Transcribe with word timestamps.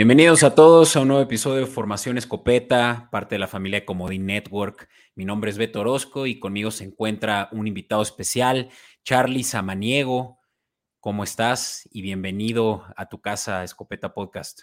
Bienvenidos 0.00 0.44
a 0.44 0.54
todos 0.54 0.96
a 0.96 1.00
un 1.00 1.08
nuevo 1.08 1.22
episodio 1.22 1.58
de 1.58 1.66
Formación 1.66 2.16
Escopeta, 2.16 3.10
parte 3.12 3.34
de 3.34 3.38
la 3.38 3.46
familia 3.46 3.84
Comodín 3.84 4.24
Network. 4.24 4.88
Mi 5.14 5.26
nombre 5.26 5.50
es 5.50 5.58
Beto 5.58 5.80
Orozco 5.82 6.24
y 6.24 6.40
conmigo 6.40 6.70
se 6.70 6.84
encuentra 6.84 7.50
un 7.52 7.66
invitado 7.66 8.00
especial, 8.00 8.70
Charlie 9.04 9.44
Samaniego. 9.44 10.38
¿Cómo 11.00 11.22
estás? 11.22 11.86
Y 11.92 12.00
bienvenido 12.00 12.86
a 12.96 13.10
tu 13.10 13.20
casa 13.20 13.62
Escopeta 13.62 14.14
Podcast. 14.14 14.62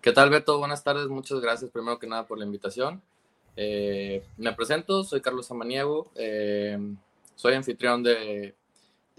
¿Qué 0.00 0.12
tal, 0.12 0.30
Beto? 0.30 0.60
Buenas 0.60 0.84
tardes. 0.84 1.08
Muchas 1.08 1.40
gracias 1.40 1.72
primero 1.72 1.98
que 1.98 2.06
nada 2.06 2.24
por 2.24 2.38
la 2.38 2.44
invitación. 2.44 3.02
Eh, 3.56 4.24
me 4.36 4.52
presento, 4.52 5.02
soy 5.02 5.22
Carlos 5.22 5.46
Samaniego. 5.48 6.12
Eh, 6.14 6.78
soy 7.34 7.54
anfitrión 7.54 8.04
de, 8.04 8.54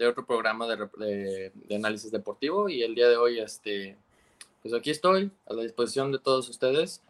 otro 0.08 0.24
programa 0.24 0.66
de, 0.66 1.52
de, 1.52 1.76
análisis 1.76 2.10
deportivo 2.10 2.70
y 2.70 2.82
el 2.82 2.94
día 2.94 3.10
de 3.10 3.18
hoy 3.18 3.40
este, 3.40 3.98
pues 4.66 4.80
aquí 4.80 4.90
estoy 4.90 5.30
a 5.46 5.54
la 5.54 5.62
disposición 5.62 6.10
de 6.10 6.18
todos 6.18 6.48
ustedes. 6.48 7.00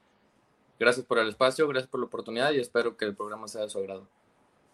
Gracias 0.78 1.06
por 1.06 1.18
el 1.18 1.30
espacio, 1.30 1.66
gracias 1.66 1.88
por 1.88 2.00
la 2.00 2.06
oportunidad 2.06 2.52
y 2.52 2.58
espero 2.58 2.98
que 2.98 3.06
el 3.06 3.16
programa 3.16 3.48
sea 3.48 3.62
de 3.62 3.70
su 3.70 3.78
agrado. 3.78 4.06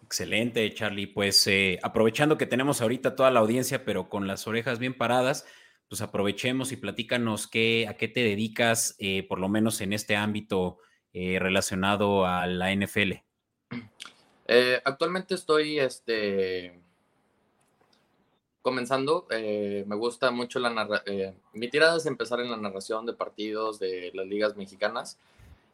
Excelente, 0.03 0.69
Charlie. 0.73 1.07
Pues 1.07 1.47
eh, 1.47 1.79
aprovechando 1.81 2.37
que 2.37 2.45
tenemos 2.45 2.81
ahorita 2.81 3.15
toda 3.15 3.31
la 3.31 3.39
audiencia, 3.39 3.85
pero 3.85 4.09
con 4.09 4.27
las 4.27 4.47
orejas 4.47 4.79
bien 4.79 4.97
paradas, 4.97 5.45
pues 5.87 6.01
aprovechemos 6.01 6.73
y 6.73 6.75
platícanos 6.75 7.47
qué, 7.47 7.87
a 7.87 7.95
qué 7.95 8.09
te 8.09 8.19
dedicas, 8.19 8.97
eh, 8.99 9.25
por 9.29 9.39
lo 9.39 9.47
menos 9.47 9.79
en 9.79 9.93
este 9.93 10.17
ámbito 10.17 10.79
eh, 11.13 11.39
relacionado 11.39 12.25
a 12.25 12.47
la 12.47 12.75
NFL. 12.75 13.13
actualmente 14.83 15.35
estoy 15.35 15.79
este, 15.79 16.82
comenzando, 18.63 19.27
eh, 19.29 19.83
me 19.87 19.95
gusta 19.95 20.31
mucho 20.31 20.57
la 20.57 20.71
narración. 20.71 21.15
Eh, 21.19 21.33
mi 21.53 21.69
tirada 21.69 21.97
es 21.97 22.07
empezar 22.07 22.39
en 22.39 22.49
la 22.49 22.57
narración 22.57 23.05
de 23.05 23.13
partidos 23.13 23.77
de 23.77 24.09
las 24.15 24.25
ligas 24.25 24.55
mexicanas 24.55 25.19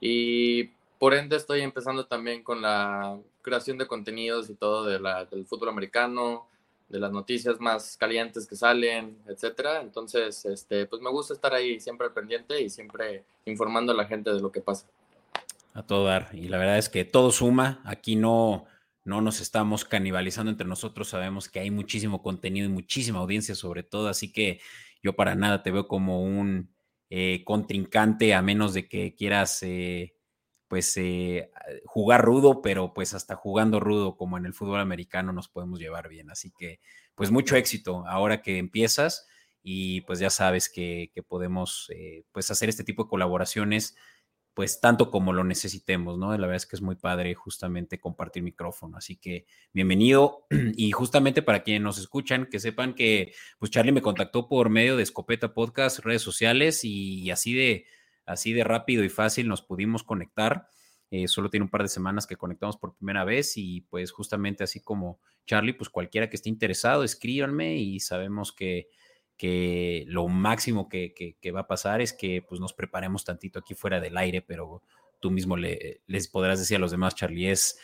y 0.01 0.71
por 0.97 1.13
ende 1.13 1.37
estoy 1.37 1.61
empezando 1.61 2.07
también 2.07 2.43
con 2.43 2.61
la 2.61 3.17
creación 3.41 3.77
de 3.77 3.87
contenidos 3.87 4.49
y 4.49 4.55
todo 4.55 4.85
del 4.85 5.45
fútbol 5.45 5.69
americano, 5.69 6.47
de 6.89 6.99
las 6.99 7.11
noticias 7.11 7.61
más 7.61 7.95
calientes 7.95 8.47
que 8.47 8.55
salen, 8.55 9.17
etcétera. 9.27 9.81
Entonces, 9.81 10.43
este, 10.45 10.87
pues 10.87 11.01
me 11.01 11.11
gusta 11.11 11.35
estar 11.35 11.53
ahí 11.53 11.79
siempre 11.79 12.09
pendiente 12.09 12.59
y 12.59 12.69
siempre 12.69 13.23
informando 13.45 13.93
a 13.93 13.95
la 13.95 14.05
gente 14.05 14.33
de 14.33 14.41
lo 14.41 14.51
que 14.51 14.61
pasa. 14.61 14.87
A 15.75 15.83
todo 15.83 16.05
dar. 16.05 16.29
Y 16.33 16.47
la 16.47 16.57
verdad 16.57 16.79
es 16.79 16.89
que 16.89 17.05
todo 17.05 17.31
suma. 17.31 17.81
Aquí 17.85 18.15
no, 18.15 18.65
no 19.09 19.21
nos 19.21 19.41
estamos 19.41 19.83
canibalizando 19.83 20.51
entre 20.51 20.67
nosotros, 20.67 21.09
sabemos 21.09 21.49
que 21.49 21.59
hay 21.59 21.71
muchísimo 21.71 22.21
contenido 22.21 22.67
y 22.67 22.69
muchísima 22.69 23.19
audiencia 23.19 23.55
sobre 23.55 23.83
todo, 23.83 24.07
así 24.07 24.31
que 24.31 24.61
yo 25.01 25.15
para 25.15 25.35
nada 25.35 25.63
te 25.63 25.71
veo 25.71 25.87
como 25.87 26.21
un 26.21 26.73
eh, 27.09 27.43
contrincante 27.43 28.35
a 28.35 28.41
menos 28.43 28.73
de 28.75 28.87
que 28.87 29.15
quieras 29.15 29.63
eh, 29.63 30.15
pues 30.67 30.95
eh, 30.97 31.51
jugar 31.85 32.23
rudo, 32.23 32.61
pero 32.61 32.93
pues 32.93 33.15
hasta 33.15 33.35
jugando 33.35 33.79
rudo 33.79 34.15
como 34.15 34.37
en 34.37 34.45
el 34.45 34.53
fútbol 34.53 34.79
americano 34.79 35.33
nos 35.33 35.49
podemos 35.49 35.79
llevar 35.79 36.07
bien, 36.07 36.29
así 36.29 36.53
que 36.57 36.79
pues 37.15 37.31
mucho 37.31 37.55
éxito 37.55 38.05
ahora 38.07 38.43
que 38.43 38.59
empiezas 38.59 39.27
y 39.63 40.01
pues 40.01 40.19
ya 40.19 40.29
sabes 40.29 40.69
que, 40.69 41.11
que 41.13 41.23
podemos 41.23 41.91
pues 42.31 42.51
hacer 42.51 42.69
este 42.69 42.83
tipo 42.83 43.03
de 43.03 43.09
colaboraciones 43.09 43.95
pues 44.59 44.81
tanto 44.81 45.09
como 45.09 45.31
lo 45.31 45.45
necesitemos, 45.45 46.17
¿no? 46.17 46.31
La 46.31 46.45
verdad 46.45 46.57
es 46.57 46.65
que 46.65 46.75
es 46.75 46.81
muy 46.81 46.95
padre 46.95 47.33
justamente 47.33 47.97
compartir 47.97 48.43
micrófono, 48.43 48.97
así 48.97 49.15
que 49.15 49.45
bienvenido 49.71 50.47
y 50.75 50.91
justamente 50.91 51.41
para 51.41 51.63
quienes 51.63 51.81
nos 51.81 51.97
escuchan, 51.97 52.45
que 52.45 52.59
sepan 52.59 52.93
que 52.93 53.31
pues 53.57 53.71
Charlie 53.71 53.93
me 53.93 54.01
contactó 54.01 54.49
por 54.49 54.69
medio 54.69 54.97
de 54.97 55.03
Escopeta 55.03 55.53
Podcast, 55.53 55.99
redes 55.99 56.23
sociales 56.23 56.81
y 56.83 57.31
así 57.31 57.53
de, 57.53 57.85
así 58.25 58.51
de 58.51 58.65
rápido 58.65 59.05
y 59.05 59.07
fácil 59.07 59.47
nos 59.47 59.61
pudimos 59.61 60.03
conectar. 60.03 60.67
Eh, 61.09 61.29
solo 61.29 61.49
tiene 61.49 61.63
un 61.63 61.69
par 61.69 61.83
de 61.83 61.87
semanas 61.87 62.27
que 62.27 62.35
conectamos 62.35 62.75
por 62.75 62.97
primera 62.97 63.23
vez 63.23 63.53
y 63.55 63.79
pues 63.89 64.11
justamente 64.11 64.65
así 64.65 64.81
como 64.81 65.21
Charlie, 65.45 65.71
pues 65.71 65.89
cualquiera 65.89 66.29
que 66.29 66.35
esté 66.35 66.49
interesado, 66.49 67.05
escríbanme 67.05 67.77
y 67.77 68.01
sabemos 68.01 68.51
que 68.51 68.89
que 69.39 70.03
lo 70.07 70.27
máximo 70.27 70.89
que, 70.89 71.33
va 71.55 71.61
a 71.61 71.67
pasar 71.67 72.01
es 72.01 72.11
que 72.11 72.41
pues, 72.47 72.59
nos 72.59 72.73
preparemos 72.73 73.23
tantito 73.23 73.59
aquí 73.59 73.73
fuera 73.73 74.01
del 74.01 74.17
aire, 74.17 74.41
pero 74.41 74.83
tú 75.21 75.31
mismo 75.31 75.55
le, 75.55 76.01
les 76.07 76.27
podrás 76.27 76.59
decir 76.59 76.75
a 76.75 76.79
los 76.79 76.91
demás, 76.91 77.15
Charlie, 77.15 77.49
es 77.49 77.79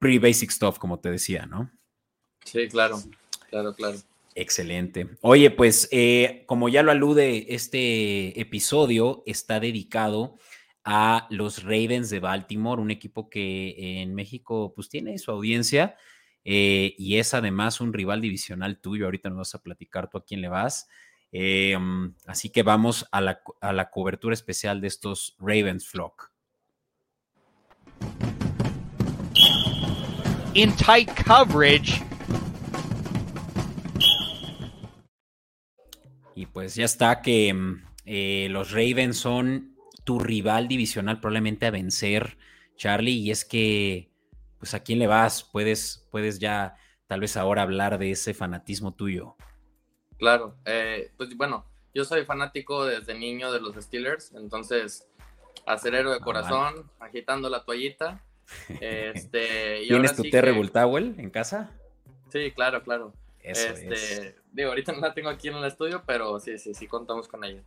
pretty 0.00 0.18
basic 0.18 0.50
stuff, 0.50 0.78
como 0.78 0.98
te 0.98 1.08
decía, 1.08 1.46
¿no? 1.46 1.70
Sí, 2.44 2.66
claro, 2.66 2.98
claro, 3.48 3.74
claro. 3.74 3.96
Excelente. 4.34 5.08
Oye, 5.20 5.52
pues 5.52 5.88
eh, 5.92 6.42
como 6.46 6.68
ya 6.68 6.82
lo 6.82 6.90
alude, 6.90 7.54
este 7.54 8.40
episodio 8.40 9.22
está 9.24 9.60
dedicado 9.60 10.36
a 10.82 11.28
los 11.30 11.62
Ravens 11.62 12.10
de 12.10 12.18
Baltimore, 12.18 12.82
un 12.82 12.90
equipo 12.90 13.30
que 13.30 14.00
en 14.02 14.16
México 14.16 14.72
pues 14.74 14.88
tiene 14.88 15.16
su 15.18 15.30
audiencia, 15.30 15.96
eh, 16.50 16.94
y 16.96 17.18
es 17.18 17.34
además 17.34 17.78
un 17.78 17.92
rival 17.92 18.22
divisional 18.22 18.78
tuyo. 18.78 19.04
Ahorita 19.04 19.28
nos 19.28 19.36
vas 19.36 19.54
a 19.54 19.62
platicar 19.62 20.08
tú 20.08 20.16
a 20.16 20.24
quién 20.24 20.40
le 20.40 20.48
vas. 20.48 20.88
Eh, 21.30 21.76
mm, 21.78 22.14
así 22.26 22.48
que 22.48 22.62
vamos 22.62 23.06
a 23.12 23.20
la, 23.20 23.42
a 23.60 23.74
la, 23.74 23.90
cobertura 23.90 24.32
especial 24.32 24.80
de 24.80 24.86
estos 24.86 25.36
Ravens 25.38 25.86
Flock. 25.86 26.32
In 30.54 30.74
tight 30.74 31.10
coverage. 31.22 32.02
Y 36.34 36.46
pues 36.46 36.76
ya 36.76 36.86
está 36.86 37.20
que 37.20 37.52
mm, 37.52 37.84
eh, 38.06 38.48
los 38.50 38.70
Ravens 38.70 39.18
son 39.18 39.76
tu 40.04 40.18
rival 40.18 40.66
divisional 40.66 41.20
probablemente 41.20 41.66
a 41.66 41.70
vencer, 41.70 42.38
Charlie, 42.78 43.18
y 43.18 43.32
es 43.32 43.44
que 43.44 44.07
pues 44.58 44.74
a 44.74 44.80
quién 44.80 44.98
le 44.98 45.06
vas, 45.06 45.44
puedes, 45.44 46.06
puedes 46.10 46.38
ya 46.38 46.76
tal 47.06 47.20
vez 47.20 47.36
ahora 47.36 47.62
hablar 47.62 47.98
de 47.98 48.10
ese 48.12 48.34
fanatismo 48.34 48.92
tuyo. 48.92 49.36
Claro, 50.18 50.56
eh, 50.64 51.12
pues 51.16 51.36
bueno, 51.36 51.64
yo 51.94 52.04
soy 52.04 52.24
fanático 52.24 52.84
desde 52.84 53.14
niño 53.14 53.52
de 53.52 53.60
los 53.60 53.76
Steelers, 53.76 54.32
entonces 54.34 55.08
acerero 55.66 56.10
de 56.10 56.16
ah, 56.16 56.24
corazón, 56.24 56.90
agitando 57.00 57.48
la 57.50 57.64
toallita. 57.64 58.22
Este, 58.80 59.82
¿Tienes 59.86 60.16
tu 60.16 60.22
Terry 60.22 60.58
en 61.18 61.28
casa? 61.28 61.70
Sí, 62.32 62.50
claro, 62.52 62.82
claro. 62.82 63.12
este, 63.42 64.36
Digo, 64.52 64.70
ahorita 64.70 64.92
no 64.94 65.00
la 65.00 65.12
tengo 65.12 65.28
aquí 65.28 65.48
en 65.48 65.56
el 65.56 65.64
estudio, 65.66 66.02
pero 66.06 66.40
sí, 66.40 66.56
sí, 66.56 66.72
sí 66.72 66.86
contamos 66.86 67.28
con 67.28 67.44
ella. 67.44 67.62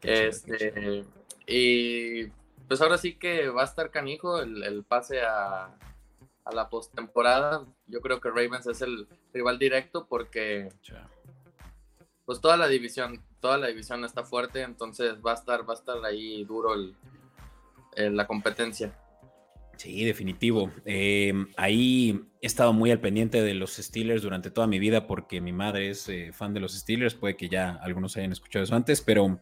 este, 0.00 1.04
y 1.46 2.28
pues 2.66 2.80
ahora 2.80 2.96
sí 2.96 3.16
que 3.16 3.50
va 3.50 3.60
a 3.60 3.66
estar 3.66 3.90
canijo 3.90 4.40
el 4.40 4.84
pase 4.84 5.20
a, 5.20 5.76
a 6.44 6.54
la 6.54 6.68
postemporada. 6.68 7.66
Yo 7.86 8.00
creo 8.00 8.20
que 8.20 8.30
Ravens 8.30 8.66
es 8.66 8.82
el 8.82 9.06
rival 9.32 9.58
directo 9.58 10.06
porque 10.08 10.68
pues 12.24 12.40
toda 12.40 12.56
la 12.56 12.68
división, 12.68 13.22
toda 13.40 13.58
la 13.58 13.66
división 13.68 14.04
está 14.04 14.24
fuerte, 14.24 14.62
entonces 14.62 15.14
va 15.24 15.32
a 15.32 15.34
estar, 15.34 15.68
va 15.68 15.74
a 15.74 15.76
estar 15.76 16.04
ahí 16.04 16.44
duro 16.44 16.74
el, 16.74 18.16
la 18.16 18.26
competencia. 18.26 18.96
Sí, 19.76 20.04
definitivo. 20.04 20.70
Em, 20.84 21.48
ahí 21.56 22.20
he 22.40 22.46
estado 22.46 22.72
muy 22.72 22.90
al 22.90 23.00
pendiente 23.00 23.42
de 23.42 23.54
los 23.54 23.72
Steelers 23.72 24.22
durante 24.22 24.50
toda 24.50 24.66
mi 24.66 24.78
vida 24.78 25.06
porque 25.06 25.40
mi 25.40 25.52
madre 25.52 25.90
es 25.90 26.08
eh, 26.08 26.30
fan 26.32 26.54
de 26.54 26.60
los 26.60 26.78
Steelers, 26.78 27.14
puede 27.14 27.36
que 27.36 27.48
ya 27.48 27.72
algunos 27.82 28.16
hayan 28.16 28.32
escuchado 28.32 28.64
eso 28.64 28.76
antes, 28.76 29.00
pero 29.00 29.40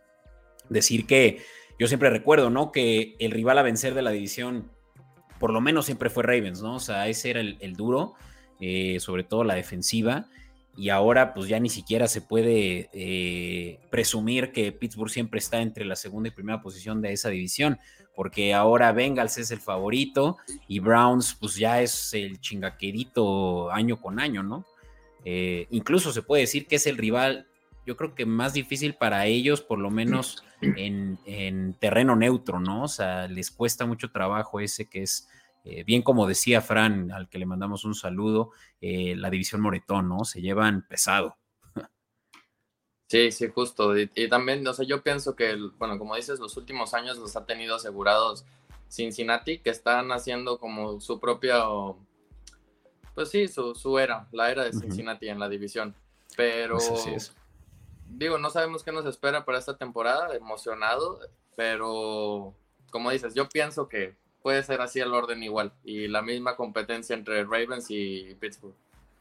decir 0.69 1.07
que 1.07 1.43
yo 1.79 1.87
siempre 1.89 2.11
recuerdo, 2.11 2.49
¿no? 2.49 2.73
Que 2.73 3.17
el 3.19 3.33
rival 3.33 3.59
a 3.59 3.63
vencer 3.63 3.95
de 3.95 4.03
la 4.03 4.11
división 4.11 4.71
por 5.41 5.53
lo 5.53 5.61
menos 5.63 5.87
siempre 5.87 6.11
fue 6.11 6.23
Ravens, 6.23 6.63
¿no? 6.63 6.77
O 6.77 6.81
sea, 6.81 7.09
ese 7.09 7.31
era 7.31 7.41
el, 7.41 7.73
duro, 7.75 8.15
eh, 8.61 9.01
sobre 9.01 9.25
todo 9.25 9.43
la 9.43 9.55
defensiva. 9.55 10.27
Y 10.77 10.91
ahora 10.91 11.35
pues 11.35 11.49
ya 11.49 11.59
ni 11.59 11.71
siquiera 11.71 12.07
se 12.07 12.21
puede 12.21 12.91
eh, 12.93 13.81
presumir 13.91 14.53
que 14.53 14.71
Pittsburgh 14.71 15.11
siempre 15.11 15.39
está 15.39 15.61
entre 15.61 15.85
la 15.85 15.97
segunda 15.97 16.29
y 16.29 16.33
primera 16.33 16.63
posición 16.63 17.03
de 17.03 17.13
esa 17.13 17.31
división, 17.31 17.79
porque 18.15 18.55
ahora 18.55 18.93
Bengals 18.93 19.39
es 19.39 19.51
el 19.51 19.61
favorito 19.61 20.37
y 20.69 20.79
Browns 20.79 21.35
pues 21.35 21.57
ya 21.57 21.83
es 21.83 22.15
el 22.15 22.41
chingaquerito 22.41 23.71
año 23.73 24.01
con 24.01 24.21
año, 24.21 24.43
¿no? 24.43 24.65
Eh, 25.25 25.67
incluso 25.71 26.13
se 26.13 26.23
puede 26.23 26.43
decir 26.43 26.67
que 26.67 26.77
es 26.77 26.87
el 26.87 26.97
rival, 26.97 27.47
yo 27.91 27.97
creo 27.97 28.15
que 28.15 28.25
más 28.25 28.53
difícil 28.53 28.95
para 28.95 29.27
ellos, 29.27 29.63
por 29.63 29.81
lo 29.81 29.91
menos 29.91 30.45
en, 30.61 31.19
en 31.27 31.75
terreno 31.75 32.15
neutro, 32.15 32.61
¿no? 32.61 32.85
O 32.85 32.89
sea, 32.89 33.27
les 33.27 33.51
cuesta 33.51 33.85
mucho 33.85 34.13
trabajo 34.13 34.61
ese 34.61 34.89
que 34.89 35.03
es 35.03 35.29
eh, 35.65 35.83
bien 35.85 36.03
como 36.03 36.27
decía 36.27 36.61
Fran, 36.61 37.11
al 37.11 37.29
que 37.29 37.39
le 37.39 37.47
mandamos 37.47 37.85
un 37.85 37.95
saludo, 37.95 38.53
eh, 38.81 39.15
la 39.17 39.29
división 39.29 39.61
Moretón, 39.61 40.09
¿no? 40.09 40.25
Se 40.25 40.41
llevan 40.41 40.87
pesado. 40.87 41.37
Sí, 43.09 43.33
sí, 43.33 43.49
justo. 43.53 43.99
Y, 43.99 44.29
también, 44.29 44.65
o 44.67 44.73
sea, 44.73 44.87
yo 44.87 45.03
pienso 45.03 45.35
que, 45.35 45.57
bueno, 45.79 45.99
como 45.99 46.15
dices, 46.15 46.39
los 46.39 46.57
últimos 46.57 46.95
años 46.95 47.19
los 47.19 47.35
ha 47.35 47.45
tenido 47.45 47.75
asegurados 47.75 48.45
Cincinnati, 48.89 49.59
que 49.59 49.71
están 49.71 50.13
haciendo 50.13 50.59
como 50.59 51.01
su 51.01 51.19
propia, 51.19 51.65
pues 53.17 53.31
sí, 53.31 53.49
su, 53.49 53.99
era, 53.99 54.29
la 54.31 54.53
era 54.53 54.63
de 54.63 54.73
Cincinnati 54.73 55.29
en 55.29 55.41
la 55.41 55.49
división. 55.49 55.97
Pero, 56.37 56.79
digo, 58.17 58.39
no 58.39 58.51
sabemos 58.51 58.83
qué 58.83 58.93
nos 58.93 59.07
espera 59.07 59.45
para 59.45 59.59
esta 59.59 59.77
temporada, 59.77 60.35
emocionado, 60.37 61.21
pero 61.57 62.55
como 62.91 63.11
dices, 63.11 63.35
yo 63.35 63.49
pienso 63.49 63.89
que 63.89 64.15
puede 64.43 64.63
ser 64.63 64.81
así 64.81 65.01
el 65.01 65.15
orden 65.15 65.43
igual 65.43 65.73
y 65.85 66.09
la 66.09 66.23
misma 66.23 66.57
competencia 66.57 67.15
entre 67.15 67.45
Ravens 67.45 67.87
y 67.91 68.35
Pittsburgh. 68.41 68.75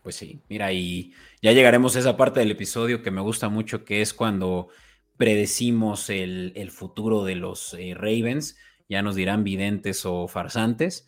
Pues 0.03 0.15
sí, 0.15 0.39
mira, 0.47 0.71
y 0.71 1.13
ya 1.41 1.51
llegaremos 1.51 1.95
a 1.95 1.99
esa 1.99 2.17
parte 2.17 2.39
del 2.39 2.51
episodio 2.51 3.03
que 3.03 3.11
me 3.11 3.21
gusta 3.21 3.49
mucho, 3.49 3.83
que 3.83 4.01
es 4.01 4.13
cuando 4.13 4.69
predecimos 5.17 6.09
el, 6.09 6.71
futuro 6.71 7.25
de 7.25 7.35
los 7.35 7.73
eh, 7.73 7.93
Ravens, 7.93 8.57
ya 8.87 9.01
nos 9.01 9.15
dirán 9.15 9.43
videntes 9.43 10.05
o 10.05 10.27
farsantes, 10.27 11.05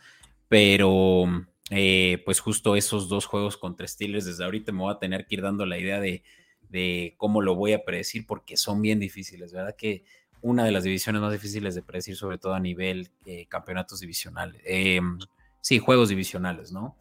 pero 0.49 1.23
eh, 1.69 2.21
pues 2.25 2.41
justo 2.41 2.75
esos 2.75 3.07
dos 3.07 3.25
juegos 3.25 3.55
contra 3.55 3.87
Steelers, 3.87 4.25
desde 4.25 4.43
ahorita 4.43 4.73
me 4.73 4.79
voy 4.79 4.93
a 4.93 4.99
tener 4.99 5.25
que 5.25 5.35
ir 5.35 5.41
dando 5.41 5.65
la 5.65 5.77
idea 5.77 6.01
de, 6.01 6.23
de 6.71 7.15
cómo 7.17 7.41
lo 7.41 7.55
voy 7.55 7.73
a 7.73 7.83
predecir, 7.83 8.25
porque 8.25 8.57
son 8.57 8.81
bien 8.81 8.99
difíciles, 8.99 9.53
¿verdad? 9.53 9.75
Que 9.75 10.03
una 10.41 10.63
de 10.63 10.71
las 10.71 10.83
divisiones 10.83 11.21
más 11.21 11.31
difíciles 11.31 11.75
de 11.75 11.83
predecir, 11.83 12.15
sobre 12.15 12.37
todo 12.37 12.53
a 12.53 12.59
nivel 12.59 13.09
eh, 13.25 13.45
campeonatos 13.47 13.99
divisionales. 13.99 14.61
Em, 14.65 15.19
sí, 15.59 15.79
juegos 15.79 16.09
divisionales, 16.09 16.71
¿no? 16.71 16.97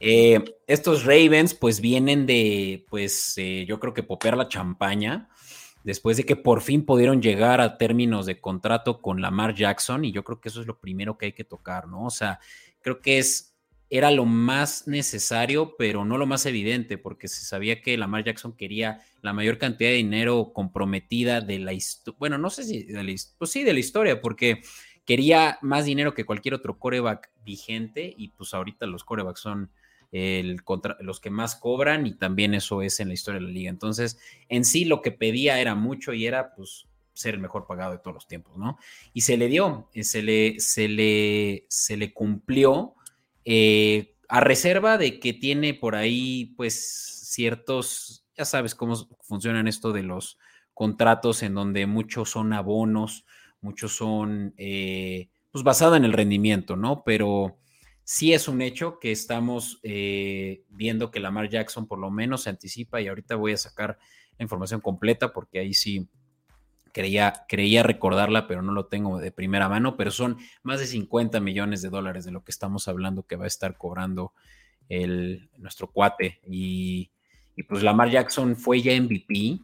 Eh, 0.00 0.44
estos 0.66 1.04
Ravens, 1.04 1.54
pues 1.54 1.80
vienen 1.80 2.26
de, 2.26 2.84
pues 2.90 3.38
eh, 3.38 3.64
yo 3.66 3.80
creo 3.80 3.94
que 3.94 4.02
popear 4.02 4.36
la 4.36 4.48
champaña, 4.48 5.28
después 5.84 6.16
de 6.16 6.24
que 6.24 6.36
por 6.36 6.60
fin 6.60 6.84
pudieron 6.84 7.22
llegar 7.22 7.60
a 7.60 7.78
términos 7.78 8.26
de 8.26 8.40
contrato 8.40 9.00
con 9.00 9.22
Lamar 9.22 9.54
Jackson, 9.54 10.04
y 10.04 10.12
yo 10.12 10.24
creo 10.24 10.40
que 10.40 10.48
eso 10.48 10.60
es 10.60 10.66
lo 10.66 10.78
primero 10.78 11.16
que 11.16 11.26
hay 11.26 11.32
que 11.32 11.44
tocar, 11.44 11.86
¿no? 11.86 12.04
O 12.04 12.10
sea, 12.10 12.40
creo 12.82 13.00
que 13.00 13.18
es 13.18 13.53
era 13.96 14.10
lo 14.10 14.24
más 14.24 14.88
necesario, 14.88 15.76
pero 15.78 16.04
no 16.04 16.18
lo 16.18 16.26
más 16.26 16.46
evidente, 16.46 16.98
porque 16.98 17.28
se 17.28 17.44
sabía 17.44 17.80
que 17.80 17.96
Lamar 17.96 18.24
Jackson 18.24 18.56
quería 18.56 19.00
la 19.22 19.32
mayor 19.32 19.56
cantidad 19.56 19.90
de 19.90 19.96
dinero 19.96 20.50
comprometida 20.52 21.40
de 21.40 21.60
la 21.60 21.72
historia, 21.72 22.16
bueno, 22.18 22.36
no 22.36 22.50
sé 22.50 22.64
si 22.64 22.82
de 22.82 23.04
la, 23.04 23.14
pues 23.38 23.52
sí, 23.52 23.62
de 23.62 23.72
la 23.72 23.78
historia, 23.78 24.20
porque 24.20 24.62
quería 25.04 25.58
más 25.62 25.84
dinero 25.84 26.12
que 26.12 26.26
cualquier 26.26 26.54
otro 26.54 26.76
coreback 26.76 27.30
vigente, 27.44 28.12
y 28.16 28.30
pues 28.30 28.52
ahorita 28.52 28.86
los 28.86 29.04
corebacks 29.04 29.40
son 29.40 29.70
el 30.10 30.60
los 30.98 31.20
que 31.20 31.30
más 31.30 31.54
cobran, 31.54 32.04
y 32.04 32.14
también 32.14 32.54
eso 32.54 32.82
es 32.82 32.98
en 32.98 33.06
la 33.06 33.14
historia 33.14 33.38
de 33.38 33.46
la 33.46 33.52
liga. 33.52 33.70
Entonces, 33.70 34.18
en 34.48 34.64
sí 34.64 34.86
lo 34.86 35.02
que 35.02 35.12
pedía 35.12 35.60
era 35.60 35.76
mucho 35.76 36.12
y 36.12 36.26
era 36.26 36.52
pues 36.56 36.88
ser 37.12 37.34
el 37.34 37.40
mejor 37.40 37.68
pagado 37.68 37.92
de 37.92 37.98
todos 37.98 38.14
los 38.14 38.26
tiempos, 38.26 38.56
¿no? 38.56 38.76
Y 39.12 39.20
se 39.20 39.36
le 39.36 39.46
dio, 39.46 39.88
eh, 39.94 40.02
se 40.02 40.20
le, 40.20 40.58
se 40.58 40.88
le, 40.88 41.64
se 41.68 41.96
le 41.96 42.12
cumplió 42.12 42.96
eh, 43.44 44.16
a 44.28 44.40
reserva 44.40 44.98
de 44.98 45.20
que 45.20 45.32
tiene 45.32 45.74
por 45.74 45.96
ahí, 45.96 46.54
pues, 46.56 47.28
ciertos, 47.30 48.26
ya 48.36 48.44
sabes 48.44 48.74
cómo 48.74 48.96
funcionan 49.22 49.68
esto 49.68 49.92
de 49.92 50.02
los 50.02 50.38
contratos 50.72 51.42
en 51.42 51.54
donde 51.54 51.86
muchos 51.86 52.30
son 52.30 52.52
abonos, 52.52 53.24
muchos 53.60 53.96
son, 53.96 54.54
eh, 54.56 55.30
pues, 55.50 55.64
basado 55.64 55.96
en 55.96 56.04
el 56.04 56.12
rendimiento, 56.12 56.76
¿no? 56.76 57.02
Pero 57.04 57.58
sí 58.04 58.32
es 58.32 58.48
un 58.48 58.60
hecho 58.60 58.98
que 58.98 59.12
estamos 59.12 59.80
eh, 59.82 60.64
viendo 60.68 61.10
que 61.10 61.20
Lamar 61.20 61.48
Jackson 61.48 61.86
por 61.86 61.98
lo 61.98 62.10
menos 62.10 62.42
se 62.42 62.50
anticipa 62.50 63.00
y 63.00 63.08
ahorita 63.08 63.36
voy 63.36 63.52
a 63.52 63.56
sacar 63.56 63.98
la 64.38 64.42
información 64.42 64.80
completa 64.80 65.32
porque 65.32 65.58
ahí 65.58 65.74
sí 65.74 66.08
creía, 66.94 67.44
creía 67.48 67.82
recordarla, 67.82 68.46
pero 68.46 68.62
no 68.62 68.72
lo 68.72 68.86
tengo 68.86 69.18
de 69.18 69.32
primera 69.32 69.68
mano, 69.68 69.96
pero 69.96 70.12
son 70.12 70.38
más 70.62 70.78
de 70.78 70.86
50 70.86 71.40
millones 71.40 71.82
de 71.82 71.90
dólares 71.90 72.24
de 72.24 72.30
lo 72.30 72.44
que 72.44 72.52
estamos 72.52 72.86
hablando 72.86 73.26
que 73.26 73.36
va 73.36 73.44
a 73.44 73.48
estar 73.48 73.76
cobrando 73.76 74.32
el, 74.88 75.50
nuestro 75.58 75.90
cuate. 75.90 76.40
Y, 76.46 77.10
pues 77.68 77.82
Lamar 77.82 78.10
Jackson 78.10 78.56
fue 78.56 78.80
ya 78.80 78.92
MVP, 78.98 79.58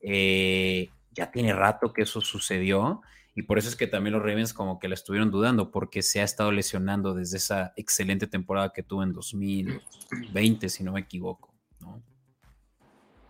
eh, 0.00 0.88
ya 1.10 1.30
tiene 1.30 1.52
rato 1.52 1.92
que 1.92 2.02
eso 2.02 2.20
sucedió. 2.20 3.02
Y 3.34 3.42
por 3.42 3.58
eso 3.58 3.68
es 3.68 3.76
que 3.76 3.88
también 3.88 4.14
los 4.14 4.22
Ravens 4.22 4.54
como 4.54 4.78
que 4.78 4.88
la 4.88 4.94
estuvieron 4.94 5.30
dudando, 5.30 5.70
porque 5.72 6.02
se 6.02 6.20
ha 6.20 6.24
estado 6.24 6.52
lesionando 6.52 7.14
desde 7.14 7.36
esa 7.36 7.74
excelente 7.76 8.28
temporada 8.28 8.72
que 8.72 8.82
tuvo 8.84 9.02
en 9.02 9.12
2020, 9.12 10.68
si 10.68 10.84
no 10.84 10.92
me 10.92 11.00
equivoco. 11.00 11.52
¿no? 11.80 12.00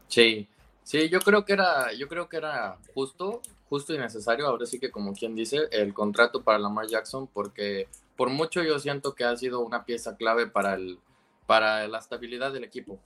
Sí, 0.08 0.48
Sí, 0.86 1.08
yo 1.08 1.18
creo 1.18 1.44
que 1.44 1.52
era, 1.52 1.92
yo 1.94 2.06
creo 2.06 2.28
que 2.28 2.36
era 2.36 2.78
justo, 2.94 3.42
justo 3.68 3.92
y 3.92 3.98
necesario, 3.98 4.46
ahora 4.46 4.66
sí 4.66 4.78
que 4.78 4.92
como 4.92 5.14
quien 5.14 5.34
dice, 5.34 5.66
el 5.72 5.92
contrato 5.92 6.44
para 6.44 6.60
Lamar 6.60 6.86
Jackson, 6.86 7.26
porque 7.26 7.88
por 8.16 8.30
mucho 8.30 8.62
yo 8.62 8.78
siento 8.78 9.16
que 9.16 9.24
ha 9.24 9.36
sido 9.36 9.62
una 9.62 9.84
pieza 9.84 10.16
clave 10.16 10.46
para 10.46 10.74
el, 10.74 11.00
para 11.48 11.88
la 11.88 11.98
estabilidad 11.98 12.52
del 12.52 12.62
equipo. 12.62 13.00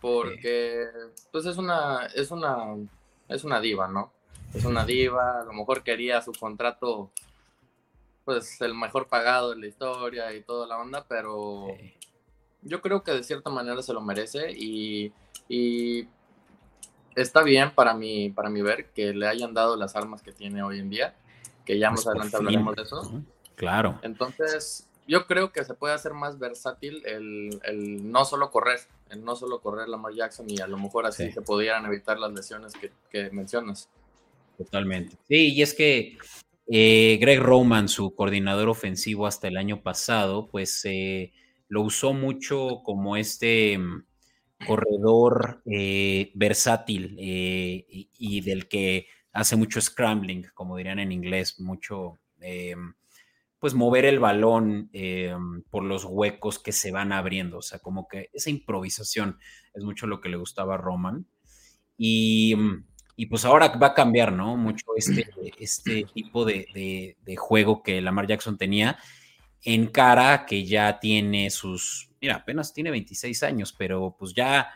Porque 0.00 0.86
pues 1.32 1.46
es 1.46 1.56
una, 1.56 2.06
es 2.14 2.30
una, 2.30 2.76
es 3.28 3.42
una 3.42 3.60
diva, 3.60 3.88
¿no? 3.88 4.12
Es 4.54 4.64
una 4.64 4.84
diva, 4.84 5.40
a 5.40 5.44
lo 5.46 5.52
mejor 5.52 5.82
quería 5.82 6.22
su 6.22 6.30
contrato, 6.30 7.10
pues 8.24 8.60
el 8.60 8.72
mejor 8.72 9.08
pagado 9.08 9.50
de 9.50 9.56
la 9.56 9.66
historia 9.66 10.32
y 10.32 10.42
toda 10.42 10.68
la 10.68 10.78
onda, 10.78 11.04
pero 11.08 11.66
yo 12.62 12.80
creo 12.80 13.02
que 13.02 13.10
de 13.10 13.24
cierta 13.24 13.50
manera 13.50 13.82
se 13.82 13.92
lo 13.92 14.00
merece 14.00 14.52
y, 14.52 15.12
y 15.48 16.06
está 17.16 17.42
bien 17.42 17.72
para 17.74 17.94
mí, 17.94 18.30
para 18.30 18.50
mí 18.50 18.62
ver 18.62 18.90
que 18.90 19.12
le 19.12 19.26
hayan 19.26 19.54
dado 19.54 19.76
las 19.76 19.96
armas 19.96 20.22
que 20.22 20.32
tiene 20.32 20.62
hoy 20.62 20.78
en 20.78 20.90
día, 20.90 21.14
que 21.64 21.78
ya 21.78 21.88
pues 21.90 22.00
más 22.00 22.08
adelante 22.08 22.36
hablaremos 22.36 22.76
de 22.76 22.82
eso. 22.82 23.22
Claro. 23.56 23.98
Entonces, 24.02 24.86
yo 25.08 25.26
creo 25.26 25.50
que 25.50 25.64
se 25.64 25.74
puede 25.74 25.94
hacer 25.94 26.12
más 26.12 26.38
versátil 26.38 27.02
el, 27.06 27.58
el, 27.64 28.10
no 28.10 28.24
solo 28.24 28.50
correr, 28.50 28.80
el 29.10 29.24
no 29.24 29.34
solo 29.34 29.60
correr 29.60 29.88
Lamar 29.88 30.12
Jackson 30.14 30.46
y 30.48 30.60
a 30.60 30.66
lo 30.66 30.78
mejor 30.78 31.06
así 31.06 31.30
se 31.32 31.42
pudieran 31.42 31.86
evitar 31.86 32.18
las 32.18 32.32
lesiones 32.32 32.74
que, 32.74 32.92
que, 33.10 33.30
mencionas. 33.30 33.88
Totalmente. 34.58 35.16
Sí, 35.28 35.54
y 35.54 35.62
es 35.62 35.74
que 35.74 36.18
eh, 36.68 37.18
Greg 37.20 37.40
Roman, 37.40 37.88
su 37.88 38.14
coordinador 38.14 38.68
ofensivo 38.68 39.26
hasta 39.26 39.48
el 39.48 39.56
año 39.56 39.82
pasado, 39.82 40.48
pues 40.48 40.84
eh, 40.84 41.32
lo 41.68 41.82
usó 41.82 42.12
mucho 42.12 42.82
como 42.84 43.16
este 43.16 43.78
mm, 43.78 44.04
corredor 44.64 45.62
eh, 45.66 46.30
versátil 46.34 47.16
eh, 47.18 47.84
y, 47.88 48.40
del 48.40 48.68
que 48.68 49.08
hace 49.32 49.56
mucho 49.56 49.80
scrambling, 49.80 50.44
como 50.54 50.76
dirían 50.76 50.98
en 50.98 51.12
inglés, 51.12 51.60
mucho, 51.60 52.18
em, 52.40 52.94
pues 53.58 53.74
mover 53.74 54.04
el 54.04 54.18
balón 54.18 54.90
por 55.70 55.82
los 55.82 56.04
huecos 56.04 56.58
que 56.58 56.72
se 56.72 56.92
van 56.92 57.12
abriendo, 57.12 57.58
o 57.58 57.62
sea, 57.62 57.78
como 57.80 58.06
que 58.06 58.30
esa 58.32 58.50
improvisación 58.50 59.38
es 59.74 59.82
mucho 59.82 60.06
lo 60.06 60.20
que 60.20 60.28
le 60.28 60.36
gustaba 60.36 60.74
a 60.74 60.78
Roman. 60.78 61.26
Y, 61.98 62.54
pues 63.28 63.44
ahora 63.44 63.68
va 63.68 63.88
a 63.88 63.94
cambiar, 63.94 64.32
¿no? 64.32 64.56
Mucho 64.56 64.86
este, 64.96 65.26
este 65.58 66.06
tipo 66.14 66.44
de 66.44 67.16
juego 67.36 67.82
que 67.82 68.00
Lamar 68.00 68.26
Jackson 68.26 68.58
tenía 68.58 68.98
en 69.62 69.86
cara 69.88 70.46
que 70.46 70.64
ya 70.64 70.98
tiene 71.00 71.50
sus, 71.50 72.10
mira, 72.20 72.36
apenas 72.36 72.72
tiene 72.72 72.90
26 72.90 73.42
años, 73.42 73.74
pero 73.76 74.16
pues 74.18 74.34
ya, 74.34 74.70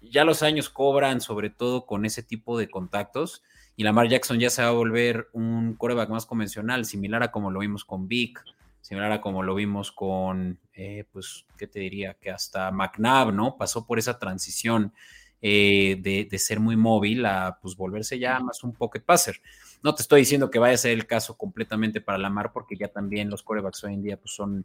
ya 0.00 0.24
los 0.24 0.42
años 0.42 0.68
cobran, 0.68 1.20
sobre 1.20 1.50
todo 1.50 1.86
con 1.86 2.04
ese 2.04 2.22
tipo 2.22 2.58
de 2.58 2.68
contactos. 2.68 3.42
Y 3.76 3.84
Lamar 3.84 4.08
Jackson 4.08 4.38
ya 4.38 4.50
se 4.50 4.62
va 4.62 4.68
a 4.68 4.72
volver 4.72 5.28
un 5.32 5.74
coreback 5.74 6.10
más 6.10 6.26
convencional, 6.26 6.84
similar 6.84 7.22
a 7.22 7.30
como 7.30 7.50
lo 7.50 7.60
vimos 7.60 7.84
con 7.84 8.08
Vic, 8.08 8.44
similar 8.80 9.12
a 9.12 9.20
como 9.20 9.42
lo 9.42 9.54
vimos 9.54 9.92
con, 9.92 10.58
eh, 10.74 11.04
pues, 11.12 11.46
¿qué 11.56 11.66
te 11.66 11.80
diría? 11.80 12.14
Que 12.14 12.30
hasta 12.30 12.70
McNabb, 12.70 13.32
¿no? 13.32 13.56
Pasó 13.56 13.86
por 13.86 13.98
esa 13.98 14.18
transición 14.18 14.92
eh, 15.42 15.98
de, 16.00 16.28
de, 16.30 16.38
ser 16.38 16.60
muy 16.60 16.76
móvil 16.76 17.26
a, 17.26 17.58
pues, 17.60 17.76
volverse 17.76 18.18
ya 18.18 18.38
más 18.40 18.62
un 18.62 18.72
pocket 18.72 19.00
passer. 19.00 19.40
No 19.82 19.94
te 19.94 20.02
estoy 20.02 20.20
diciendo 20.20 20.50
que 20.50 20.60
vaya 20.60 20.74
a 20.74 20.78
ser 20.78 20.92
el 20.92 21.06
caso 21.06 21.36
completamente 21.36 22.00
para 22.00 22.16
Lamar, 22.16 22.52
porque 22.52 22.76
ya 22.76 22.88
también 22.88 23.28
los 23.28 23.42
corebacks 23.42 23.82
hoy 23.82 23.94
en 23.94 24.02
día 24.02 24.16
pues, 24.16 24.34
son 24.34 24.64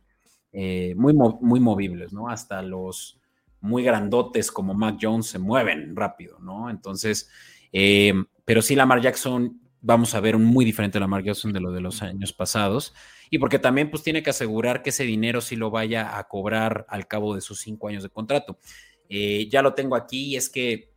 eh, 0.54 0.94
muy, 0.96 1.14
muy 1.14 1.60
movibles, 1.60 2.14
¿no? 2.14 2.30
Hasta 2.30 2.62
los 2.62 3.20
muy 3.60 3.84
grandotes 3.84 4.52
como 4.52 4.74
Mac 4.74 4.98
Jones 5.02 5.28
se 5.28 5.40
mueven 5.40 5.96
rápido, 5.96 6.40
¿no? 6.40 6.70
Entonces, 6.70 7.30
eh, 7.74 8.14
pero 8.46 8.62
sí 8.62 8.76
Lamar 8.76 9.02
Jackson, 9.02 9.60
vamos 9.82 10.16
a 10.16 10.20
ver 10.20 10.36
un 10.36 10.46
muy 10.46 10.64
diferente 10.64 11.00
Lamar 11.00 11.24
Jackson 11.24 11.54
de 11.54 11.60
lo 11.60 11.72
de 11.72 11.82
los 11.82 12.02
años 12.02 12.34
pasados, 12.34 12.94
y 13.30 13.40
porque 13.40 13.60
también 13.60 13.90
pues 13.90 14.04
tiene 14.04 14.24
que 14.24 14.30
asegurar 14.30 14.84
que 14.84 14.92
ese 14.92 15.04
dinero 15.04 15.42
sí 15.42 15.56
lo 15.56 15.70
vaya 15.70 16.18
a 16.18 16.28
cobrar 16.28 16.86
al 16.88 17.08
cabo 17.08 17.36
de 17.36 17.42
sus 17.42 17.60
cinco 17.60 17.88
años 17.88 18.04
de 18.04 18.10
contrato. 18.10 18.60
Eh, 19.10 19.48
ya 19.50 19.62
lo 19.62 19.74
tengo 19.74 19.96
aquí 19.96 20.26
y 20.26 20.36
es 20.36 20.50
que 20.50 20.92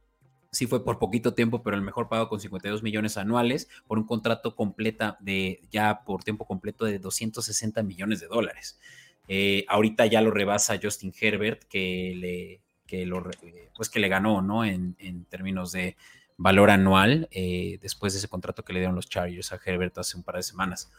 sí 0.51 0.67
fue 0.67 0.85
por 0.85 0.99
poquito 0.99 1.35
tiempo, 1.35 1.63
pero 1.63 1.77
el 1.77 1.83
mejor 1.83 2.09
pago 2.09 2.29
con 2.29 2.41
52 2.41 2.83
millones 2.83 3.17
anuales 3.17 3.69
por 3.87 3.99
un 3.99 4.05
contrato 4.05 4.57
completa 4.57 5.17
de 5.21 5.63
ya 5.71 6.03
por 6.05 6.25
tiempo 6.25 6.47
completo 6.47 6.85
de 6.85 6.99
260 6.99 7.83
millones 7.83 8.21
de 8.21 8.27
dólares. 8.27 8.79
Eh, 9.29 9.65
ahorita 9.69 10.07
ya 10.07 10.21
lo 10.23 10.33
rebasa 10.33 10.79
Justin 10.83 11.13
Herbert, 11.19 11.63
que 11.65 12.15
le, 12.17 12.61
que 12.87 13.07
lo, 13.07 13.23
pues 13.77 13.89
que 13.89 14.01
le 14.01 14.09
ganó, 14.09 14.43
¿no? 14.43 14.65
En, 14.65 14.97
términos 15.27 15.71
de 15.71 15.97
valor 16.37 16.71
anual, 16.71 17.29
eh, 17.31 17.79
después 17.81 18.13
de 18.13 18.19
ese 18.19 18.29
contrato 18.29 18.65
que 18.65 18.73
le 18.73 18.81
dieron 18.81 18.97
los 18.97 19.09
Chargers 19.09 19.53
a 19.53 19.61
Herbert 19.65 19.97
hace 19.99 20.17
un 20.17 20.25
par 20.25 20.37
de 20.37 20.43
semanas. 20.43 20.91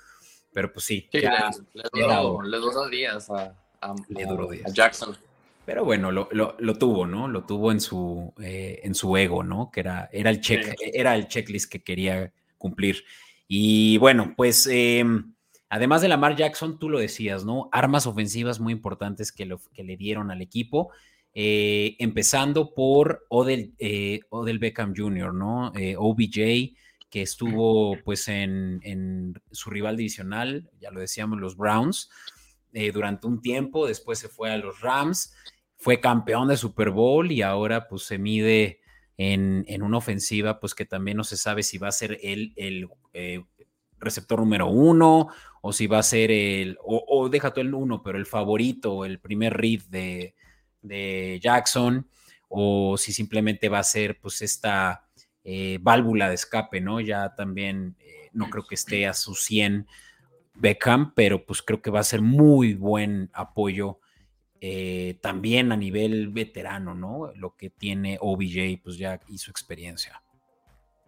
Pero 0.53 0.71
pues 0.71 0.85
sí. 0.85 1.09
le, 1.11 1.21
duró, 1.93 2.87
días 2.89 3.29
a, 3.29 3.53
Jackson. 4.71 5.17
Pero 5.65 5.85
bueno, 5.85 6.11
lo, 6.11 6.27
tuvo, 6.77 7.05
¿no? 7.05 7.27
Lo 7.27 7.45
tuvo 7.45 7.71
en 7.71 7.79
su, 7.79 8.33
eh, 8.41 8.79
en 8.83 8.95
su 8.95 9.15
ego, 9.15 9.43
¿no? 9.43 9.69
Que 9.71 9.81
era, 9.81 10.09
era, 10.11 10.29
el 10.31 10.41
check, 10.41 10.75
era 10.93 11.15
el 11.15 11.27
checklist 11.27 11.71
que 11.71 11.83
quería 11.83 12.33
cumplir. 12.57 13.03
Y 13.47 13.97
bueno, 13.97 14.33
pues 14.35 14.67
em, 14.67 15.33
además 15.69 16.01
de 16.01 16.07
Lamar 16.07 16.35
Jackson, 16.35 16.79
tú 16.79 16.89
lo 16.89 16.99
decías, 16.99 17.45
¿no? 17.45 17.69
Armas 17.71 18.07
ofensivas 18.07 18.59
muy 18.59 18.73
importantes 18.73 19.31
que, 19.31 19.55
que 19.73 19.83
le 19.83 19.97
dieron 19.97 20.31
al 20.31 20.41
equipo. 20.41 20.89
Eh, 21.33 21.95
empezando 21.99 22.73
por 22.73 23.25
Odell, 23.29 23.73
eh, 23.77 24.21
Odell, 24.29 24.59
Beckham 24.59 24.93
Jr., 24.95 25.33
¿no? 25.33 25.71
OBJ, 25.97 26.73
que 27.09 27.21
estuvo 27.21 27.97
pues 28.03 28.27
en, 28.29 28.79
en, 28.83 29.39
su 29.51 29.69
rival 29.69 29.95
divisional, 29.95 30.69
ya 30.79 30.91
lo 30.91 31.01
decíamos, 31.01 31.39
los 31.39 31.55
Browns, 31.55 32.09
durante 32.93 33.27
un 33.27 33.41
tiempo, 33.41 33.85
después 33.85 34.19
se 34.19 34.29
fue 34.29 34.51
a 34.51 34.57
los 34.57 34.79
Rams 34.81 35.33
fue 35.81 35.99
campeón 35.99 36.47
de 36.47 36.57
Super 36.57 36.91
Bowl 36.91 37.31
y 37.31 37.41
ahora 37.41 37.87
pues 37.87 38.03
se 38.03 38.19
mide 38.19 38.81
en, 39.17 39.81
una 39.81 39.97
ofensiva 39.97 40.59
pues 40.59 40.75
que 40.75 40.85
también 40.85 41.17
no 41.17 41.23
se 41.23 41.37
sabe 41.37 41.63
si 41.63 41.79
va 41.79 41.87
a 41.87 41.91
ser 41.91 42.19
el, 42.21 42.53
el 42.55 42.87
eh, 43.13 43.43
receptor 43.97 44.39
número 44.39 44.67
uno 44.67 45.29
o 45.61 45.73
si 45.73 45.87
va 45.87 45.97
a 45.97 46.03
ser 46.03 46.29
el, 46.29 46.77
o, 46.83 47.29
deja 47.29 47.51
tú 47.51 47.61
el 47.61 47.73
uno, 47.73 48.03
pero 48.03 48.19
el 48.19 48.27
favorito, 48.27 49.05
el 49.05 49.19
primer 49.19 49.57
read 49.57 49.81
de, 49.89 50.35
Jackson, 51.41 52.07
o 52.47 52.95
si 52.97 53.11
simplemente 53.11 53.67
va 53.67 53.79
a 53.79 53.83
ser 53.83 54.19
pues 54.19 54.43
esta 54.43 55.07
eh, 55.43 55.79
válvula 55.81 56.29
de 56.29 56.35
escape, 56.35 56.79
¿no? 56.79 57.01
Ya 57.01 57.33
también 57.33 57.95
eh, 57.99 58.29
no 58.33 58.51
creo 58.51 58.67
que 58.67 58.75
esté 58.75 59.07
a 59.07 59.15
su 59.15 59.33
100 59.33 59.87
Beckham, 60.61 61.13
pero 61.15 61.43
pues 61.43 61.61
creo 61.61 61.81
que 61.81 61.89
va 61.89 61.99
a 61.99 62.03
ser 62.03 62.21
muy 62.21 62.75
buen 62.75 63.29
apoyo 63.33 63.99
eh, 64.61 65.17
también 65.21 65.71
a 65.71 65.77
nivel 65.77 66.29
veterano, 66.29 66.93
¿no? 66.93 67.31
Lo 67.35 67.55
que 67.55 67.71
tiene 67.71 68.19
OBJ, 68.21 68.79
pues 68.83 68.97
ya 68.97 69.19
y 69.27 69.39
su 69.39 69.49
experiencia. 69.49 70.21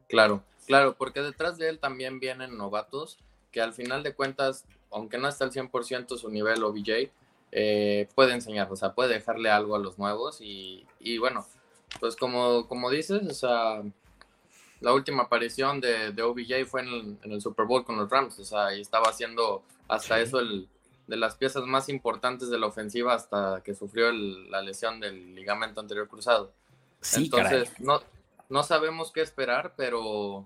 Claro, 0.10 0.44
claro, 0.66 0.96
porque 0.98 1.22
detrás 1.22 1.60
de 1.60 1.70
él 1.70 1.80
también 1.80 2.20
vienen 2.20 2.58
novatos 2.58 3.20
que 3.52 3.62
al 3.62 3.74
final 3.74 4.02
de 4.02 4.16
cuentas, 4.16 4.66
aunque 4.92 5.20
no 5.20 5.28
está 5.28 5.46
al 5.46 5.52
100% 5.52 6.18
su 6.18 6.30
nivel 6.30 6.64
OBJ, 6.64 7.12
eh, 7.52 8.10
puede 8.16 8.34
enseñar, 8.34 8.72
o 8.72 8.76
sea, 8.76 8.96
puede 8.96 9.14
dejarle 9.14 9.52
algo 9.52 9.76
a 9.76 9.80
los 9.80 10.00
nuevos 10.00 10.40
y, 10.42 10.88
bueno, 11.20 11.46
pues 12.00 12.16
como, 12.16 12.68
como 12.68 12.90
dices, 12.90 13.22
o 13.30 13.34
sea, 13.36 13.84
la 14.84 14.94
última 14.94 15.24
aparición 15.24 15.80
de, 15.80 16.22
OBJ 16.22 16.66
fue 16.68 16.82
en 16.82 17.18
el, 17.24 17.42
Super 17.42 17.66
Bowl 17.66 17.86
con 17.86 17.96
los 17.96 18.10
Rams, 18.10 18.38
o 18.38 18.44
sea, 18.44 18.76
y 18.76 18.82
estaba 18.82 19.10
haciendo 19.10 19.64
hasta 19.88 20.20
eso 20.20 20.42
el, 20.42 20.68
de 21.08 21.16
las 21.16 21.36
piezas 21.36 21.64
más 21.64 21.88
importantes 21.88 22.50
de 22.50 22.60
la 22.60 22.68
ofensiva 22.68 23.14
hasta 23.14 23.62
que 23.64 23.74
sufrió 23.74 24.12
la 24.12 24.62
lesión 24.62 25.00
del 25.00 25.34
ligamento 25.34 25.80
anterior 25.80 26.10
cruzado. 26.10 26.52
Sí, 27.00 27.26
Entonces, 27.26 27.80
no, 27.80 28.02
no 28.50 28.64
sabemos 28.64 29.14
qué 29.14 29.22
esperar, 29.22 29.74
pero 29.78 30.46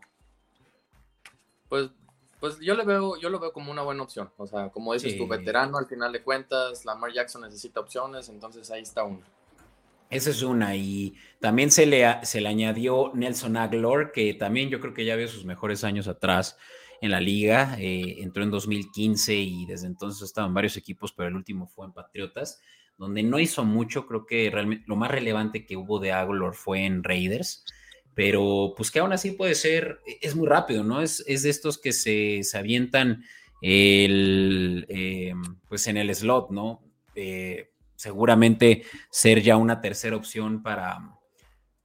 pues, 1.68 1.90
pues 2.40 2.60
yo 2.60 2.76
le 2.76 2.86
veo, 2.86 3.18
yo 3.18 3.30
lo 3.30 3.40
veo 3.40 3.52
como 3.52 3.72
una 3.72 3.82
buena 3.82 4.04
opción. 4.04 4.32
O 4.38 4.46
sea, 4.46 4.70
como 4.70 4.94
dices 4.94 5.18
tu 5.18 5.28
veterano, 5.28 5.80
al 5.80 5.88
final 5.88 6.12
de 6.12 6.22
cuentas, 6.22 6.86
Lamar 6.86 7.12
Jackson 7.12 7.42
necesita 7.42 7.80
opciones, 7.80 8.30
entonces 8.30 8.70
ahí 8.70 8.84
está 8.84 9.04
una. 9.04 9.26
Esa 10.10 10.30
es 10.30 10.42
una. 10.42 10.76
Y 10.76 11.16
también 11.40 11.72
se 11.72 11.86
le, 11.86 12.06
se 12.24 12.42
le 12.42 12.48
añadió 12.48 13.12
Nelson 13.14 13.58
Aguilar, 13.58 14.12
que 14.12 14.34
también 14.34 14.70
yo 14.70 14.80
creo 14.80 14.94
que 14.94 15.06
ya 15.06 15.16
vio 15.16 15.28
sus 15.28 15.46
mejores 15.46 15.84
años 15.84 16.08
atrás 16.08 16.58
en 17.02 17.12
la 17.12 17.20
liga, 17.20 17.76
eh, 17.80 18.18
entró 18.20 18.44
en 18.44 18.52
2015 18.52 19.36
y 19.36 19.66
desde 19.66 19.88
entonces 19.88 20.24
estaban 20.24 20.54
varios 20.54 20.78
equipos, 20.78 21.14
pero 21.14 21.30
el 21.30 21.36
último 21.36 21.68
fue 21.68 21.86
en 21.86 21.94
Patriotas, 21.94 22.62
donde 22.98 23.22
no 23.22 23.40
hizo 23.40 23.64
mucho, 23.64 24.08
creo 24.08 24.26
que 24.26 24.50
realmente 24.50 24.86
lo 24.88 24.96
más 24.96 25.12
relevante 25.12 25.66
que 25.66 25.78
hubo 25.78 26.00
de 26.00 26.12
Aguilar 26.12 26.54
fue 26.54 26.86
en 26.86 27.04
Raiders, 27.04 27.64
pero 28.16 28.74
pues 28.76 28.90
que 28.90 29.00
aún 29.00 29.14
así 29.14 29.32
puede 29.32 29.54
ser, 29.54 30.00
es 30.22 30.36
muy 30.36 30.48
rápido, 30.48 30.84
¿no? 30.84 31.02
Es, 31.02 31.24
es 31.28 31.44
de 31.44 31.52
estos 31.52 31.78
que 31.78 31.94
se, 31.94 32.42
se 32.42 32.58
avientan 32.58 33.24
el, 33.62 34.86
eh, 34.90 35.34
pues 35.70 35.86
en 35.86 35.98
el 35.98 36.14
slot, 36.16 36.50
¿no? 36.50 36.82
Eh, 37.14 37.70
seguramente 37.98 38.84
ser 39.10 39.42
ya 39.42 39.58
una 39.58 39.82
tercera 39.82 40.16
opción 40.16 40.64
para, 40.64 41.18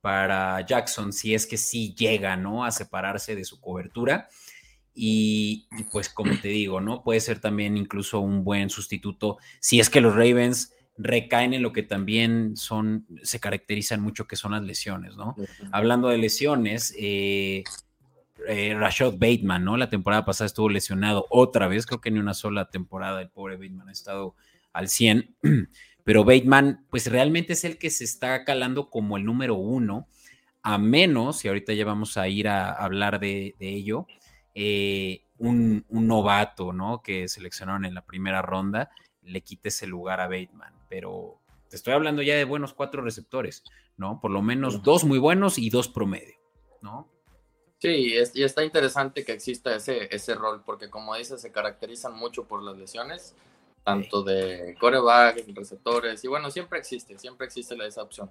para 0.01 0.65
Jackson, 0.65 1.13
si 1.13 1.35
es 1.35 1.47
que 1.47 1.57
sí 1.57 1.95
llega, 1.97 2.37
¿no? 2.37 2.65
A 2.65 2.71
separarse 2.71 3.35
de 3.35 3.45
su 3.45 3.61
cobertura. 3.61 4.29
Y, 4.95 5.67
pues 5.91 6.11
como 6.11 6.39
te 6.39 6.49
digo, 6.49 6.81
¿no? 6.81 7.03
Puede 7.03 7.21
ser 7.21 7.41
también 7.41 7.79
incluso 7.79 8.21
un 8.21 8.45
buen 8.45 8.69
sustituto 8.69 9.39
si 9.59 9.81
es 9.81 9.89
que 9.89 10.03
los 10.03 10.15
Ravens 10.15 10.75
recaen 10.99 11.55
en 11.55 11.63
lo 11.63 11.73
que 11.73 11.83
también 11.83 12.57
son, 12.57 13.07
se 13.23 13.41
caracterizan 13.41 14.03
mucho 14.03 14.27
que 14.27 14.37
son 14.37 14.53
las 14.53 14.63
lesiones, 14.63 15.17
¿no? 15.17 15.35
Hablando 15.73 16.09
de 16.09 16.19
lesiones, 16.19 16.95
eh, 16.99 17.65
eh, 18.47 18.75
Rashad 18.75 19.15
Bateman, 19.15 19.65
¿no? 19.65 19.79
La 19.79 19.89
temporada 19.89 20.27
pasada 20.27 20.47
estuvo 20.47 20.69
lesionado 20.69 21.27
otra 21.31 21.69
vez, 21.69 21.87
creo 21.87 22.03
que 22.03 22.11
ni 22.11 22.19
una 22.19 22.35
sola 22.35 22.69
temporada 22.69 23.23
el 23.23 23.31
pobre 23.31 23.57
Bateman 23.57 23.89
ha 23.89 23.93
estado 23.93 24.35
al 24.73 24.89
100, 24.89 25.37
pero 26.05 26.25
Bateman 26.25 26.87
pues 26.91 27.11
realmente 27.11 27.53
es 27.55 27.65
el 27.65 27.79
que 27.79 27.91
se 27.91 28.05
está 28.05 28.45
calando 28.45 28.91
como 28.91 29.17
el 29.17 29.25
número 29.25 29.55
uno, 29.55 30.09
a 30.63 30.79
menos, 30.79 31.45
y 31.45 31.49
ahorita 31.49 31.73
ya 31.73 31.85
vamos 31.85 32.17
a 32.17 32.29
ir 32.29 32.49
a 32.49 32.71
hablar 32.73 33.19
de 33.21 33.55
ello, 33.59 34.07
eh, 34.55 35.23
un, 35.39 35.85
novato, 35.89 36.73
¿no? 36.73 37.03
Que 37.03 37.29
seleccionaron 37.29 37.85
en 37.85 37.95
la 37.95 38.05
primera 38.05 38.43
ronda, 38.43 38.91
le 39.23 39.41
quite 39.41 39.69
ese 39.69 39.87
lugar 39.87 40.21
a 40.21 40.29
Bateman. 40.29 40.73
Pero 40.89 41.41
te 41.69 41.77
estoy 41.77 41.95
hablando 41.95 42.23
ya 42.23 42.37
de 42.37 42.45
buenos 42.45 42.75
cuatro 42.75 43.03
receptores, 43.03 43.65
¿no? 43.97 44.21
Por 44.21 44.31
lo 44.31 44.43
menos 44.43 44.83
dos 44.83 45.05
muy 45.05 45.19
buenos 45.19 45.59
y 45.59 45.71
dos 45.71 45.89
promedio, 45.89 46.37
¿no? 46.81 47.09
Sí, 47.79 48.15
y 48.35 48.43
está 48.45 48.63
interesante 48.63 49.25
que 49.25 49.33
exista 49.33 49.75
ese, 49.75 50.15
ese 50.15 50.37
rol, 50.37 50.63
porque 50.65 50.89
como 50.89 51.17
dices, 51.17 51.41
se 51.41 51.51
caracterizan 51.51 52.15
mucho 52.15 52.45
por 52.47 52.63
las 52.63 52.77
lesiones, 52.77 53.35
tanto 53.85 54.23
de 54.23 54.77
coreback, 54.79 55.45
receptores, 55.55 56.23
y 56.25 56.29
bueno, 56.29 56.51
siempre 56.51 56.79
existe, 56.79 57.19
siempre 57.19 57.47
existe 57.47 57.75
esa 57.87 58.03
opción. 58.03 58.31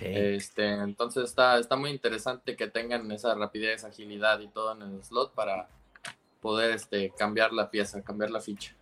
Este, 0.00 0.66
entonces 0.66 1.24
está, 1.24 1.58
está 1.58 1.76
muy 1.76 1.90
interesante 1.90 2.56
que 2.56 2.68
tengan 2.68 3.10
esa 3.10 3.34
rapidez, 3.34 3.84
agilidad 3.84 4.40
y 4.40 4.48
todo 4.48 4.72
en 4.72 4.82
el 4.82 5.02
slot 5.02 5.34
para 5.34 5.68
poder 6.40 6.72
este, 6.72 7.12
cambiar 7.16 7.52
la 7.52 7.70
pieza, 7.70 8.02
cambiar 8.02 8.30
la 8.30 8.40
ficha. 8.40 8.74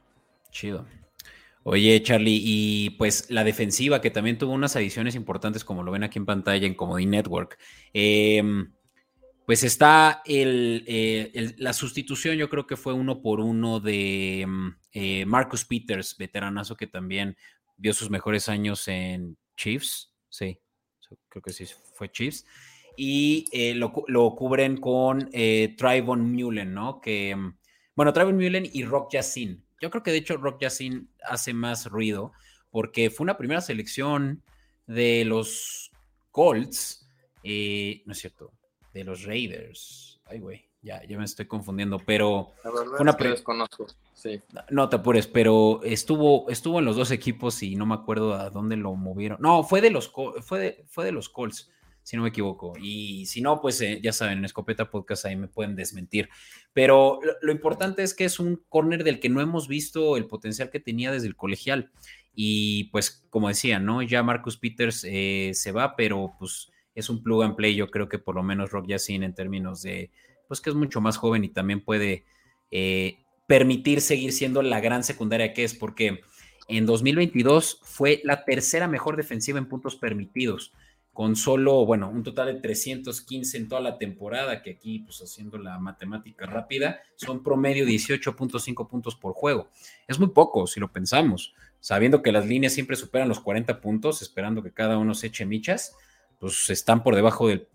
Chido. 0.50 0.86
Oye, 1.64 2.02
Charlie, 2.02 2.40
y 2.42 2.90
pues 2.90 3.30
la 3.30 3.44
defensiva 3.44 4.00
que 4.00 4.10
también 4.10 4.38
tuvo 4.38 4.52
unas 4.52 4.76
adiciones 4.76 5.14
importantes, 5.14 5.64
como 5.64 5.82
lo 5.82 5.92
ven 5.92 6.04
aquí 6.04 6.18
en 6.18 6.26
pantalla 6.26 6.66
en 6.66 6.74
Comedy 6.74 7.06
Network. 7.06 7.58
Em, 7.92 8.72
pues 9.44 9.64
está 9.64 10.22
eh, 10.24 11.30
el, 11.34 11.54
la 11.58 11.72
sustitución, 11.72 12.36
yo 12.36 12.48
creo 12.48 12.66
que 12.66 12.76
fue 12.76 12.92
uno 12.92 13.20
por 13.20 13.40
uno 13.40 13.80
de 13.80 14.42
em, 14.42 14.76
eh, 15.00 15.24
Marcus 15.26 15.64
Peters, 15.64 16.16
veteranazo 16.18 16.76
que 16.76 16.88
también 16.88 17.36
vio 17.76 17.94
sus 17.94 18.10
mejores 18.10 18.48
años 18.48 18.88
en 18.88 19.38
Chiefs. 19.56 20.12
Sí, 20.28 20.58
creo 21.28 21.40
que 21.40 21.52
sí 21.52 21.66
fue 21.94 22.10
Chiefs, 22.10 22.44
y 22.96 23.44
eh, 23.52 23.76
lo, 23.76 23.92
cubren 23.92 24.76
con 24.78 25.30
eh, 25.32 25.76
Trayvon 25.78 26.32
Mullen, 26.32 26.74
¿no? 26.74 27.00
Que, 27.00 27.36
mm, 27.36 27.56
bueno, 27.94 28.12
Trayvon 28.12 28.34
Mullen 28.34 28.68
y 28.72 28.82
Rock 28.82 29.12
Yassin. 29.12 29.64
Yo 29.80 29.88
creo 29.90 30.02
que 30.02 30.10
de 30.10 30.16
hecho 30.16 30.36
Rock 30.36 30.62
Yassin 30.62 31.08
hace 31.22 31.54
más 31.54 31.86
ruido 31.86 32.32
porque 32.70 33.08
fue 33.10 33.22
una 33.22 33.38
primera 33.38 33.60
selección 33.60 34.42
de 34.88 35.24
los 35.24 35.92
Colts, 36.32 37.08
eh, 37.44 38.02
no 38.04 38.14
es 38.14 38.18
cierto, 38.18 38.52
de 38.92 39.04
los 39.04 39.22
Raiders. 39.22 40.20
Ay, 40.24 40.40
güey, 40.40 40.67
ya, 40.80 41.04
ya 41.06 41.18
me 41.18 41.24
estoy 41.24 41.46
confundiendo, 41.46 41.98
pero 41.98 42.52
fue 42.62 43.00
una 43.00 43.10
es 43.12 43.18
desconozco. 43.18 43.86
Sí. 44.14 44.40
No 44.70 44.88
te 44.88 44.96
apures, 44.96 45.26
pero 45.26 45.80
estuvo, 45.82 46.48
estuvo 46.50 46.78
en 46.78 46.84
los 46.84 46.96
dos 46.96 47.10
equipos 47.10 47.62
y 47.62 47.74
no 47.74 47.86
me 47.86 47.94
acuerdo 47.94 48.34
a 48.34 48.50
dónde 48.50 48.76
lo 48.76 48.94
movieron. 48.94 49.38
No, 49.40 49.64
fue 49.64 49.80
de 49.80 49.90
los, 49.90 50.12
fue 50.42 50.58
de, 50.60 50.84
fue 50.88 51.04
de 51.04 51.12
los 51.12 51.28
Colts, 51.28 51.70
si 52.02 52.16
no 52.16 52.22
me 52.22 52.28
equivoco. 52.28 52.74
Y 52.80 53.26
si 53.26 53.40
no, 53.40 53.60
pues 53.60 53.80
eh, 53.80 54.00
ya 54.02 54.12
saben, 54.12 54.38
en 54.38 54.44
Escopeta 54.44 54.90
Podcast 54.90 55.24
ahí 55.24 55.36
me 55.36 55.48
pueden 55.48 55.74
desmentir. 55.74 56.28
Pero 56.72 57.18
lo, 57.42 57.52
importante 57.52 58.02
es 58.02 58.14
que 58.14 58.24
es 58.24 58.38
un 58.38 58.62
corner 58.68 59.02
del 59.02 59.18
que 59.18 59.28
no 59.28 59.40
hemos 59.40 59.66
visto 59.66 60.16
el 60.16 60.26
potencial 60.26 60.70
que 60.70 60.80
tenía 60.80 61.10
desde 61.10 61.26
el 61.26 61.36
colegial. 61.36 61.90
Y 62.32 62.84
pues, 62.84 63.26
como 63.30 63.48
decía, 63.48 63.80
¿no? 63.80 64.00
Ya 64.02 64.22
Marcus 64.22 64.58
Peters 64.58 65.04
eh, 65.08 65.50
se 65.54 65.72
va, 65.72 65.96
pero 65.96 66.34
pues 66.38 66.70
es 66.94 67.10
un 67.10 67.22
plug 67.22 67.42
and 67.42 67.56
play. 67.56 67.74
Yo 67.74 67.88
creo 67.88 68.08
que 68.08 68.20
por 68.20 68.36
lo 68.36 68.44
menos 68.44 68.70
Rock 68.70 68.86
Yacine 68.86 69.26
en 69.26 69.34
términos 69.34 69.82
de, 69.82 70.12
pues 70.48 70.60
que 70.60 70.70
es 70.70 70.76
mucho 70.76 71.00
más 71.00 71.16
joven 71.16 71.44
y 71.44 71.48
también 71.48 71.80
puede 71.80 72.24
eh, 72.70 73.18
permitir 73.46 74.00
seguir 74.00 74.32
siendo 74.32 74.62
la 74.62 74.80
gran 74.80 75.04
secundaria 75.04 75.54
que 75.54 75.64
es, 75.64 75.74
porque 75.74 76.22
en 76.68 76.86
2022 76.86 77.80
fue 77.82 78.20
la 78.24 78.44
tercera 78.44 78.88
mejor 78.88 79.16
defensiva 79.16 79.58
en 79.58 79.68
puntos 79.68 79.96
permitidos, 79.96 80.72
con 81.12 81.34
solo, 81.34 81.84
bueno, 81.84 82.08
un 82.10 82.22
total 82.22 82.54
de 82.54 82.60
315 82.60 83.56
en 83.56 83.68
toda 83.68 83.80
la 83.80 83.98
temporada, 83.98 84.62
que 84.62 84.70
aquí, 84.70 85.00
pues 85.00 85.20
haciendo 85.20 85.58
la 85.58 85.78
matemática 85.78 86.46
rápida, 86.46 87.00
son 87.16 87.42
promedio 87.42 87.84
18.5 87.86 88.86
puntos 88.88 89.16
por 89.16 89.32
juego. 89.32 89.68
Es 90.06 90.20
muy 90.20 90.28
poco, 90.28 90.66
si 90.66 90.78
lo 90.78 90.92
pensamos, 90.92 91.54
sabiendo 91.80 92.22
que 92.22 92.30
las 92.30 92.46
líneas 92.46 92.72
siempre 92.72 92.96
superan 92.96 93.28
los 93.28 93.40
40 93.40 93.80
puntos, 93.80 94.22
esperando 94.22 94.62
que 94.62 94.72
cada 94.72 94.98
uno 94.98 95.14
se 95.14 95.28
eche 95.28 95.44
michas, 95.44 95.96
pues 96.38 96.70
están 96.70 97.02
por 97.02 97.16
debajo 97.16 97.48
del, 97.48 97.66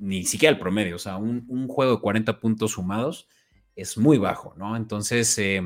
ni 0.00 0.24
siquiera 0.24 0.54
el 0.54 0.58
promedio, 0.58 0.96
o 0.96 0.98
sea, 0.98 1.18
un, 1.18 1.68
juego 1.68 1.96
de 1.96 2.00
40 2.00 2.40
puntos 2.40 2.72
sumados 2.72 3.28
es 3.76 3.98
muy 3.98 4.18
bajo, 4.18 4.54
¿no? 4.56 4.74
Entonces, 4.76 5.36
eh, 5.38 5.62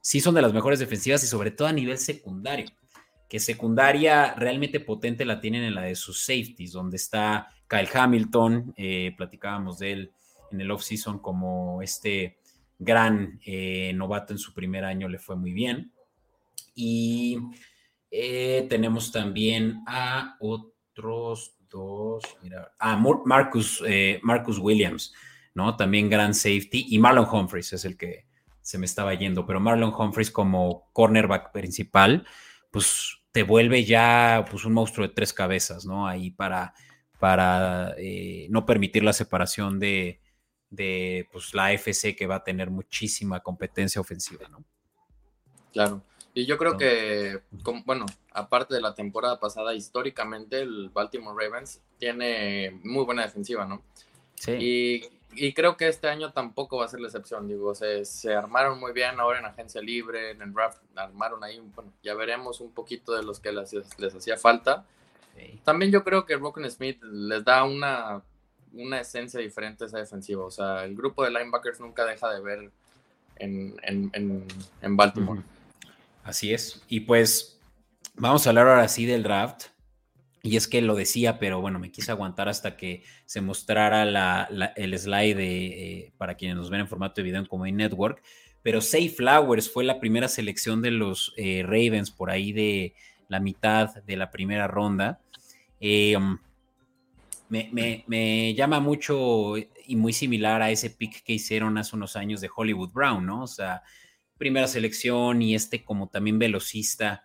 sí 0.00 0.20
son 0.20 0.34
de 0.34 0.42
las 0.42 0.52
mejores 0.52 0.80
defensivas 0.80 1.22
y 1.22 1.28
sobre 1.28 1.52
todo 1.52 1.68
a 1.68 1.72
nivel 1.72 1.96
secundario, 1.98 2.66
que 3.28 3.38
secundaria 3.38 4.34
realmente 4.34 4.80
potente 4.80 5.24
la 5.24 5.40
tienen 5.40 5.62
en 5.62 5.74
la 5.74 5.82
de 5.82 5.94
sus 5.94 6.20
safeties, 6.20 6.72
donde 6.72 6.96
está 6.96 7.48
Kyle 7.68 7.88
Hamilton, 7.92 8.74
eh, 8.76 9.14
platicábamos 9.16 9.78
de 9.78 9.92
él 9.92 10.12
en 10.50 10.60
el 10.60 10.70
offseason 10.70 11.20
como 11.20 11.80
este 11.80 12.38
gran 12.78 13.40
eh, 13.46 13.92
novato 13.94 14.32
en 14.32 14.38
su 14.38 14.52
primer 14.52 14.84
año, 14.84 15.08
le 15.08 15.18
fue 15.18 15.36
muy 15.36 15.52
bien. 15.52 15.92
Y 16.74 17.38
tenemos 18.68 19.12
también 19.12 19.82
a 19.86 20.36
otros 20.40 21.55
dos, 21.76 22.24
mira, 22.42 22.72
a 22.78 22.96
Marcus, 22.96 23.82
eh, 23.86 24.20
Marcus 24.22 24.58
Williams, 24.58 25.14
¿no? 25.54 25.76
También 25.76 26.10
gran 26.10 26.34
safety. 26.34 26.86
Y 26.88 26.98
Marlon 26.98 27.28
Humphreys 27.30 27.72
es 27.72 27.84
el 27.84 27.96
que 27.96 28.26
se 28.60 28.78
me 28.78 28.86
estaba 28.86 29.14
yendo, 29.14 29.46
pero 29.46 29.60
Marlon 29.60 29.94
Humphreys 29.96 30.30
como 30.30 30.90
cornerback 30.92 31.52
principal, 31.52 32.26
pues 32.70 33.18
te 33.32 33.42
vuelve 33.42 33.84
ya 33.84 34.44
pues, 34.50 34.64
un 34.64 34.72
monstruo 34.72 35.06
de 35.06 35.14
tres 35.14 35.32
cabezas, 35.32 35.84
¿no? 35.84 36.06
Ahí 36.08 36.30
para, 36.30 36.74
para 37.18 37.94
eh, 37.98 38.46
no 38.50 38.64
permitir 38.64 39.04
la 39.04 39.12
separación 39.12 39.78
de, 39.78 40.20
de 40.70 41.28
pues, 41.30 41.54
la 41.54 41.72
FC 41.72 42.16
que 42.16 42.26
va 42.26 42.36
a 42.36 42.44
tener 42.44 42.70
muchísima 42.70 43.40
competencia 43.40 44.00
ofensiva, 44.00 44.48
¿no? 44.48 44.64
Claro. 45.72 46.02
Y 46.36 46.44
yo 46.44 46.58
creo 46.58 46.76
que, 46.76 47.40
bueno, 47.86 48.04
aparte 48.30 48.74
de 48.74 48.82
la 48.82 48.94
temporada 48.94 49.40
pasada, 49.40 49.72
históricamente 49.72 50.60
el 50.60 50.90
Baltimore 50.90 51.34
Ravens 51.34 51.80
tiene 51.98 52.78
muy 52.84 53.06
buena 53.06 53.22
defensiva, 53.22 53.64
¿no? 53.64 53.80
Sí. 54.34 55.08
Y, 55.32 55.52
creo 55.54 55.78
que 55.78 55.88
este 55.88 56.08
año 56.08 56.32
tampoco 56.32 56.76
va 56.76 56.84
a 56.84 56.88
ser 56.88 57.00
la 57.00 57.06
excepción, 57.06 57.48
digo, 57.48 57.74
se, 57.74 58.04
se 58.04 58.34
armaron 58.34 58.78
muy 58.78 58.92
bien 58.92 59.18
ahora 59.18 59.38
en 59.38 59.46
agencia 59.46 59.80
libre, 59.80 60.32
en 60.32 60.42
el 60.42 60.52
draft, 60.52 60.82
armaron 60.94 61.42
ahí, 61.42 61.58
bueno, 61.74 61.90
ya 62.02 62.12
veremos 62.12 62.60
un 62.60 62.70
poquito 62.70 63.14
de 63.14 63.22
los 63.22 63.40
que 63.40 63.52
les, 63.52 63.72
les 63.98 64.14
hacía 64.14 64.36
falta. 64.36 64.84
También 65.64 65.90
yo 65.90 66.04
creo 66.04 66.26
que 66.26 66.36
Broken 66.36 66.70
Smith 66.70 67.02
les 67.02 67.44
da 67.46 67.64
una, 67.64 68.20
una 68.74 69.00
esencia 69.00 69.40
diferente 69.40 69.84
a 69.84 69.86
esa 69.86 69.98
defensiva, 69.98 70.44
o 70.44 70.50
sea, 70.50 70.84
el 70.84 70.96
grupo 70.96 71.24
de 71.24 71.30
linebackers 71.30 71.80
nunca 71.80 72.04
deja 72.04 72.30
de 72.30 72.40
ver 72.42 72.70
en, 73.36 73.74
en, 73.82 74.46
en, 74.82 74.96
Baltimore. 74.96 75.42
Así 76.26 76.52
es. 76.52 76.82
Y 76.88 77.00
pues 77.00 77.60
vamos 78.16 78.44
a 78.44 78.50
hablar 78.50 78.66
ahora 78.66 78.88
sí 78.88 79.06
del 79.06 79.22
draft. 79.22 79.66
Y 80.42 80.56
es 80.56 80.66
que 80.66 80.82
lo 80.82 80.96
decía, 80.96 81.38
pero 81.38 81.60
bueno, 81.60 81.78
me 81.78 81.92
quise 81.92 82.10
aguantar 82.10 82.48
hasta 82.48 82.76
que 82.76 83.04
se 83.26 83.40
mostrara 83.40 84.48
el 84.76 84.98
slide 84.98 85.38
eh, 85.38 86.12
para 86.18 86.34
quienes 86.34 86.56
nos 86.56 86.68
ven 86.68 86.80
en 86.80 86.88
formato 86.88 87.14
de 87.16 87.22
video 87.22 87.40
en 87.40 87.46
Comedy 87.46 87.72
Network. 87.72 88.22
Pero 88.62 88.80
Safe 88.80 89.08
Flowers 89.08 89.70
fue 89.72 89.84
la 89.84 90.00
primera 90.00 90.26
selección 90.26 90.82
de 90.82 90.90
los 90.90 91.32
eh, 91.36 91.62
Ravens 91.62 92.10
por 92.10 92.30
ahí 92.30 92.52
de 92.52 92.94
la 93.28 93.38
mitad 93.38 93.94
de 94.04 94.16
la 94.16 94.30
primera 94.32 94.66
ronda. 94.66 95.20
Eh, 95.80 96.16
me, 97.48 98.04
me, 98.06 98.54
llama 98.54 98.80
mucho 98.80 99.56
y 99.56 99.94
muy 99.94 100.12
similar 100.12 100.60
a 100.62 100.70
ese 100.70 100.90
pick 100.90 101.22
que 101.22 101.34
hicieron 101.34 101.78
hace 101.78 101.94
unos 101.94 102.16
años 102.16 102.40
de 102.40 102.50
Hollywood 102.54 102.90
Brown, 102.90 103.24
¿no? 103.24 103.44
O 103.44 103.46
sea, 103.46 103.82
primera 104.38 104.68
selección 104.68 105.42
y 105.42 105.54
este 105.54 105.84
como 105.84 106.08
también 106.08 106.38
velocista. 106.38 107.24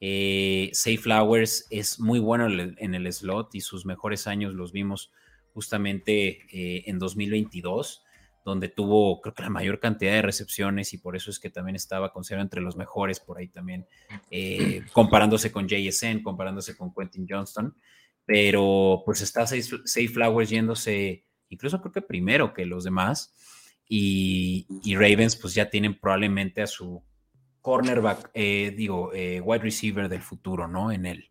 Eh, 0.00 0.70
Safe 0.72 0.98
Flowers 0.98 1.66
es 1.70 2.00
muy 2.00 2.18
bueno 2.18 2.46
en 2.48 2.94
el 2.94 3.12
slot 3.12 3.54
y 3.54 3.60
sus 3.60 3.84
mejores 3.84 4.26
años 4.26 4.54
los 4.54 4.72
vimos 4.72 5.12
justamente 5.52 6.38
eh, 6.52 6.84
en 6.86 6.98
2022, 6.98 8.02
donde 8.44 8.68
tuvo 8.68 9.20
creo 9.20 9.34
que 9.34 9.42
la 9.42 9.50
mayor 9.50 9.78
cantidad 9.78 10.12
de 10.12 10.22
recepciones 10.22 10.94
y 10.94 10.98
por 10.98 11.16
eso 11.16 11.30
es 11.30 11.38
que 11.38 11.50
también 11.50 11.76
estaba 11.76 12.12
considerado 12.12 12.44
entre 12.44 12.62
los 12.62 12.76
mejores 12.76 13.20
por 13.20 13.38
ahí 13.38 13.48
también, 13.48 13.86
eh, 14.30 14.82
comparándose 14.92 15.52
con 15.52 15.68
JSN, 15.68 16.22
comparándose 16.22 16.76
con 16.76 16.94
Quentin 16.94 17.26
Johnston, 17.28 17.74
pero 18.24 19.02
pues 19.04 19.20
está 19.20 19.46
Safe 19.46 20.08
Flowers 20.08 20.48
yéndose 20.48 21.24
incluso 21.50 21.80
creo 21.80 21.92
que 21.92 22.02
primero 22.02 22.54
que 22.54 22.64
los 22.64 22.84
demás. 22.84 23.34
Y, 23.92 24.94
Ravens 24.94 25.34
pues 25.34 25.52
ya 25.52 25.68
tienen 25.68 25.98
probablemente 25.98 26.62
a 26.62 26.66
su 26.68 27.02
cornerback, 27.60 28.30
eh, 28.34 28.72
digo, 28.76 29.12
eh, 29.12 29.40
wide 29.40 29.64
receiver 29.64 30.08
del 30.08 30.22
futuro, 30.22 30.68
¿no? 30.68 30.92
En 30.92 31.06
él. 31.06 31.28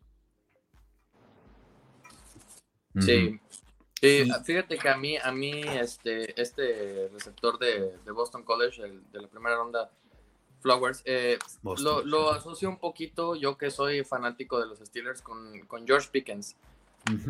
Sí. 3.00 3.40
Fíjate 4.00 4.76
que 4.76 4.88
a 4.88 4.96
mí, 4.96 5.16
a 5.16 5.32
mí 5.32 5.62
este, 5.62 6.40
este 6.40 7.08
receptor 7.12 7.58
de, 7.58 7.98
Boston 8.12 8.42
College, 8.44 8.82
de 9.10 9.20
la 9.20 9.28
primera 9.28 9.56
ronda, 9.56 9.90
Flowers, 10.60 11.02
eh, 11.06 11.38
lo, 11.62 12.30
asocio 12.30 12.68
un 12.68 12.78
poquito, 12.78 13.36
yo 13.36 13.56
que 13.56 13.70
soy 13.70 14.04
fanático 14.04 14.60
de 14.60 14.66
los 14.66 14.80
Steelers, 14.80 15.22
con, 15.22 15.60
con 15.60 15.86
George 15.86 16.08
Pickens. 16.12 16.56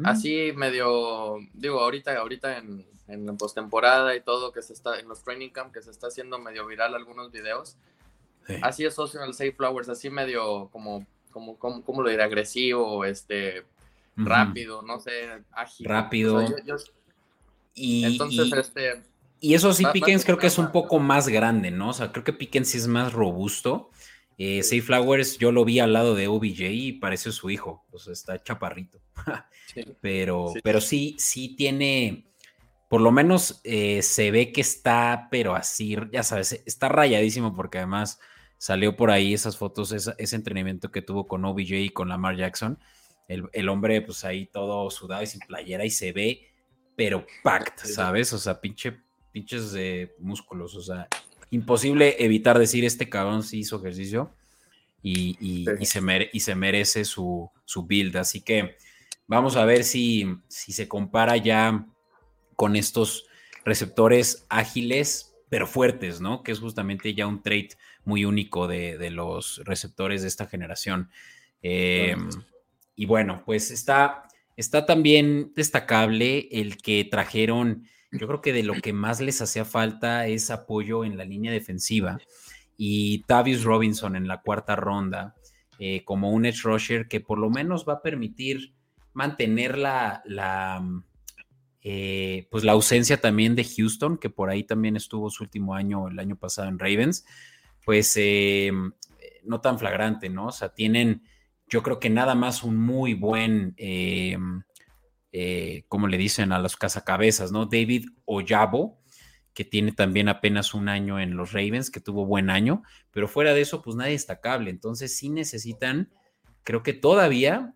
Así 0.03 0.53
medio, 0.57 1.37
digo, 1.55 1.79
ahorita, 1.79 2.19
ahorita 2.19 2.59
en, 2.59 2.85
en 3.11 3.27
la 3.27 3.33
postemporada 3.35 4.15
y 4.15 4.21
todo, 4.21 4.53
que 4.53 4.63
se 4.63 4.73
está, 4.73 4.99
en 4.99 5.09
los 5.09 5.23
training 5.23 5.51
camp, 5.51 5.73
que 5.73 5.83
se 5.83 5.91
está 5.91 6.07
haciendo 6.09 6.39
medio 6.39 6.67
viral 6.67 6.95
algunos 6.95 7.31
videos. 7.31 7.77
Así 8.63 8.85
es 8.85 8.95
Social 8.95 9.33
Safe 9.33 9.53
Flowers, 9.53 9.89
así 9.89 10.11
medio 10.11 10.69
como, 10.71 11.07
como, 11.31 11.57
como, 11.57 12.03
lo 12.03 12.11
diré, 12.11 12.23
agresivo, 12.23 13.05
este, 13.05 13.65
rápido, 14.17 14.83
no 14.83 14.99
sé, 14.99 15.43
ágil. 15.53 15.87
Rápido. 15.87 16.45
y, 17.75 18.05
Entonces, 18.05 18.53
este. 18.53 19.03
Y 19.41 19.55
eso 19.55 19.73
sí, 19.73 19.85
Pickens 19.93 20.25
creo 20.25 20.37
que 20.37 20.49
es 20.49 20.59
un 20.59 20.73
poco 20.73 20.99
más 20.99 21.29
grande, 21.29 21.71
¿no? 21.71 21.91
O 21.91 21.93
sea, 21.93 22.13
creo 22.13 22.25
que 22.25 22.33
Pickens 22.33 22.69
sí 22.69 22.79
es 22.79 22.87
más 22.87 23.13
robusto. 23.13 23.91
Eh, 24.43 24.63
Safe 24.63 24.81
Flowers, 24.81 25.37
yo 25.37 25.53
lo 25.53 25.67
vi 25.67 25.81
al 25.81 25.93
lado 25.93 26.15
de 26.15 26.27
OBJ 26.27 26.61
y 26.71 26.93
parece 26.93 27.31
su 27.31 27.51
hijo, 27.51 27.85
o 27.91 27.99
sea, 27.99 28.15
está 28.15 28.43
chaparrito. 28.43 28.99
Pero, 30.01 30.53
pero 30.65 30.81
sí, 30.81 31.15
sí 31.17 31.55
tiene, 31.55 32.25
por 32.91 33.03
lo 33.03 33.13
menos 33.13 33.61
eh, 33.63 34.03
se 34.03 34.33
ve 34.33 34.51
que 34.51 34.61
está, 34.61 35.29
pero 35.31 35.55
así, 35.55 35.97
ya 36.11 36.25
sabes, 36.25 36.61
está 36.67 36.89
rayadísimo 36.89 37.55
porque 37.55 37.79
además 37.79 38.19
salió 38.59 38.97
por 38.97 39.13
ahí 39.13 39.33
esas 39.33 39.57
fotos, 39.57 39.93
ese 39.93 40.37
entrenamiento 40.37 40.91
que 40.91 41.01
tuvo 41.01 41.29
con 41.29 41.45
OBJ 41.45 41.71
y 41.75 41.91
con 41.91 42.09
Lamar 42.09 42.37
Jackson. 42.37 42.81
El, 43.29 43.69
hombre, 43.69 44.03
pues 44.03 44.25
ahí 44.25 44.47
todo 44.47 44.91
sudado 44.91 45.23
y 45.23 45.29
sin 45.29 45.39
playera 45.39 45.85
y 45.85 45.91
se 45.91 46.11
ve, 46.11 46.49
pero 46.97 47.25
packed, 47.45 47.85
¿sabes? 47.85 48.33
O 48.33 48.39
sea, 48.39 48.61
pinche, 48.61 48.99
pinches 49.31 49.71
de 49.71 50.17
músculos, 50.19 50.75
o 50.75 50.83
sea, 50.83 51.07
imposible 51.51 52.17
evitar 52.19 52.59
decir 52.59 52.85
este 52.85 53.09
cabrón 53.09 53.45
sí 53.45 53.61
hizo 53.61 53.79
ejercicio 53.79 54.35
y, 55.01 55.37
y, 55.41 55.87
se, 55.87 56.29
y 56.33 56.41
se, 56.41 56.55
merece 56.57 57.05
su, 57.05 57.49
su, 57.65 57.87
build. 57.87 58.17
Así 58.17 58.41
que 58.41 58.77
vamos 59.29 59.55
a 59.55 59.65
ver 59.65 59.85
si, 59.85 60.27
si 60.49 60.73
se 60.73 60.89
compara 60.89 61.37
ya 61.37 61.87
con 62.61 62.77
estos 62.77 63.25
receptores 63.65 64.45
ágiles, 64.51 65.35
pero 65.49 65.67
fuertes, 65.67 66.21
¿no? 66.21 66.43
Que 66.43 66.53
es 66.53 66.59
justamente 66.59 67.15
ya 67.15 67.27
un 67.27 67.43
trait 67.43 67.73
muy 68.05 68.27
único 68.27 68.69
de, 68.69 69.09
los 69.09 69.63
receptores 69.65 70.21
de 70.21 70.29
esta 70.29 70.45
generación. 70.45 71.09
Em, 71.63 72.29
y 72.95 73.07
bueno, 73.07 73.43
pues 73.47 73.71
está, 73.71 74.29
está 74.59 74.85
también 74.85 75.55
destacable 75.57 76.49
el 76.53 76.77
que 76.77 77.09
trajeron, 77.11 77.87
yo 78.13 78.27
creo 78.27 78.43
que 78.43 78.53
de 78.53 78.63
lo 78.63 78.75
que 78.75 78.93
más 78.93 79.23
les 79.23 79.41
hacía 79.41 79.65
falta 79.65 80.27
es 80.27 80.51
apoyo 80.51 81.07
en 81.07 81.17
la 81.17 81.25
línea 81.25 81.53
defensiva. 81.53 82.19
Y 82.77 83.23
Tavius 83.23 83.65
Robinson 83.65 84.17
en 84.17 84.29
la 84.29 84.43
cuarta 84.43 84.77
ronda, 84.77 85.35
eh, 85.79 86.05
como 86.05 86.31
un 86.31 86.45
edge 86.45 86.61
rusher 86.65 87.09
que 87.09 87.21
por 87.21 87.39
lo 87.39 87.49
menos 87.49 87.87
va 87.89 87.95
a 87.95 88.03
permitir 88.03 88.75
mantener 89.15 89.79
la, 89.79 90.21
la 90.27 90.85
eh, 91.83 92.47
pues 92.51 92.63
la 92.63 92.73
ausencia 92.73 93.21
también 93.21 93.57
de 93.57 93.65
Houston, 93.65 94.19
que 94.19 94.29
por 94.29 94.51
ahí 94.51 94.65
también 94.65 94.97
estuvo 94.97 95.31
su 95.31 95.45
último 95.45 95.75
año, 95.75 96.09
el 96.09 96.19
año 96.19 96.37
pasado 96.37 96.69
en 96.69 96.79
Ravens, 96.79 97.25
pues 97.85 98.13
eh, 98.17 98.71
no 99.45 99.61
tan 99.61 99.79
flagrante, 99.79 100.29
¿no? 100.29 100.49
O 100.49 100.53
sea, 100.53 100.75
tienen, 100.75 101.23
yo 101.67 101.83
creo 101.83 101.99
que 101.99 102.11
nada 102.11 102.35
más 102.35 102.63
un 102.63 102.77
muy 102.77 103.15
buen, 103.15 103.75
eh, 103.79 104.37
como 105.89 106.07
le 106.07 106.19
dicen 106.19 106.53
a 106.53 106.59
los 106.59 106.77
cazacabezas, 106.77 107.51
¿no? 107.51 107.65
David 107.65 108.11
Oyabo, 108.27 109.01
que 109.55 109.65
tiene 109.65 109.93
también 109.93 110.29
apenas 110.29 110.75
un 110.75 110.89
año 110.89 111.19
en 111.19 111.37
los 111.37 111.53
Ravens, 111.53 111.91
que 111.91 112.01
tuvo 112.01 112.27
buen 112.27 112.51
año, 112.51 112.83
pero 113.11 113.27
fuera 113.27 113.55
de 113.55 113.63
eso, 113.63 113.81
pues 113.81 113.97
nadie 113.97 114.13
destacable. 114.13 114.71
Entonces 114.71 115.17
sí 115.17 115.31
necesitan, 115.31 116.13
creo 116.63 116.83
que 116.83 116.93
todavía, 116.93 117.75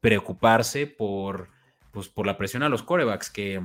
preocuparse 0.00 0.86
por 0.86 1.48
pues 1.94 2.08
por 2.08 2.26
la 2.26 2.36
presión 2.36 2.62
a 2.64 2.68
los 2.68 2.82
corebacks, 2.82 3.30
que 3.30 3.62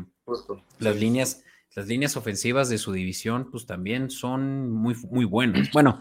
las 0.78 0.96
líneas, 0.96 1.44
las 1.76 1.88
líneas 1.88 2.15
ofensivas 2.15 2.70
de 2.70 2.78
su 2.78 2.94
división, 2.94 3.50
pues 3.52 3.65
también 3.65 4.12
son 4.12 4.72
muy, 4.72 4.96
muy 5.10 5.26
buenas. 5.26 5.72
Bueno, 5.72 6.00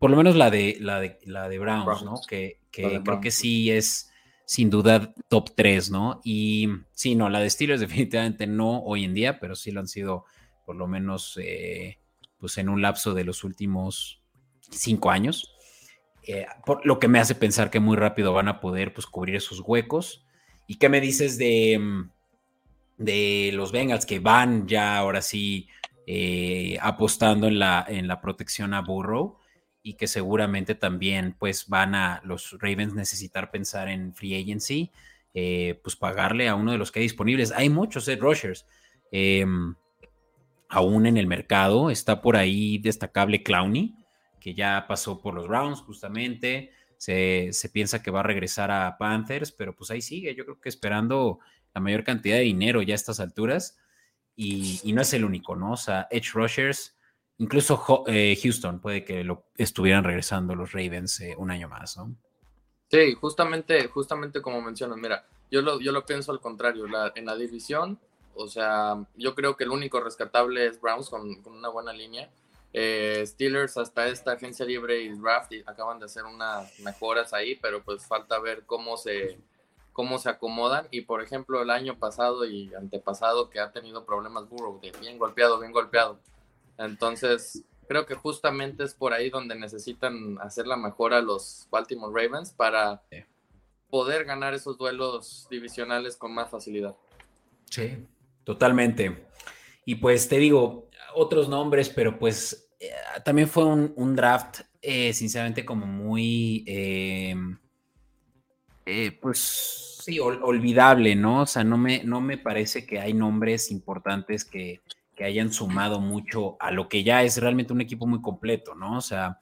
por 0.00 0.10
lo 0.10 0.16
menos 0.16 0.34
la 0.34 0.50
de 0.50 0.76
la 0.80 1.00
de 1.00 1.18
la 1.24 1.48
de 1.48 1.58
Browns, 1.58 2.02
¿no? 2.02 2.14
Que, 2.28 2.58
creo 2.72 3.20
que 3.20 3.30
sí 3.30 3.70
es 3.70 4.10
sin 4.44 4.68
duda 4.68 5.14
top 5.28 5.50
3, 5.54 5.92
¿no? 5.92 6.20
Y 6.24 6.68
sí, 6.92 7.14
no, 7.14 7.28
la 7.28 7.38
de 7.38 7.48
Steelers 7.48 7.80
definitivamente 7.80 8.48
no 8.48 8.82
hoy 8.82 9.04
en 9.04 9.14
día, 9.14 9.38
pero 9.38 9.54
sí 9.54 9.70
lo 9.70 9.80
han 9.80 9.88
sido 9.88 10.24
por 10.66 10.74
lo 10.76 10.88
menos 10.88 11.38
eh, 11.40 11.98
pues 12.38 12.58
en 12.58 12.68
un 12.68 12.82
lapso 12.82 13.14
de 13.14 13.24
los 13.24 13.44
últimos 13.44 14.22
cinco 14.70 15.10
años. 15.10 15.54
Eh, 16.26 16.46
por 16.66 16.84
lo 16.84 16.98
que 16.98 17.08
me 17.08 17.18
hace 17.18 17.34
pensar 17.34 17.70
que 17.70 17.80
muy 17.80 17.96
rápido 17.96 18.32
van 18.32 18.48
a 18.48 18.60
poder 18.60 18.92
pues, 18.92 19.06
cubrir 19.06 19.36
esos 19.36 19.60
huecos. 19.60 20.26
¿Y 20.70 20.76
qué 20.76 20.88
me 20.88 21.00
dices 21.00 21.36
de, 21.36 21.76
mm, 21.80 22.10
de 22.98 23.50
los 23.54 23.72
Bengals 23.72 24.06
que 24.06 24.20
van 24.20 24.68
ya 24.68 24.98
ahora 24.98 25.20
sí 25.20 25.66
eh, 26.06 26.78
apostando 26.80 27.48
en 27.48 27.58
la, 27.58 27.84
en 27.88 28.06
la 28.06 28.20
protección 28.20 28.72
a 28.74 28.80
Burrow? 28.80 29.40
y 29.82 29.94
que 29.94 30.06
seguramente 30.06 30.74
también 30.74 31.34
pues 31.38 31.68
van 31.68 31.94
a 31.94 32.20
los 32.22 32.52
Ravens 32.60 32.94
necesitar 32.94 33.50
pensar 33.50 33.88
en 33.88 34.14
free 34.14 34.40
agency, 34.40 34.92
eh, 35.32 35.80
pues 35.82 35.96
pagarle 35.96 36.48
a 36.48 36.54
uno 36.54 36.72
de 36.72 36.78
los 36.78 36.92
que 36.92 37.00
hay 37.00 37.06
disponibles. 37.06 37.50
Hay 37.50 37.70
muchos 37.70 38.06
Ed 38.06 38.20
Rushers 38.20 38.66
em, 39.10 39.74
aún 40.68 41.06
en 41.06 41.16
el 41.16 41.26
mercado. 41.26 41.90
Está 41.90 42.20
por 42.20 42.36
ahí 42.36 42.78
destacable 42.78 43.42
Clowney, 43.42 43.96
que 44.38 44.54
ya 44.54 44.84
pasó 44.86 45.20
por 45.20 45.34
los 45.34 45.48
Browns 45.48 45.80
justamente. 45.80 46.72
Se, 47.00 47.70
piensa 47.72 48.02
que 48.02 48.10
va 48.10 48.20
a 48.20 48.24
regresar 48.24 48.70
a 48.70 48.98
Panthers, 48.98 49.52
pero 49.52 49.74
pues 49.74 49.90
ahí 49.90 50.02
sigue. 50.02 50.34
Yo 50.34 50.44
creo 50.44 50.60
que 50.60 50.68
esperando 50.68 51.38
la 51.74 51.80
mayor 51.80 52.04
cantidad 52.04 52.36
de 52.36 52.42
dinero 52.42 52.82
ya 52.82 52.94
a 52.94 52.96
estas 52.96 53.20
alturas. 53.20 53.78
Y, 54.36 54.92
no 54.92 55.02
es 55.02 55.12
el 55.14 55.24
único, 55.24 55.56
¿no? 55.56 55.72
O 55.72 55.76
sea, 55.76 56.08
Edge 56.10 56.32
Rushers 56.34 56.96
Incluso 57.38 58.04
eh, 58.06 58.38
Houston 58.42 58.80
puede 58.80 59.02
que 59.02 59.24
lo 59.24 59.44
estuvieran 59.56 60.04
regresando 60.04 60.54
los 60.54 60.72
Ravens 60.72 61.20
eh, 61.20 61.34
un 61.38 61.50
año 61.50 61.70
más, 61.70 61.96
¿no? 61.96 62.14
Sí, 62.90 63.14
justamente, 63.14 63.88
justamente 63.88 64.42
como 64.42 64.60
mencionas, 64.60 64.98
mira, 64.98 65.24
yo 65.50 65.62
lo, 65.62 65.80
yo 65.80 65.90
lo 65.90 66.04
pienso 66.04 66.32
al 66.32 66.40
contrario, 66.40 66.84
en 67.14 67.24
la 67.24 67.36
división, 67.36 67.98
o 68.34 68.48
sea, 68.48 69.04
yo 69.16 69.34
creo 69.34 69.56
que 69.56 69.64
el 69.64 69.70
único 69.70 70.00
rescatable 70.00 70.66
es 70.66 70.80
Browns 70.80 71.08
con, 71.10 71.22
una 71.46 71.68
buena 71.68 71.92
línea. 71.92 72.30
Eh, 72.72 73.24
Steelers 73.26 73.76
hasta 73.76 74.06
esta 74.06 74.32
agencia 74.32 74.64
libre 74.64 75.02
y 75.02 75.08
draft 75.08 75.52
acaban 75.66 75.98
de 75.98 76.04
hacer 76.04 76.24
unas 76.24 76.78
mejoras 76.80 77.32
ahí, 77.32 77.56
pero 77.56 77.82
pues 77.82 78.06
falta 78.06 78.38
ver 78.38 78.62
cómo 78.64 78.96
se, 78.96 79.38
cómo 79.92 80.18
se 80.18 80.28
acomodan. 80.28 80.86
Y 80.90 81.02
por 81.02 81.22
ejemplo, 81.22 81.62
el 81.62 81.70
año 81.70 81.98
pasado 81.98 82.44
y 82.44 82.72
antepasado 82.74 83.50
que 83.50 83.60
ha 83.60 83.72
tenido 83.72 84.04
problemas 84.04 84.48
Burrow, 84.48 84.80
de 84.80 84.92
bien 85.00 85.18
golpeado, 85.18 85.58
bien 85.58 85.72
golpeado. 85.72 86.20
Entonces, 86.78 87.64
creo 87.88 88.06
que 88.06 88.14
justamente 88.14 88.84
es 88.84 88.94
por 88.94 89.12
ahí 89.12 89.30
donde 89.30 89.56
necesitan 89.56 90.38
hacer 90.40 90.66
la 90.66 90.76
mejora 90.76 91.20
los 91.20 91.66
Baltimore 91.70 92.12
Ravens 92.14 92.52
para 92.52 93.02
poder 93.90 94.24
ganar 94.24 94.54
esos 94.54 94.78
duelos 94.78 95.48
divisionales 95.50 96.16
con 96.16 96.32
más 96.32 96.48
facilidad. 96.48 96.94
Sí, 97.68 98.06
totalmente. 98.44 99.26
Y 99.84 99.96
pues 99.96 100.28
te 100.28 100.38
digo, 100.38 100.86
otros 101.14 101.48
nombres, 101.48 101.88
pero 101.88 102.18
pues 102.18 102.70
eh, 102.78 102.90
también 103.24 103.48
fue 103.48 103.64
un, 103.64 104.16
draft, 104.16 104.60
eh, 104.80 105.12
sinceramente, 105.12 105.64
como 105.64 105.86
muy, 105.86 106.64
eh, 106.66 107.34
pues 109.20 109.98
sí, 110.02 110.18
olvidable, 110.18 111.14
¿no? 111.14 111.42
O 111.42 111.46
sea, 111.46 111.64
no 111.64 111.76
me, 111.76 112.02
no 112.04 112.20
me 112.20 112.38
parece 112.38 112.86
que 112.86 112.98
hay 112.98 113.12
nombres 113.12 113.70
importantes 113.70 114.44
que, 114.44 114.80
que 115.20 115.24
hayan 115.24 115.52
sumado 115.52 116.00
mucho 116.00 116.56
a 116.60 116.70
lo 116.70 116.88
que 116.88 117.04
ya 117.04 117.22
es 117.22 117.36
realmente 117.36 117.74
un 117.74 117.82
equipo 117.82 118.06
muy 118.06 118.22
completo, 118.22 118.74
¿no? 118.74 118.96
O 118.96 119.02
sea, 119.02 119.38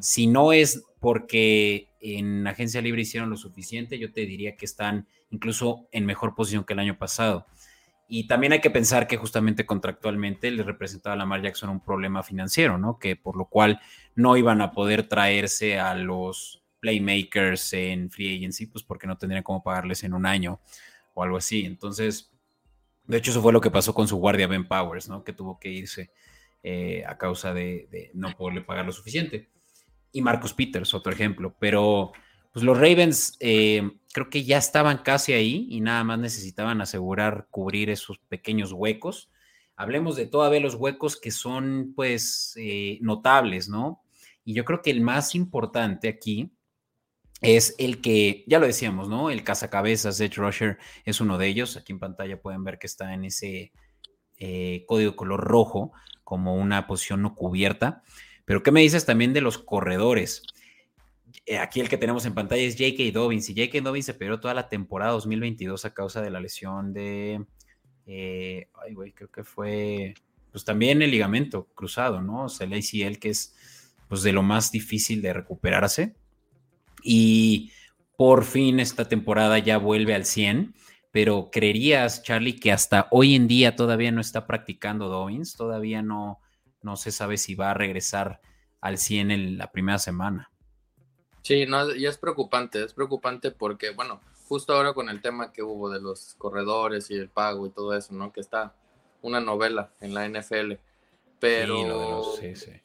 si 0.00 0.26
no 0.26 0.54
es 0.54 0.82
porque 0.98 1.88
en 2.00 2.46
agencia 2.46 2.80
libre 2.80 3.02
hicieron 3.02 3.28
lo 3.28 3.36
suficiente, 3.36 3.98
yo 3.98 4.12
te 4.12 4.22
diría 4.22 4.56
que 4.56 4.64
están 4.64 5.06
incluso 5.30 5.88
en 5.92 6.06
mejor 6.06 6.34
posición 6.34 6.64
que 6.64 6.72
el 6.72 6.78
año 6.78 6.96
pasado. 6.96 7.46
Y 8.12 8.26
también 8.26 8.52
hay 8.52 8.60
que 8.60 8.70
pensar 8.70 9.06
que 9.06 9.16
justamente 9.16 9.64
contractualmente 9.64 10.50
les 10.50 10.66
representaba 10.66 11.14
a 11.14 11.16
Lamar 11.16 11.42
Jackson 11.42 11.70
un 11.70 11.78
problema 11.78 12.24
financiero, 12.24 12.76
¿no? 12.76 12.98
Que 12.98 13.14
por 13.14 13.36
lo 13.36 13.44
cual 13.44 13.80
no 14.16 14.36
iban 14.36 14.60
a 14.62 14.72
poder 14.72 15.06
traerse 15.06 15.78
a 15.78 15.94
los 15.94 16.60
playmakers 16.80 17.72
en 17.72 18.10
free 18.10 18.36
agency, 18.36 18.66
pues 18.66 18.82
porque 18.82 19.06
no 19.06 19.16
tendrían 19.16 19.44
cómo 19.44 19.62
pagarles 19.62 20.02
en 20.02 20.14
un 20.14 20.26
año 20.26 20.60
o 21.14 21.22
algo 21.22 21.36
así. 21.36 21.64
Entonces, 21.64 22.32
de 23.06 23.16
hecho, 23.16 23.30
eso 23.30 23.42
fue 23.42 23.52
lo 23.52 23.60
que 23.60 23.70
pasó 23.70 23.94
con 23.94 24.08
su 24.08 24.16
guardia 24.16 24.48
Ben 24.48 24.66
Powers, 24.66 25.08
¿no? 25.08 25.22
Que 25.22 25.32
tuvo 25.32 25.60
que 25.60 25.70
irse 25.70 26.10
eh, 26.64 27.04
a 27.06 27.16
causa 27.16 27.54
de, 27.54 28.10
no 28.14 28.36
poderle 28.36 28.62
pagar 28.62 28.86
lo 28.86 28.92
suficiente. 28.92 29.50
Y 30.10 30.20
Marcus 30.20 30.52
Peters, 30.52 30.94
otro 30.94 31.12
ejemplo. 31.12 31.54
Pero 31.60 32.10
pues 32.52 32.64
los 32.64 32.76
Ravens 32.76 33.36
eh, 33.40 33.90
creo 34.12 34.28
que 34.28 34.44
ya 34.44 34.58
estaban 34.58 34.98
casi 34.98 35.32
ahí 35.32 35.66
y 35.70 35.80
nada 35.80 36.02
más 36.04 36.18
necesitaban 36.18 36.80
asegurar 36.80 37.46
cubrir 37.50 37.90
esos 37.90 38.18
pequeños 38.18 38.72
huecos. 38.72 39.30
Hablemos 39.76 40.16
de 40.16 40.26
todavía 40.26 40.60
los 40.60 40.74
huecos 40.74 41.18
que 41.18 41.30
son 41.30 41.92
pues 41.94 42.54
eh, 42.56 42.98
notables, 43.00 43.68
¿no? 43.68 44.02
Y 44.44 44.54
yo 44.54 44.64
creo 44.64 44.82
que 44.82 44.90
el 44.90 45.00
más 45.00 45.34
importante 45.34 46.08
aquí 46.08 46.50
es 47.40 47.74
el 47.78 48.00
que, 48.00 48.44
ya 48.46 48.58
lo 48.58 48.66
decíamos, 48.66 49.08
¿no? 49.08 49.30
El 49.30 49.44
cazacabezas 49.44 50.20
Edge 50.20 50.36
Rusher 50.36 50.78
es 51.04 51.20
uno 51.20 51.38
de 51.38 51.46
ellos. 51.46 51.76
Aquí 51.76 51.92
en 51.92 51.98
pantalla 51.98 52.40
pueden 52.40 52.64
ver 52.64 52.78
que 52.78 52.86
está 52.86 53.14
en 53.14 53.24
ese 53.24 53.72
eh, 54.36 54.84
código 54.86 55.16
color 55.16 55.40
rojo 55.40 55.92
como 56.24 56.56
una 56.56 56.86
posición 56.86 57.22
no 57.22 57.34
cubierta. 57.34 58.02
Pero 58.44 58.62
¿qué 58.62 58.72
me 58.72 58.80
dices 58.80 59.06
también 59.06 59.32
de 59.32 59.40
los 59.40 59.58
corredores? 59.58 60.42
Eh, 61.46 61.58
aquí 61.58 61.80
el 61.80 61.88
que 61.88 61.96
tenemos 61.96 62.24
en 62.26 62.34
pantalla 62.34 62.62
es 62.62 62.76
J.K. 62.76 63.12
Dobbins 63.12 63.48
y 63.50 63.54
J.K. 63.54 63.82
Dobbins 63.82 64.06
se 64.06 64.14
perdió 64.14 64.40
toda 64.40 64.54
la 64.54 64.68
temporada 64.68 65.12
2022 65.12 65.84
a 65.84 65.94
causa 65.94 66.22
de 66.22 66.30
la 66.30 66.40
lesión 66.40 66.92
de, 66.92 67.44
eh, 68.06 68.68
ay 68.84 68.94
güey, 68.94 69.12
creo 69.12 69.30
que 69.30 69.44
fue, 69.44 70.14
pues 70.50 70.64
también 70.64 71.02
el 71.02 71.10
ligamento 71.10 71.68
cruzado, 71.74 72.20
¿no? 72.20 72.44
O 72.44 72.48
sea, 72.48 72.66
el 72.66 72.74
ACL 72.74 73.18
que 73.18 73.30
es 73.30 73.54
pues 74.08 74.22
de 74.22 74.32
lo 74.32 74.42
más 74.42 74.72
difícil 74.72 75.22
de 75.22 75.32
recuperarse 75.32 76.14
y 77.02 77.70
por 78.16 78.44
fin 78.44 78.80
esta 78.80 79.08
temporada 79.08 79.58
ya 79.58 79.78
vuelve 79.78 80.14
al 80.14 80.24
100, 80.24 80.74
pero 81.12 81.50
creerías, 81.50 82.22
Charlie, 82.22 82.56
que 82.56 82.72
hasta 82.72 83.08
hoy 83.10 83.34
en 83.34 83.48
día 83.48 83.76
todavía 83.76 84.12
no 84.12 84.20
está 84.20 84.46
practicando 84.46 85.08
Dobbins, 85.08 85.54
todavía 85.54 86.02
no, 86.02 86.40
no 86.82 86.96
se 86.96 87.12
sabe 87.12 87.36
si 87.36 87.54
va 87.54 87.70
a 87.70 87.74
regresar 87.74 88.40
al 88.80 88.98
100 88.98 89.30
en 89.30 89.58
la 89.58 89.70
primera 89.70 89.98
semana. 89.98 90.50
Sí, 91.42 91.66
no, 91.66 91.94
y 91.94 92.06
es 92.06 92.18
preocupante, 92.18 92.84
es 92.84 92.92
preocupante 92.92 93.50
porque, 93.50 93.90
bueno, 93.90 94.20
justo 94.48 94.74
ahora 94.74 94.92
con 94.92 95.08
el 95.08 95.22
tema 95.22 95.52
que 95.52 95.62
hubo 95.62 95.90
de 95.90 96.00
los 96.00 96.34
corredores 96.36 97.10
y 97.10 97.14
el 97.14 97.28
pago 97.28 97.66
y 97.66 97.70
todo 97.70 97.94
eso, 97.94 98.14
¿no? 98.14 98.32
Que 98.32 98.40
está 98.40 98.74
una 99.22 99.40
novela 99.40 99.90
en 100.00 100.14
la 100.14 100.28
NFL, 100.28 100.74
pero... 101.38 102.24
Sí, 102.38 102.54
sí, 102.54 102.72
sí 102.72 102.80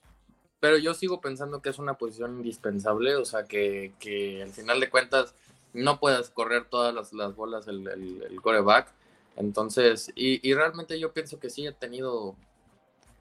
pero 0.65 0.79
yo 0.79 0.95
sigo 0.95 1.21
pensando 1.21 1.61
que 1.61 1.69
es 1.69 1.77
una 1.77 1.93
posición 1.93 2.37
indispensable, 2.37 3.15
o 3.17 3.25
sea, 3.25 3.43
que, 3.43 3.93
que 3.99 4.41
al 4.41 4.49
final 4.49 4.79
de 4.79 4.89
cuentas 4.89 5.35
no 5.73 5.99
puedes 5.99 6.31
correr 6.31 6.65
todas 6.65 6.91
las, 6.91 7.13
las 7.13 7.35
bolas 7.35 7.67
el, 7.67 7.87
el, 7.87 8.41
coreback. 8.41 8.91
Entonces, 9.35 10.11
y, 10.15 10.39
y, 10.41 10.55
realmente 10.55 10.99
yo 10.99 11.13
pienso 11.13 11.39
que 11.39 11.51
sí 11.51 11.67
ha 11.67 11.71
tenido 11.73 12.35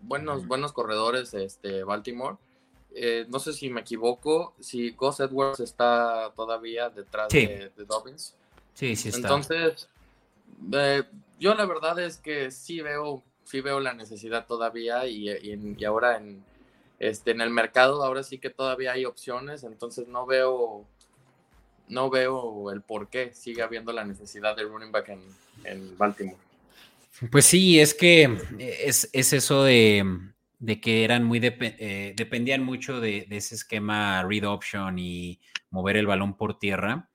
buenos, 0.00 0.46
buenos 0.46 0.72
corredores 0.72 1.34
este, 1.34 1.84
Baltimore. 1.84 2.38
Eh, 2.94 3.26
no 3.28 3.38
sé 3.38 3.52
si 3.52 3.68
me 3.70 3.80
equivoco, 3.80 4.54
si 4.60 4.90
Gus 4.90 5.20
Edwards 5.20 5.60
está 5.60 6.32
todavía 6.36 6.90
detrás 6.90 7.28
de, 7.28 7.70
Dobbins. 7.86 8.34
Sí, 8.74 8.94
sí 8.96 9.08
está. 9.08 9.18
Entonces, 9.18 9.88
eh, 10.72 11.02
yo 11.40 11.54
la 11.54 11.66
verdad 11.66 11.98
es 11.98 12.18
que 12.18 12.50
sí 12.50 12.80
veo, 12.80 13.22
sí 13.44 13.60
veo 13.60 13.80
la 13.80 13.94
necesidad 13.94 14.46
todavía 14.46 15.06
y, 15.06 15.28
y 15.30 15.84
ahora 15.84 16.16
en, 16.16 16.42
este, 16.98 17.32
en 17.32 17.40
el 17.40 17.50
mercado 17.50 18.02
ahora 18.02 18.22
sí 18.22 18.38
que 18.38 18.50
todavía 18.50 18.92
hay 18.92 19.04
opciones, 19.04 19.64
entonces 19.64 20.06
no 20.08 20.26
veo, 20.26 20.86
no 21.88 22.08
veo 22.08 22.70
el 22.70 22.82
por 22.82 23.08
qué 23.08 23.32
sigue 23.34 23.62
habiendo 23.62 23.92
la 23.92 24.04
necesidad 24.04 24.56
de 24.56 24.62
running 24.62 24.92
back 24.92 25.10
en, 25.64 25.98
Baltimore. 25.98 26.38
Pues 27.30 27.44
sí, 27.44 27.80
es 27.80 27.94
que 27.94 28.38
es, 28.58 29.08
eso 29.12 29.64
de, 29.64 30.04
que 30.80 31.04
eran 31.04 31.24
muy 31.24 31.40
eh, 31.42 32.14
dependían 32.16 32.62
mucho 32.62 33.00
de, 33.00 33.26
de, 33.28 33.36
ese 33.36 33.54
esquema 33.54 34.22
read 34.22 34.44
option 34.44 34.98
y 34.98 35.40
mover 35.70 35.96
el 35.96 36.06
balón 36.06 36.36
por 36.36 36.58
tierra 36.58 37.10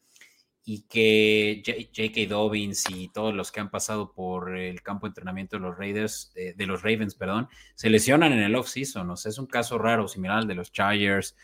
y 0.72 0.82
que 0.84 1.64
J.K. 1.66 2.30
Dobbins 2.30 2.92
y 2.92 3.08
todos 3.10 3.34
los 3.34 3.52
que 3.52 3.60
han 3.60 3.72
pasado 3.72 4.14
por 4.14 4.56
el 4.56 4.84
campo 4.84 5.08
de 5.08 5.10
entrenamiento 5.10 5.56
de 5.56 5.64
los 5.64 5.76
Raiders, 5.76 6.32
de, 6.36 6.66
los 6.68 6.84
Ravens, 6.84 7.16
perdón, 7.16 7.50
se 7.74 7.90
lesionan 7.90 8.34
en 8.34 8.40
el 8.40 8.56
off-season. 8.56 9.10
O 9.10 9.18
sea, 9.18 9.32
es 9.32 9.40
un 9.40 9.48
caso 9.48 9.80
raro, 9.80 10.08
similar 10.08 10.38
al 10.38 10.48
de 10.48 10.54
los 10.54 10.72
Chargers. 10.72 11.36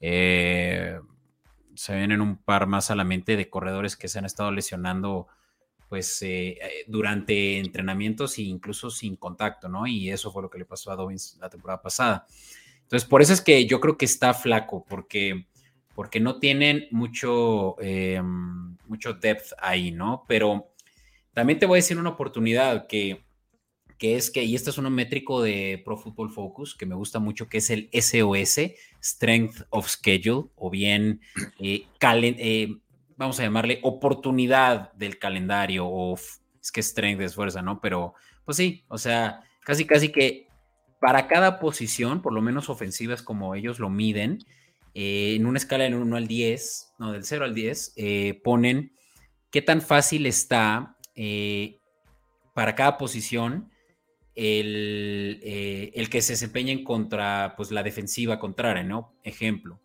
Eh, 0.00 1.00
se 1.74 1.96
vienen 1.96 2.20
un 2.20 2.36
par 2.36 2.66
más 2.66 2.90
a 2.90 2.94
la 2.94 3.04
mente 3.04 3.38
de 3.38 3.48
corredores 3.48 3.96
que 3.96 4.08
se 4.08 4.18
han 4.18 4.26
estado 4.26 4.50
lesionando 4.50 5.28
pues 5.88 6.22
eh, 6.22 6.58
eh, 6.60 6.84
durante 6.86 7.58
entrenamientos 7.58 8.38
e 8.38 8.42
incluso 8.42 8.90
sin 8.90 9.16
contacto, 9.16 9.68
¿no? 9.68 9.86
Y 9.86 10.10
eso 10.10 10.32
fue 10.32 10.42
lo 10.42 10.50
que 10.50 10.58
le 10.58 10.64
pasó 10.64 10.90
a 10.90 10.96
Dobbins 10.96 11.38
la 11.40 11.50
temporada 11.50 11.82
pasada. 11.82 12.26
Entonces, 12.82 13.08
por 13.08 13.22
eso 13.22 13.32
es 13.32 13.40
que 13.40 13.66
yo 13.66 13.80
creo 13.80 13.96
que 13.96 14.04
está 14.04 14.34
flaco, 14.34 14.84
porque, 14.88 15.46
porque 15.94 16.20
no 16.20 16.38
tienen 16.38 16.86
mucho, 16.90 17.76
eh, 17.80 18.20
mucho 18.86 19.14
depth 19.14 19.52
ahí, 19.58 19.90
¿no? 19.90 20.24
Pero 20.28 20.72
también 21.32 21.58
te 21.58 21.66
voy 21.66 21.76
a 21.76 21.82
decir 21.82 21.98
una 21.98 22.10
oportunidad 22.10 22.86
que, 22.86 23.24
que 23.98 24.16
es 24.16 24.30
que, 24.30 24.44
y 24.44 24.54
este 24.54 24.70
es 24.70 24.78
un 24.78 24.92
métrico 24.92 25.42
de 25.42 25.80
Pro 25.84 25.96
Football 25.96 26.30
Focus 26.30 26.74
que 26.74 26.86
me 26.86 26.94
gusta 26.94 27.20
mucho, 27.20 27.48
que 27.48 27.58
es 27.58 27.70
el 27.70 27.88
SOS, 27.92 28.72
Strength 29.02 29.62
of 29.70 29.88
Schedule, 29.88 30.48
o 30.56 30.70
bien, 30.70 31.20
vamos 33.16 33.38
a 33.38 33.42
llamarle 33.42 33.80
oportunidad 33.82 34.92
del 34.94 35.18
calendario, 35.18 35.86
o 35.86 36.14
es 36.14 36.72
que 36.72 36.82
strength 36.82 37.20
es 37.20 37.34
fuerza, 37.34 37.62
¿no? 37.62 37.80
Pero, 37.80 38.14
pues 38.44 38.56
sí, 38.56 38.84
o 38.88 38.98
sea, 38.98 39.40
casi, 39.60 39.86
casi 39.86 40.10
que 40.10 40.48
para 41.00 41.26
cada 41.26 41.58
posición, 41.58 42.22
por 42.22 42.32
lo 42.32 42.40
menos 42.40 42.68
ofensivas 42.68 43.22
como 43.22 43.54
ellos 43.54 43.78
lo 43.78 43.90
miden, 43.90 44.38
eh, 44.94 45.34
en 45.36 45.46
una 45.46 45.58
escala 45.58 45.84
del 45.84 45.94
1 45.94 46.16
al 46.16 46.26
10, 46.26 46.94
no, 46.98 47.12
del 47.12 47.24
0 47.24 47.44
al 47.44 47.54
10, 47.54 47.94
ponen 48.42 48.92
qué 49.50 49.60
tan 49.60 49.82
fácil 49.82 50.26
está 50.26 50.96
para 52.54 52.74
cada 52.74 52.96
posición 52.96 53.70
eh, 54.36 55.92
el, 55.94 56.10
que 56.10 56.20
se 56.20 56.32
desempeñen 56.32 56.82
contra 56.82 57.54
pues, 57.56 57.70
la 57.70 57.82
defensiva 57.82 58.38
contraria, 58.38 58.82
¿no? 58.82 59.14
Ejemplo, 59.22 59.80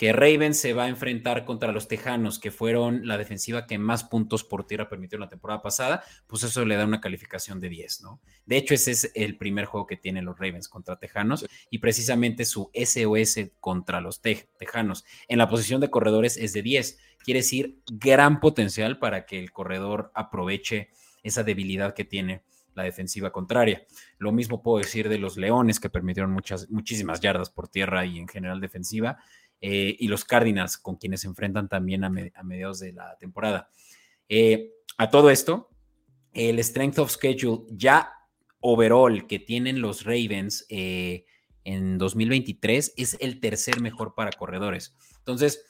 que 0.00 0.14
Ravens 0.14 0.56
se 0.58 0.72
va 0.72 0.84
a 0.84 0.88
enfrentar 0.88 1.44
contra 1.44 1.72
los 1.72 1.86
Tejanos, 1.86 2.38
que 2.38 2.50
fueron 2.50 3.06
la 3.06 3.18
defensiva 3.18 3.66
que 3.66 3.76
más 3.76 4.02
puntos 4.02 4.44
por 4.44 4.66
tierra 4.66 4.88
permitió 4.88 5.18
la 5.18 5.28
temporada 5.28 5.60
pasada, 5.60 6.02
pues 6.26 6.42
eso 6.42 6.64
le 6.64 6.76
da 6.76 6.86
una 6.86 7.02
calificación 7.02 7.60
de 7.60 7.68
10, 7.68 8.00
¿no? 8.00 8.18
De 8.46 8.56
hecho, 8.56 8.72
ese 8.72 8.92
es 8.92 9.12
el 9.14 9.36
primer 9.36 9.66
juego 9.66 9.86
que 9.86 9.98
tienen 9.98 10.24
los 10.24 10.38
Ravens 10.38 10.70
contra 10.70 10.98
Tejanos 10.98 11.44
y 11.68 11.80
precisamente 11.80 12.46
su 12.46 12.70
SOS 12.72 13.50
contra 13.60 14.00
los 14.00 14.22
Tejanos 14.22 15.04
en 15.28 15.36
la 15.36 15.50
posición 15.50 15.82
de 15.82 15.90
corredores 15.90 16.38
es 16.38 16.54
de 16.54 16.62
10. 16.62 16.98
Quiere 17.22 17.40
decir 17.40 17.82
gran 17.92 18.40
potencial 18.40 18.98
para 18.98 19.26
que 19.26 19.38
el 19.38 19.52
corredor 19.52 20.12
aproveche 20.14 20.88
esa 21.22 21.42
debilidad 21.42 21.92
que 21.92 22.06
tiene 22.06 22.42
la 22.74 22.84
defensiva 22.84 23.32
contraria. 23.32 23.84
Lo 24.18 24.32
mismo 24.32 24.62
puedo 24.62 24.78
decir 24.78 25.10
de 25.10 25.18
los 25.18 25.36
Leones, 25.36 25.80
que 25.80 25.90
permitieron 25.90 26.32
muchas, 26.32 26.70
muchísimas 26.70 27.20
yardas 27.20 27.50
por 27.50 27.68
tierra 27.68 28.06
y 28.06 28.18
en 28.18 28.28
general 28.28 28.60
defensiva, 28.60 29.18
eh, 29.60 29.96
y 29.98 30.08
los 30.08 30.24
Cardinals, 30.24 30.78
con 30.78 30.96
quienes 30.96 31.20
se 31.20 31.26
enfrentan 31.26 31.68
también 31.68 32.04
a, 32.04 32.10
mediados 32.10 32.80
de 32.80 32.92
la 32.92 33.16
temporada. 33.18 33.68
Eh, 34.28 34.72
a 34.96 35.10
todo 35.10 35.30
esto, 35.30 35.68
el 36.32 36.58
Strength 36.58 36.98
of 36.98 37.10
Schedule 37.10 37.64
ya 37.70 38.12
overall 38.60 39.26
que 39.26 39.38
tienen 39.38 39.80
los 39.80 40.04
Ravens 40.04 40.66
eh, 40.68 41.24
en 41.64 41.98
2023 41.98 42.94
es 42.96 43.16
el 43.20 43.40
tercer 43.40 43.80
mejor 43.80 44.14
para 44.14 44.32
corredores. 44.32 44.94
Entonces, 45.18 45.64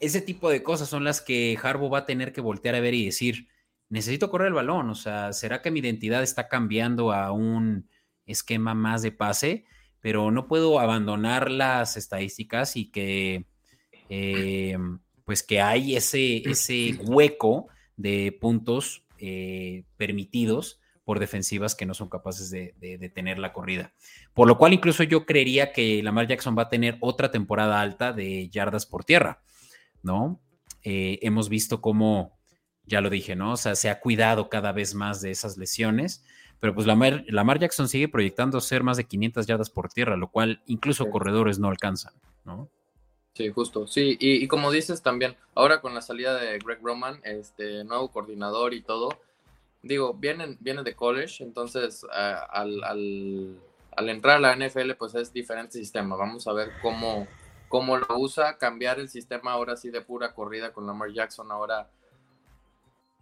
ese 0.00 0.20
tipo 0.20 0.50
de 0.50 0.62
cosas 0.62 0.88
son 0.88 1.04
las 1.04 1.20
que 1.20 1.58
Harbo 1.62 1.90
va 1.90 1.98
a 1.98 2.06
tener 2.06 2.32
que 2.32 2.40
voltear 2.40 2.74
a 2.74 2.80
ver 2.80 2.94
y 2.94 3.06
decir, 3.06 3.48
necesito 3.88 4.30
correr 4.30 4.48
el 4.48 4.54
balón, 4.54 4.90
o 4.90 4.94
sea, 4.94 5.32
¿será 5.32 5.62
que 5.62 5.70
mi 5.70 5.80
identidad 5.80 6.22
está 6.22 6.48
cambiando 6.48 7.12
a 7.12 7.32
un 7.32 7.88
esquema 8.26 8.74
más 8.74 9.02
de 9.02 9.12
pase? 9.12 9.64
Pero 10.06 10.30
no 10.30 10.46
puedo 10.46 10.78
abandonar 10.78 11.50
las 11.50 11.96
estadísticas 11.96 12.76
y 12.76 12.92
que, 12.92 13.44
eh, 14.08 14.78
pues 15.24 15.42
que 15.42 15.60
hay 15.60 15.96
ese, 15.96 16.48
ese 16.48 16.94
hueco 17.04 17.66
de 17.96 18.30
puntos 18.40 19.02
eh, 19.18 19.82
permitidos 19.96 20.78
por 21.02 21.18
defensivas 21.18 21.74
que 21.74 21.86
no 21.86 21.92
son 21.92 22.08
capaces 22.08 22.50
de, 22.50 22.76
detener 22.78 23.40
la 23.40 23.52
corrida. 23.52 23.94
Por 24.32 24.46
lo 24.46 24.56
cual 24.58 24.74
incluso 24.74 25.02
yo 25.02 25.26
creería 25.26 25.72
que 25.72 26.00
Lamar 26.04 26.28
Jackson 26.28 26.56
va 26.56 26.62
a 26.62 26.68
tener 26.68 26.98
otra 27.00 27.32
temporada 27.32 27.80
alta 27.80 28.12
de 28.12 28.48
yardas 28.48 28.86
por 28.86 29.04
tierra, 29.04 29.42
¿no? 30.04 30.40
Eh, 30.84 31.18
hemos 31.22 31.48
visto 31.48 31.80
cómo 31.80 32.38
ya 32.84 33.00
lo 33.00 33.10
dije, 33.10 33.34
¿no? 33.34 33.54
O 33.54 33.56
sea, 33.56 33.74
se 33.74 33.90
ha 33.90 33.98
cuidado 33.98 34.50
cada 34.50 34.70
vez 34.70 34.94
más 34.94 35.20
de 35.20 35.32
esas 35.32 35.56
lesiones, 35.56 36.22
pero 36.60 36.74
pues 36.74 36.86
Lamar, 36.86 37.24
Lamar 37.28 37.58
Jackson 37.58 37.88
sigue 37.88 38.08
proyectando 38.08 38.60
ser 38.60 38.82
más 38.82 38.96
de 38.96 39.04
500 39.04 39.46
yardas 39.46 39.70
por 39.70 39.88
tierra, 39.88 40.16
lo 40.16 40.30
cual 40.30 40.62
incluso 40.66 41.10
corredores 41.10 41.58
no 41.58 41.68
alcanzan, 41.68 42.14
¿no? 42.44 42.68
Sí, 43.34 43.50
justo, 43.50 43.86
sí, 43.86 44.16
y, 44.18 44.48
como 44.48 44.70
dices 44.70 45.02
también, 45.02 45.36
ahora 45.54 45.82
con 45.82 45.94
la 45.94 46.00
salida 46.00 46.38
de 46.38 46.58
Greg 46.58 46.78
Roman, 46.82 47.20
este 47.22 47.84
nuevo 47.84 48.10
coordinador 48.10 48.72
y 48.72 48.80
todo, 48.80 49.10
digo, 49.82 50.14
viene, 50.14 50.56
viene 50.60 50.82
de 50.82 50.94
college, 50.94 51.44
entonces 51.44 52.06
al, 52.10 52.82
al, 52.82 54.08
entrar 54.08 54.36
a 54.36 54.40
la 54.40 54.56
NFL 54.56 54.92
pues 54.98 55.14
es 55.14 55.34
diferente 55.34 55.72
sistema, 55.72 56.16
vamos 56.16 56.48
a 56.48 56.54
ver 56.54 56.72
cómo, 56.80 57.28
cómo 57.68 57.98
lo 57.98 58.06
usa, 58.18 58.56
cambiar 58.56 58.98
el 59.00 59.10
sistema 59.10 59.52
ahora 59.52 59.76
sí 59.76 59.90
de 59.90 60.00
pura 60.00 60.32
corrida 60.32 60.72
con 60.72 60.86
Lamar 60.86 61.12
Jackson, 61.12 61.52
ahora 61.52 61.90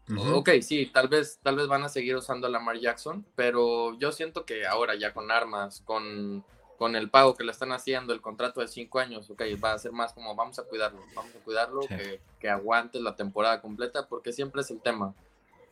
Ok, 0.09 0.51
sí, 0.61 0.87
tal 0.87 1.09
vez, 1.09 1.39
tal 1.43 1.57
vez 1.57 1.67
van 1.67 1.83
a 1.83 1.89
seguir 1.89 2.15
usando 2.17 2.47
a 2.47 2.51
Lamar 2.51 2.79
Jackson, 2.79 3.25
pero 3.35 3.99
yo 3.99 4.13
siento 4.13 4.45
que 4.45 4.67
ahora 4.67 4.95
ya 4.97 5.15
con 5.15 5.31
armas, 5.31 5.81
con, 5.81 6.45
con 6.77 6.95
el 6.95 7.09
pago 7.09 7.35
que 7.35 7.45
le 7.45 7.53
están 7.53 7.73
haciendo, 7.73 8.13
el 8.13 8.21
contrato 8.21 8.61
de 8.61 8.69
cinco 8.69 8.99
años, 8.99 9.31
ok, 9.31 9.43
va 9.63 9.73
a 9.73 9.79
ser 9.79 9.93
más 9.93 10.13
como 10.13 10.35
vamos 10.35 10.59
a 10.59 10.65
cuidarlo, 10.65 11.01
vamos 11.15 11.35
a 11.35 11.39
cuidarlo, 11.39 11.81
que, 11.81 12.21
que, 12.39 12.51
aguante 12.51 13.01
la 13.01 13.17
temporada 13.17 13.63
completa, 13.63 14.07
porque 14.07 14.33
siempre 14.33 14.61
es 14.61 14.71
el 14.71 14.81
tema, 14.83 15.15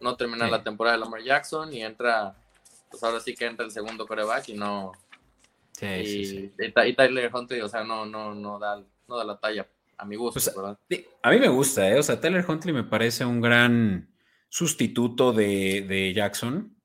no 0.00 0.16
terminar 0.16 0.50
la 0.50 0.62
temporada 0.62 0.96
de 0.96 1.04
Lamar 1.04 1.22
Jackson 1.22 1.72
y 1.72 1.82
entra, 1.82 2.34
pues 2.90 3.02
ahora 3.02 3.20
sí 3.20 3.34
que 3.34 3.44
entra 3.44 3.66
el 3.66 3.70
segundo 3.70 4.06
coreback 4.06 4.48
y 4.48 4.54
no... 4.54 4.92
Sí, 5.72 5.86
y, 5.86 6.64
y, 6.64 6.94
Tyler 6.94 7.30
Huntley, 7.34 7.60
o 7.60 7.68
sea, 7.68 7.82
no, 7.82 8.06
no, 8.06 8.34
no, 8.34 8.58
da, 8.58 8.82
no 9.08 9.16
da 9.16 9.24
la 9.24 9.38
talla 9.38 9.66
a 9.98 10.04
mi 10.04 10.16
gusto, 10.16 10.40
pues, 10.40 10.54
¿verdad? 10.54 10.78
A 11.22 11.30
mí 11.30 11.38
me 11.38 11.48
gusta, 11.48 11.88
¿eh? 11.88 11.98
O 11.98 12.02
sea, 12.02 12.20
Tyler 12.20 12.44
Huntley 12.48 12.74
me 12.74 12.84
parece 12.84 13.24
un 13.24 13.40
gran 13.40 14.11
sustituto 14.52 15.32
de, 15.32 16.12
Jackson, 16.14 16.76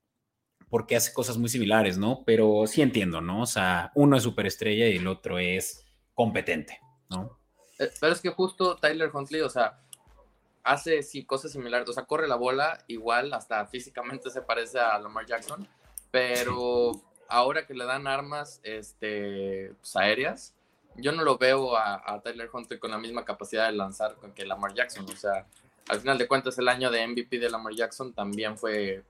porque 0.70 0.96
hace 0.96 1.14
cosas 1.14 1.38
muy 1.38 1.50
similares, 1.50 1.98
¿no? 1.98 2.24
Pero 2.26 2.66
sí 2.66 2.82
entiendo, 2.82 3.20
¿no? 3.20 3.42
O 3.42 3.46
sea, 3.46 3.92
uno 3.94 4.16
es 4.16 4.24
superestrella 4.24 4.88
y 4.88 4.96
el 4.96 5.08
otro 5.08 5.38
es 5.38 5.86
competente, 6.14 6.80
¿no? 7.10 7.38
Eh, 7.78 7.92
pero 8.00 8.14
es 8.14 8.22
que 8.22 8.30
justo 8.30 8.78
Tyler 8.78 9.12
Huntley, 9.14 9.42
o 9.42 9.50
sea, 9.50 9.82
hace 10.64 11.04
sí, 11.04 11.26
cosas 11.26 11.52
similares, 11.52 11.90
o 11.90 11.94
sea, 11.94 12.06
corre 12.06 12.30
la 12.30 12.38
bola 12.38 12.86
igual, 12.88 13.34
hasta 13.34 13.66
físicamente 13.68 14.30
se 14.30 14.42
parece 14.42 14.80
a 14.80 14.98
Lamar 14.98 15.26
Jackson, 15.26 15.68
pero 16.10 16.94
ahora 17.28 17.68
que 17.68 17.74
le 17.74 17.84
dan 17.84 18.08
armas 18.08 18.62
este, 18.64 19.74
pues, 19.82 19.94
aéreas, 19.98 20.56
yo 20.96 21.12
no 21.12 21.24
lo 21.24 21.38
veo 21.38 21.76
a, 21.76 22.02
a, 22.06 22.22
Tyler 22.22 22.50
Huntley 22.52 22.80
con 22.80 22.92
la 22.92 22.98
misma 22.98 23.26
capacidad 23.26 23.68
de 23.68 23.74
lanzar 23.74 24.16
que 24.34 24.46
Lamar 24.46 24.74
Jackson, 24.74 25.06
o 25.06 25.18
sea, 25.18 25.46
al 25.90 26.00
final 26.00 26.18
de 26.18 26.28
cuentas 26.28 26.58
el 26.58 26.68
año 26.68 26.92
de 26.92 27.08
MVP 27.08 27.40
de 27.40 27.50
Lamar 27.50 27.74
Jackson 27.74 28.14
también 28.14 28.58
fue 28.58 29.04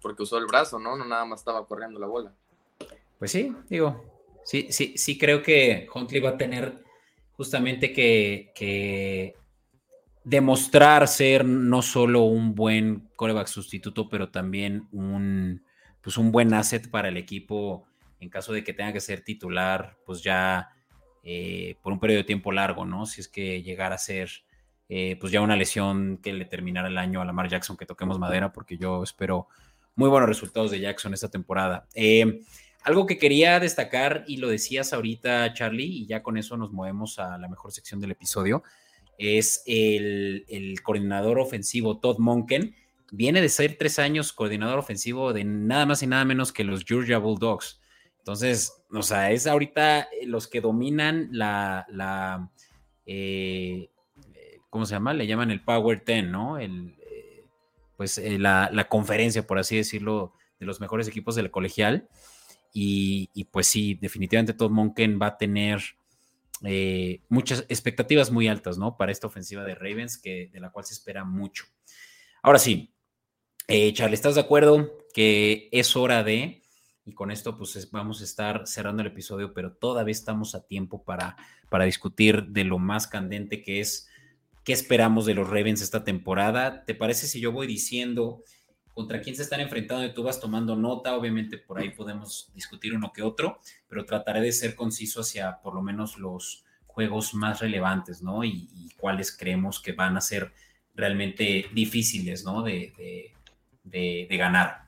porque 0.00 0.22
usó 0.22 0.38
el 0.38 0.46
brazo, 0.46 0.78
¿no? 0.78 0.96
No 0.96 1.04
nada 1.04 1.24
más 1.24 1.40
estaba 1.40 1.66
corriendo 1.66 1.98
la 1.98 2.06
bola. 2.06 2.32
Pues 3.18 3.30
sí, 3.30 3.54
digo, 3.68 4.04
sí, 4.44 4.68
sí, 4.70 4.94
sí 4.96 5.18
creo 5.18 5.42
que 5.42 5.88
Huntley 5.92 6.20
va 6.20 6.30
a 6.30 6.36
tener 6.36 6.84
justamente 7.32 7.92
que, 7.92 9.34
demostrar 10.24 11.06
ser 11.06 11.44
no 11.44 11.82
solo 11.82 12.22
un 12.22 12.54
buen 12.54 13.10
coreback 13.14 13.46
sustituto, 13.46 14.08
pero 14.08 14.30
también 14.30 14.88
un, 14.90 15.62
pues 16.00 16.16
un 16.16 16.32
buen 16.32 16.54
asset 16.54 16.88
para 16.90 17.08
el 17.08 17.18
equipo 17.18 17.86
en 18.20 18.30
caso 18.30 18.54
de 18.54 18.64
que 18.64 18.72
tenga 18.72 18.94
que 18.94 19.00
ser 19.00 19.22
titular, 19.22 19.98
pues 20.06 20.22
ya 20.22 20.70
eh, 21.22 21.76
por 21.82 21.92
un 21.92 22.00
periodo 22.00 22.18
de 22.18 22.24
tiempo 22.24 22.52
largo, 22.52 22.86
¿no? 22.86 23.04
Si 23.04 23.20
es 23.20 23.28
que 23.28 23.62
llegara 23.62 23.96
a 23.96 23.98
ser 23.98 24.30
eh, 24.88 25.16
pues 25.20 25.32
ya 25.32 25.40
una 25.40 25.56
lesión 25.56 26.18
que 26.22 26.32
le 26.32 26.44
terminara 26.44 26.88
el 26.88 26.98
año 26.98 27.20
a 27.20 27.24
Lamar 27.24 27.48
Jackson, 27.48 27.76
que 27.76 27.86
toquemos 27.86 28.18
madera, 28.18 28.52
porque 28.52 28.76
yo 28.76 29.02
espero 29.02 29.48
muy 29.94 30.08
buenos 30.08 30.28
resultados 30.28 30.70
de 30.70 30.80
Jackson 30.80 31.14
esta 31.14 31.30
temporada. 31.30 31.86
Eh, 31.94 32.42
algo 32.82 33.06
que 33.06 33.16
quería 33.16 33.60
destacar, 33.60 34.24
y 34.26 34.36
lo 34.36 34.48
decías 34.48 34.92
ahorita, 34.92 35.52
Charlie, 35.54 35.86
y 35.86 36.06
ya 36.06 36.22
con 36.22 36.36
eso 36.36 36.56
nos 36.56 36.70
movemos 36.70 37.18
a 37.18 37.38
la 37.38 37.48
mejor 37.48 37.72
sección 37.72 38.00
del 38.00 38.10
episodio, 38.10 38.62
es 39.16 39.62
el, 39.66 40.44
coordinador 40.82 41.38
ofensivo 41.38 41.98
Todd 41.98 42.18
Monken. 42.18 42.74
Viene 43.10 43.40
de 43.40 43.48
ser 43.48 43.76
tres 43.78 43.98
años 43.98 44.32
coordinador 44.32 44.78
ofensivo 44.78 45.32
de 45.32 45.44
nada 45.44 45.86
más 45.86 46.02
y 46.02 46.06
nada 46.06 46.24
menos 46.24 46.52
que 46.52 46.64
los 46.64 46.84
Georgia 46.84 47.18
Bulldogs. 47.18 47.80
Entonces, 48.18 48.84
o 48.90 49.02
sea, 49.02 49.30
es 49.30 49.46
ahorita 49.46 50.08
los 50.26 50.48
que 50.48 50.60
dominan 50.60 51.28
la, 51.30 51.86
la 51.88 52.50
eh, 53.06 53.90
¿cómo 54.74 54.86
se 54.86 54.94
llama? 54.96 55.14
Le 55.14 55.28
llaman 55.28 55.52
el 55.52 55.62
Power 55.62 56.00
Ten, 56.00 56.32
¿no? 56.32 56.58
El, 56.58 56.96
eh, 57.08 57.46
pues 57.96 58.18
eh, 58.18 58.40
la, 58.40 58.88
conferencia, 58.90 59.46
por 59.46 59.60
así 59.60 59.76
decirlo, 59.76 60.34
de 60.58 60.66
los 60.66 60.80
mejores 60.80 61.06
equipos 61.06 61.36
del 61.36 61.52
colegial. 61.52 62.08
Y, 62.72 63.28
pues 63.52 63.68
sí, 63.68 63.94
definitivamente 63.94 64.52
Todd 64.52 64.72
Monken 64.72 65.20
va 65.22 65.26
a 65.28 65.38
tener 65.38 65.80
eh, 66.64 67.20
muchas 67.28 67.64
expectativas 67.68 68.32
muy 68.32 68.48
altas, 68.48 68.76
¿no? 68.76 68.96
Para 68.96 69.12
esta 69.12 69.28
ofensiva 69.28 69.62
de 69.62 69.76
Ravens, 69.76 70.18
que, 70.18 70.50
de 70.52 70.58
la 70.58 70.70
cual 70.72 70.84
se 70.84 70.94
espera 70.94 71.24
mucho. 71.24 71.66
Ahora 72.42 72.58
sí, 72.58 72.92
Charlie, 73.68 74.14
¿estás 74.14 74.34
de 74.34 74.40
acuerdo 74.40 74.98
que 75.14 75.68
es 75.70 75.94
hora 75.94 76.24
de 76.24 76.62
Y 77.04 77.12
con 77.12 77.30
esto, 77.30 77.56
pues 77.56 77.88
vamos 77.92 78.22
a 78.22 78.24
estar 78.24 78.66
cerrando 78.66 79.02
el 79.02 79.08
episodio, 79.08 79.54
pero 79.54 79.72
todavía 79.72 80.10
estamos 80.10 80.56
a 80.56 80.66
tiempo 80.66 81.04
para, 81.04 81.36
para 81.70 81.84
discutir 81.84 82.46
de 82.48 82.64
lo 82.64 82.80
más 82.80 83.06
candente 83.06 83.62
que 83.62 83.78
es 83.78 84.08
qué 84.64 84.72
esperamos 84.72 85.26
de 85.26 85.34
los 85.34 85.48
Ravens 85.48 85.82
esta 85.82 86.04
temporada. 86.04 86.84
¿Te 86.84 86.94
parece 86.94 87.26
si 87.26 87.40
yo 87.40 87.52
voy 87.52 87.66
diciendo 87.66 88.42
contra 88.94 89.20
quién 89.20 89.36
se 89.36 89.42
están 89.42 89.60
enfrentando 89.60 90.04
y 90.04 90.14
tú 90.14 90.22
vas 90.22 90.40
tomando 90.40 90.74
nota? 90.74 91.16
Obviamente 91.16 91.58
por 91.58 91.78
ahí 91.78 91.90
podemos 91.90 92.50
discutir 92.54 92.94
uno 92.94 93.12
que 93.12 93.22
otro, 93.22 93.60
pero 93.86 94.06
trataré 94.06 94.40
de 94.40 94.52
ser 94.52 94.74
conciso 94.74 95.20
hacia 95.20 95.60
por 95.60 95.74
lo 95.74 95.82
menos 95.82 96.18
los 96.18 96.64
juegos 96.86 97.34
más 97.34 97.60
relevantes, 97.60 98.22
¿no? 98.22 98.44
Y, 98.44 98.70
cuáles 98.96 99.36
creemos 99.36 99.80
que 99.80 99.92
van 99.92 100.16
a 100.16 100.22
ser 100.22 100.54
realmente 100.94 101.66
difíciles, 101.74 102.42
¿no? 102.42 102.62
De, 102.62 103.34
de, 103.82 104.36
ganar. 104.38 104.84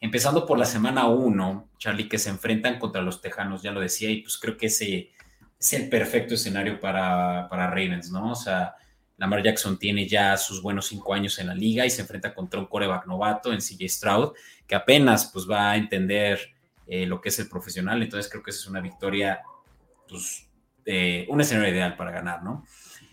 Empezando 0.00 0.44
por 0.44 0.58
la 0.58 0.64
semana 0.64 1.06
1, 1.06 1.70
Charlie, 1.78 2.08
que 2.08 2.18
se 2.18 2.30
enfrentan 2.30 2.80
contra 2.80 3.00
los 3.00 3.20
Tejanos, 3.20 3.62
ya 3.62 3.70
lo 3.70 3.80
decía, 3.80 4.10
y 4.10 4.22
pues 4.22 4.38
creo 4.38 4.56
que 4.56 4.66
ese 4.66 5.12
es 5.58 5.72
el 5.74 5.88
perfecto 5.88 6.34
escenario 6.34 6.80
para, 6.80 7.46
para 7.48 7.68
Ravens, 7.68 8.10
¿no? 8.10 8.32
O 8.32 8.34
sea, 8.34 8.74
Lamar 9.20 9.42
Jackson 9.42 9.78
tiene 9.78 10.08
ya 10.08 10.34
sus 10.38 10.62
buenos 10.62 10.86
cinco 10.86 11.12
años 11.12 11.38
en 11.38 11.48
la 11.48 11.54
liga 11.54 11.84
y 11.84 11.90
se 11.90 12.00
enfrenta 12.00 12.32
contra 12.32 12.58
un 12.58 12.64
coreback 12.64 13.06
novato 13.06 13.52
en 13.52 13.58
CJ 13.58 13.86
Stroud, 13.86 14.32
que 14.66 14.74
apenas 14.74 15.30
pues 15.30 15.46
va 15.48 15.72
a 15.72 15.76
entender 15.76 16.40
eh, 16.86 17.04
lo 17.04 17.20
que 17.20 17.28
es 17.28 17.38
el 17.38 17.46
profesional. 17.46 18.02
Entonces 18.02 18.30
creo 18.30 18.42
que 18.42 18.50
esa 18.50 18.60
es 18.60 18.66
una 18.66 18.80
victoria, 18.80 19.42
pues, 20.08 20.48
un 21.28 21.38
escenario 21.38 21.70
ideal 21.70 21.96
para 21.96 22.12
ganar, 22.12 22.42
¿no? 22.42 22.64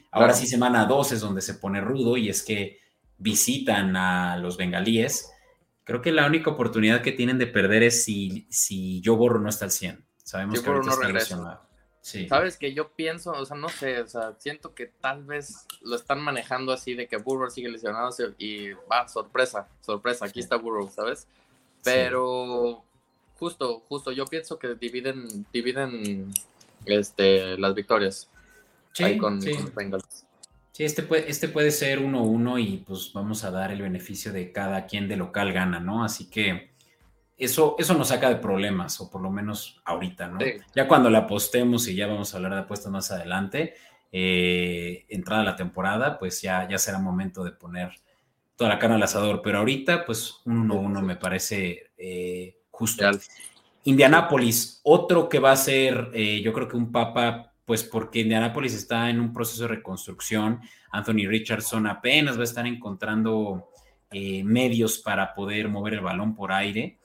Ahora 0.09 0.33
sí, 0.33 0.47
semana 0.47 0.85
2 0.85 1.11
es 1.11 1.19
donde 1.19 1.41
se 1.41 1.55
pone 1.55 1.81
rudo 1.81 2.15
y 2.15 2.29
es 2.29 2.41
que 2.41 2.79
visitan 3.17 3.97
a 3.97 4.37
los 4.37 4.55
bengalíes. 4.55 5.29
Creo 5.83 6.01
que 6.01 6.13
la 6.13 6.25
única 6.25 6.51
oportunidad 6.51 7.01
que 7.01 7.11
tienen 7.11 7.37
de 7.37 7.47
perder 7.47 7.83
es 7.83 8.05
si, 8.05 8.47
si 8.49 9.01
Joe 9.03 9.17
Borro 9.17 9.39
no 9.41 9.49
está 9.49 9.65
al 9.65 9.71
100. 9.71 10.05
Sabemos 10.23 10.61
que 10.61 10.69
ahorita 10.69 10.89
está 10.89 11.09
lesionado. 11.09 11.66
Sabes 12.29 12.55
que 12.57 12.73
yo 12.73 12.89
pienso, 12.89 13.31
o 13.31 13.45
sea, 13.45 13.57
no 13.57 13.67
sé, 13.67 13.99
o 13.99 14.07
sea, 14.07 14.33
siento 14.37 14.73
que 14.73 14.85
tal 14.85 15.25
vez 15.25 15.65
lo 15.81 15.95
están 15.95 16.21
manejando 16.21 16.71
así 16.71 16.93
de 16.93 17.07
que 17.07 17.17
Burrow 17.17 17.49
sigue 17.49 17.67
lesionado 17.67 18.09
y 18.37 18.71
va, 18.89 19.07
sorpresa, 19.09 19.67
sorpresa, 19.81 20.25
aquí 20.25 20.39
está 20.39 20.55
Burrow, 20.55 20.89
¿sabes? 20.89 21.27
Pero 21.83 22.83
justo, 23.37 23.83
justo, 23.89 24.11
yo 24.11 24.25
pienso 24.25 24.57
que 24.57 24.75
dividen, 24.75 25.45
dividen 25.51 26.31
este, 26.85 27.57
las 27.57 27.75
victorias 27.75 28.29
sí, 28.93 29.17
con, 29.17 29.41
sí. 29.41 29.51
Sí, 30.71 30.83
este 30.83 31.03
puede, 31.03 31.29
este 31.29 31.49
puede 31.49 31.71
ser 31.71 31.99
1-1 31.99 32.61
y 32.61 32.77
pues 32.77 33.11
vamos 33.11 33.43
a 33.43 33.51
dar 33.51 33.71
el 33.71 33.81
beneficio 33.81 34.31
de 34.31 34.51
cada 34.51 34.85
quien 34.85 35.07
de 35.07 35.17
local 35.17 35.51
gana, 35.51 35.79
¿no? 35.79 36.03
Así 36.03 36.29
que 36.29 36.69
eso, 37.37 37.75
eso 37.77 37.93
nos 37.93 38.07
saca 38.07 38.29
de 38.29 38.37
problemas, 38.37 38.99
o 38.99 39.09
por 39.09 39.21
lo 39.21 39.29
menos 39.29 39.79
ahorita, 39.85 40.27
¿no? 40.27 40.39
Ya 40.75 40.87
cuando 40.87 41.09
la 41.09 41.19
apostemos 41.19 41.87
y 41.87 41.95
ya 41.95 42.07
vamos 42.07 42.33
a 42.33 42.37
hablar 42.37 42.53
de 42.53 42.59
apuestas 42.61 42.91
más 42.91 43.11
adelante, 43.11 43.75
eh, 44.11 45.05
entrada 45.09 45.43
la 45.43 45.55
temporada, 45.55 46.17
pues 46.17 46.41
ya, 46.41 46.67
ya 46.67 46.79
será 46.79 46.97
momento 46.97 47.43
de 47.43 47.51
poner 47.51 47.91
toda 48.55 48.71
la 48.71 48.79
carne 48.79 48.95
al 48.95 49.03
asador, 49.03 49.41
pero 49.43 49.59
ahorita, 49.59 50.03
pues 50.05 50.41
un 50.45 50.67
1-1 50.67 51.01
me 51.03 51.15
parece 51.15 51.91
eh, 51.97 52.57
justo. 52.71 53.05
Indianápolis, 53.83 54.81
otro 54.83 55.29
que 55.29 55.39
va 55.39 55.51
a 55.51 55.57
ser, 55.57 56.09
eh, 56.13 56.41
yo 56.41 56.51
creo 56.53 56.67
que 56.67 56.75
un 56.75 56.91
papa, 56.91 57.53
pues 57.65 57.83
porque 57.83 58.21
Indianápolis 58.21 58.73
está 58.73 59.11
en 59.11 59.19
un 59.19 59.31
proceso 59.31 59.63
de 59.63 59.75
reconstrucción, 59.75 60.61
Anthony 60.91 61.27
Richardson 61.27 61.85
apenas 61.85 62.35
va 62.35 62.41
a 62.41 62.45
estar 62.45 62.65
encontrando 62.65 63.69
medios 64.09 64.99
para 64.99 65.33
poder 65.33 65.67
mover 65.67 65.95
el 65.95 65.99
balón 65.99 66.33
por 66.33 66.53
aire 66.53 66.97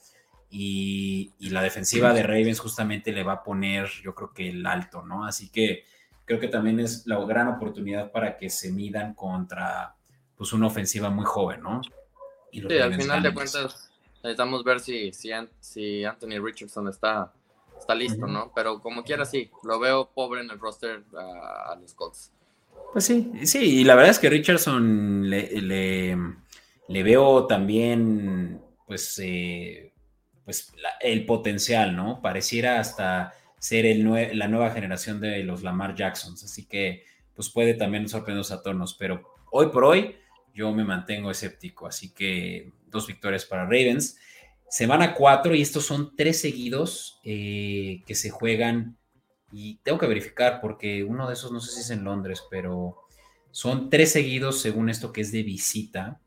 y, 0.54 1.32
la 1.50 1.62
defensiva 1.62 2.12
de 2.12 2.22
Ravens 2.22 2.60
justamente 2.60 3.10
le 3.10 3.22
va 3.22 3.32
a 3.32 3.42
poner, 3.42 3.88
yo 4.02 4.14
creo 4.14 4.32
que 4.34 4.50
el 4.50 4.66
alto, 4.66 5.02
¿no? 5.02 5.24
Así 5.24 5.48
que 5.48 5.84
creo 6.26 6.38
que 6.38 6.48
también 6.48 6.78
es 6.78 7.06
la 7.06 7.18
gran 7.24 7.48
oportunidad 7.48 8.12
para 8.12 8.36
que 8.36 8.50
se 8.50 8.70
midan 8.70 9.14
contra 9.14 9.94
pues 10.36 10.52
una 10.52 10.66
ofensiva 10.66 11.08
muy 11.08 11.24
joven, 11.24 11.62
¿no? 11.62 11.80
Y 12.50 12.60
sí, 12.60 12.78
al 12.78 12.94
final 12.94 13.22
de 13.22 13.32
cuentas 13.32 13.90
necesitamos 14.22 14.62
ver 14.62 14.80
si, 14.80 15.12
si, 15.12 15.30
si 15.60 16.04
Anthony 16.04 16.38
Richardson 16.42 16.86
está, 16.88 17.32
está 17.78 17.94
listo, 17.94 18.26
¿no? 18.26 18.52
Pero 18.54 18.78
como 18.80 19.04
quiera, 19.04 19.24
sí, 19.24 19.50
lo 19.64 19.78
veo 19.80 20.10
pobre 20.14 20.42
en 20.42 20.50
el 20.50 20.58
roster 20.58 21.02
a, 21.16 21.76
los 21.80 21.94
Colts. 21.94 22.30
Pues 22.92 23.06
sí, 23.06 23.32
sí, 23.44 23.80
y 23.80 23.84
la 23.84 23.94
verdad 23.94 24.10
es 24.10 24.18
que 24.18 24.28
Richardson 24.28 25.30
le, 25.30 25.62
le, 25.62 26.18
le 26.88 27.02
veo 27.02 27.46
también, 27.46 28.60
pues, 28.86 29.18
eh, 29.22 29.91
pues 30.44 30.72
el 31.00 31.26
potencial, 31.26 31.94
¿no? 31.96 32.20
Pareciera 32.20 32.80
hasta 32.80 33.34
ser 33.58 33.86
el 33.86 34.38
la 34.38 34.48
nueva 34.48 34.70
generación 34.70 35.20
de 35.20 35.42
los 35.44 35.62
Lamar 35.62 35.94
Jacksons, 35.94 36.42
así 36.44 36.66
que 36.66 37.04
pues 37.34 37.48
puede 37.50 37.74
también 37.74 38.08
sorprendernos 38.08 38.50
a 38.50 38.62
tonos, 38.62 38.94
pero 38.98 39.22
hoy 39.50 39.68
por 39.68 39.84
hoy 39.84 40.16
yo 40.54 40.72
me 40.72 40.84
mantengo 40.84 41.30
escéptico, 41.30 41.86
así 41.86 42.12
que 42.12 42.72
dos 42.86 43.06
victorias 43.06 43.44
para 43.44 43.64
Ravens. 43.64 44.18
Semana 44.68 45.14
cuatro 45.14 45.54
y 45.54 45.62
estos 45.62 45.84
son 45.84 46.14
tres 46.16 46.40
seguidos 46.40 47.20
eh, 47.24 48.02
que 48.06 48.14
se 48.14 48.30
juegan 48.30 48.96
y 49.52 49.76
tengo 49.82 49.98
que 49.98 50.06
verificar 50.06 50.60
porque 50.60 51.04
uno 51.04 51.28
de 51.28 51.34
esos 51.34 51.52
no 51.52 51.60
sé 51.60 51.72
si 51.72 51.80
es 51.80 51.90
en 51.90 52.04
Londres, 52.04 52.42
pero 52.50 53.02
son 53.50 53.90
tres 53.90 54.12
seguidos 54.12 54.60
según 54.60 54.88
esto 54.88 55.12
que 55.12 55.20
es 55.20 55.30
de 55.30 55.42
visita. 55.42 56.20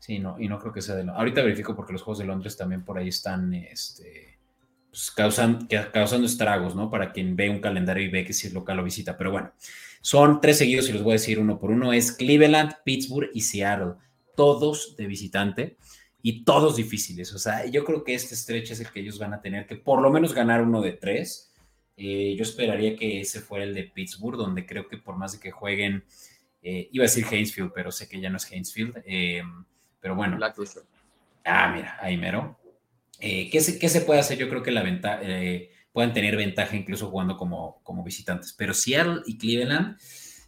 Sí, 0.00 0.18
no, 0.18 0.40
y 0.40 0.48
no 0.48 0.58
creo 0.58 0.72
que 0.72 0.80
sea 0.80 0.94
de 0.94 1.04
Londres. 1.04 1.18
Ahorita 1.18 1.42
verifico 1.42 1.76
porque 1.76 1.92
los 1.92 2.02
Juegos 2.02 2.18
de 2.18 2.24
Londres 2.24 2.56
también 2.56 2.84
por 2.84 2.96
ahí 2.96 3.08
están 3.08 3.52
este, 3.52 4.38
pues, 4.88 5.10
causando 5.10 6.26
estragos, 6.26 6.74
¿no? 6.74 6.90
Para 6.90 7.12
quien 7.12 7.36
ve 7.36 7.50
un 7.50 7.60
calendario 7.60 8.02
y 8.04 8.08
ve 8.08 8.24
que 8.24 8.32
si 8.32 8.46
es 8.46 8.54
local 8.54 8.80
o 8.80 8.82
visita. 8.82 9.18
Pero 9.18 9.30
bueno, 9.30 9.52
son 10.00 10.40
tres 10.40 10.56
seguidos 10.56 10.88
y 10.88 10.92
los 10.92 11.02
voy 11.02 11.12
a 11.12 11.20
decir 11.20 11.38
uno 11.38 11.60
por 11.60 11.70
uno. 11.70 11.92
Es 11.92 12.12
Cleveland, 12.12 12.76
Pittsburgh 12.82 13.30
y 13.34 13.42
Seattle. 13.42 13.96
Todos 14.34 14.96
de 14.96 15.06
visitante 15.06 15.76
y 16.22 16.44
todos 16.44 16.76
difíciles. 16.76 17.34
O 17.34 17.38
sea, 17.38 17.66
yo 17.66 17.84
creo 17.84 18.02
que 18.02 18.14
este 18.14 18.34
stretch 18.34 18.70
es 18.70 18.80
el 18.80 18.90
que 18.90 19.00
ellos 19.00 19.18
van 19.18 19.34
a 19.34 19.42
tener 19.42 19.66
que 19.66 19.76
por 19.76 20.00
lo 20.00 20.10
menos 20.10 20.32
ganar 20.32 20.62
uno 20.62 20.80
de 20.80 20.92
tres. 20.92 21.52
Eh, 21.98 22.34
yo 22.38 22.42
esperaría 22.42 22.96
que 22.96 23.20
ese 23.20 23.40
fuera 23.40 23.64
el 23.66 23.74
de 23.74 23.84
Pittsburgh, 23.84 24.38
donde 24.38 24.64
creo 24.64 24.88
que 24.88 24.96
por 24.96 25.16
más 25.16 25.32
de 25.32 25.40
que 25.40 25.50
jueguen, 25.50 26.04
eh, 26.62 26.88
iba 26.90 27.04
a 27.04 27.08
decir 27.08 27.26
Hainesfield, 27.30 27.72
pero 27.74 27.92
sé 27.92 28.08
que 28.08 28.18
ya 28.18 28.30
no 28.30 28.38
es 28.38 28.50
Hainesfield. 28.50 29.02
Eh, 29.04 29.42
pero 30.00 30.14
bueno. 30.14 30.38
Ah, 31.44 31.72
mira, 31.74 31.98
ahí 32.00 32.16
mero. 32.16 32.58
Eh, 33.18 33.50
¿qué, 33.50 33.60
se, 33.60 33.78
¿qué, 33.78 33.88
se, 33.88 34.00
puede 34.00 34.20
hacer? 34.20 34.38
Yo 34.38 34.48
creo 34.48 34.62
que 34.62 34.70
la 34.70 34.82
ventaja, 34.82 35.20
eh, 35.22 35.70
pueden 35.92 36.12
tener 36.12 36.36
ventaja 36.36 36.74
incluso 36.74 37.10
jugando 37.10 37.36
como, 37.36 37.80
como 37.82 38.02
visitantes. 38.02 38.54
Pero 38.54 38.72
Seattle 38.72 39.22
y 39.26 39.36
Cleveland, 39.36 39.98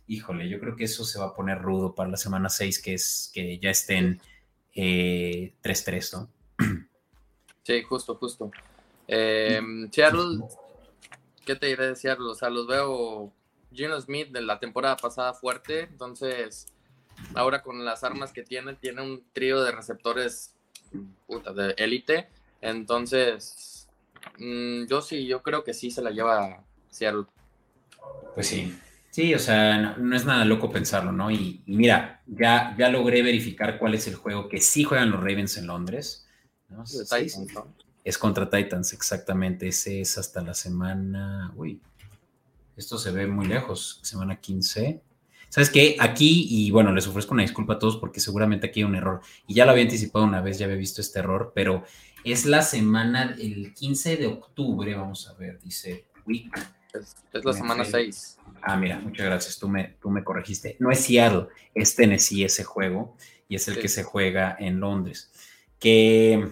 híjole, 0.06 0.48
yo 0.48 0.58
creo 0.58 0.74
que 0.74 0.84
eso 0.84 1.04
se 1.04 1.18
va 1.18 1.26
a 1.26 1.34
poner 1.34 1.58
rudo 1.58 1.94
para 1.94 2.10
la 2.10 2.16
semana 2.16 2.48
6, 2.48 2.80
que 2.82 2.94
es 2.94 3.30
que 3.34 3.58
ya 3.58 3.70
estén 3.70 4.20
3-3, 4.74 4.74
eh, 4.74 6.00
¿no? 6.12 6.28
Sí, 7.64 7.80
justo, 7.84 8.16
justo. 8.16 8.50
Seattle, 9.06 10.40
¿qué 11.46 11.54
te 11.54 11.66
diré 11.66 11.88
de 11.88 11.96
Seattle? 11.96 12.26
O 12.30 12.34
sea, 12.34 12.50
los 12.50 12.66
veo 12.66 13.32
Gino 13.72 14.00
Smith 14.00 14.30
de 14.30 14.42
la 14.42 14.58
temporada 14.58 14.96
pasada 14.96 15.32
fuerte, 15.32 15.82
entonces 15.82 16.71
ahora 17.35 17.62
con 17.62 17.85
las 17.85 18.04
armas 18.04 18.32
que 18.32 18.42
tiene, 18.42 18.74
tiene 18.74 19.02
un 19.02 19.22
trío 19.32 19.62
de 19.62 19.72
receptores 19.72 20.54
puta, 21.26 21.52
de 21.52 21.74
élite. 21.78 22.28
Entonces, 22.61 23.88
mm, 24.38 24.87
yo 24.87 25.02
sí, 25.02 25.27
yo 25.27 25.42
creo 25.42 25.64
que 25.64 25.75
sí 25.75 25.90
se 25.90 26.02
la 26.02 26.10
lleva 26.10 26.64
Seattle. 26.90 27.25
Pues 28.35 28.46
sí. 28.46 28.79
Sí, 29.10 29.35
o 29.35 29.38
sea, 29.38 29.94
no, 29.98 30.16
es 30.16 30.25
nada 30.25 30.46
loco 30.46 30.70
pensarlo, 30.70 31.12
¿no? 31.12 31.31
Y, 31.31 31.62
mira, 31.66 32.23
ya, 32.27 32.75
ya 32.79 32.88
logré 32.88 33.23
verificar 33.23 33.79
cuál 33.79 33.94
es 33.94 34.06
el 34.06 34.14
juego 34.14 34.48
que 34.48 34.58
sí 34.58 34.85
juegan 34.85 35.10
los 35.10 35.20
Ravens 35.20 35.58
en 35.58 35.66
Londres. 35.66 36.27
¿no? 36.70 36.85
Es 38.04 38.16
contra 38.16 38.48
Titans, 38.48 38.94
exactamente. 38.94 39.68
Ese 39.68 40.00
es 40.00 40.16
hasta 40.16 40.40
la 40.40 40.54
semana. 40.54 41.52
Uy, 41.56 41.83
esto 42.75 42.96
se 42.96 43.10
ve 43.10 43.27
muy 43.27 43.46
lejos. 43.46 44.00
Semana 44.02 44.37
15. 44.37 45.02
¿Sabes 45.53 45.69
qué? 45.69 45.96
Aquí, 46.00 46.46
y 46.48 46.71
bueno, 46.71 46.94
les 46.94 47.07
ofrezco 47.07 47.35
una 47.35 47.42
disculpa 47.42 47.75
a 47.75 47.79
todos 47.79 47.98
porque 47.98 48.21
seguramente 48.21 48.69
aquí 48.69 48.81
hay 48.81 48.85
un 48.85 48.94
error. 48.94 49.21
Y 49.46 49.53
ya 49.53 49.67
lo 49.67 49.73
había 49.73 49.85
anticipado 49.85 50.25
una 50.25 50.40
vez, 50.40 50.57
ya 50.57 50.65
había 50.65 50.79
visto 50.79 51.03
este 51.03 51.19
error, 51.19 51.53
pero 51.55 51.85
es 52.25 52.46
la 52.46 52.63
semana, 52.63 53.37
el 53.38 53.75
15 53.75 54.17
de 54.17 54.29
octubre, 54.29 54.94
vamos 54.94 55.29
a 55.29 55.35
ver, 55.35 55.61
dice 55.61 56.07
week. 56.25 56.50
Es, 56.94 57.44
la 57.44 57.53
semana 57.53 57.85
6. 57.85 58.38
Ah, 58.63 58.79
mira, 58.79 58.98
muchas 59.00 59.27
gracias, 59.27 59.59
tú 59.59 59.69
me, 59.69 59.98
tú 60.00 60.09
me 60.09 60.25
corregiste. 60.25 60.79
No 60.79 60.90
es 60.90 61.00
Seattle, 61.00 61.48
es 61.75 61.94
Tennessee 61.96 62.44
ese 62.44 62.65
juego, 62.65 63.19
y 63.46 63.57
es 63.57 63.69
el 63.69 63.79
que 63.79 63.88
se 63.88 64.05
juega 64.05 64.57
en 64.59 64.81
Londres. 64.81 65.33
Que... 65.79 66.48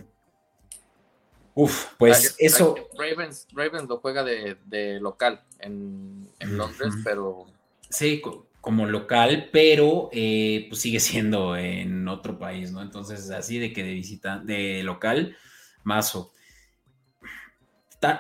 Uf, 1.55 1.87
pues 1.97 2.37
eso... 2.39 2.75
Ravens, 2.99 3.49
Ravens 3.55 3.89
lo 3.89 3.97
juega 3.97 4.23
de, 4.25 4.99
local 5.01 5.43
en, 5.59 6.29
Londres, 6.39 6.93
pero... 7.03 7.47
Sí, 7.89 8.21
como 8.61 8.87
local, 8.87 9.49
pero 9.53 10.11
eh, 10.13 10.67
pues 10.69 10.81
sigue 10.81 11.01
siendo 11.01 11.57
en 11.57 12.07
otro 12.09 12.39
país, 12.39 12.73
¿no? 12.73 12.83
Entonces, 12.83 13.31
así 13.31 13.59
de 13.59 13.73
que 13.73 13.83
de 13.83 13.95
visita, 13.95 14.39
de 14.39 14.83
local, 14.83 15.37
mazo. 15.83 16.33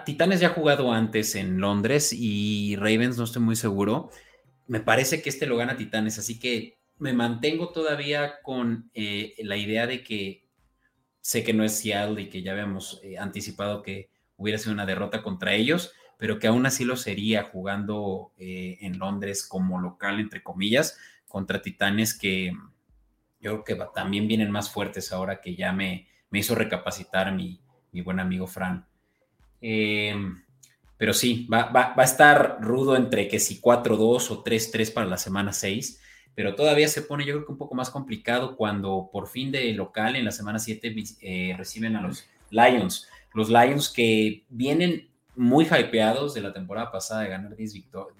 Titanes 0.04 0.40
ya 0.40 0.48
ha 0.48 0.52
jugado 0.52 0.92
antes 0.92 1.34
en 1.34 1.58
Londres 1.58 2.12
y 2.12 2.76
Ravens 2.76 3.16
no 3.16 3.24
estoy 3.24 3.42
muy 3.42 3.56
seguro. 3.56 4.10
Me 4.66 4.80
parece 4.80 5.22
que 5.22 5.30
este 5.30 5.46
lo 5.46 5.56
gana 5.56 5.76
Titanes, 5.76 6.18
así 6.18 6.38
que 6.38 6.78
me 6.98 7.14
mantengo 7.14 7.70
todavía 7.70 8.42
con 8.42 8.90
eh, 8.94 9.34
la 9.38 9.56
idea 9.56 9.86
de 9.86 10.04
que 10.04 10.44
sé 11.22 11.42
que 11.42 11.54
no 11.54 11.64
es 11.64 11.78
Seattle 11.78 12.20
y 12.20 12.28
que 12.28 12.42
ya 12.42 12.52
habíamos 12.52 13.00
eh, 13.02 13.16
anticipado 13.18 13.82
que 13.82 14.10
hubiera 14.36 14.58
sido 14.58 14.72
una 14.72 14.86
derrota 14.86 15.22
contra 15.22 15.54
ellos, 15.54 15.92
pero 16.20 16.38
que 16.38 16.46
aún 16.46 16.66
así 16.66 16.84
lo 16.84 16.96
sería 16.96 17.42
jugando 17.42 18.32
eh, 18.38 18.78
en 18.82 18.98
Londres 18.98 19.44
como 19.44 19.80
local, 19.80 20.20
entre 20.20 20.42
comillas, 20.42 20.98
contra 21.26 21.62
Titanes 21.62 22.16
que 22.16 22.52
yo 23.40 23.64
creo 23.64 23.78
que 23.78 23.84
también 23.94 24.28
vienen 24.28 24.50
más 24.50 24.70
fuertes 24.70 25.12
ahora 25.12 25.40
que 25.40 25.56
ya 25.56 25.72
me, 25.72 26.06
me 26.30 26.38
hizo 26.38 26.54
recapacitar 26.54 27.34
mi, 27.34 27.58
mi 27.90 28.02
buen 28.02 28.20
amigo 28.20 28.46
Fran. 28.46 28.86
pero 29.58 31.14
sí, 31.14 31.48
va, 31.52 31.64
va, 31.64 31.94
va, 31.94 32.02
a 32.02 32.04
estar 32.04 32.58
rudo 32.60 32.94
entre 32.94 33.26
que 33.26 33.40
si 33.40 33.60
4-2 33.60 34.30
o 34.30 34.44
3-3 34.44 34.92
para 34.92 35.06
la 35.06 35.16
semana 35.16 35.52
6 35.52 36.00
pero 36.34 36.54
todavía 36.54 36.88
se 36.88 37.02
pone 37.02 37.26
yo 37.26 37.34
creo 37.34 37.44
que 37.44 37.52
un 37.52 37.58
poco 37.58 37.74
más 37.74 37.90
complicado 37.90 38.56
cuando 38.56 39.10
por 39.12 39.28
fin 39.28 39.52
de 39.52 39.72
local 39.74 40.16
en 40.16 40.24
la 40.24 40.30
semana 40.30 40.58
7 40.58 40.94
eh, 41.20 41.54
reciben 41.58 41.96
a 41.96 42.00
los 42.00 42.28
Lions. 42.48 43.08
Los 43.34 43.50
Lions 43.50 43.90
que 43.90 44.44
vienen 44.48 45.09
muy 45.40 45.64
hypeados 45.64 46.34
de 46.34 46.42
la 46.42 46.52
temporada 46.52 46.92
pasada 46.92 47.22
de 47.22 47.30
ganar 47.30 47.56
10, 47.56 47.72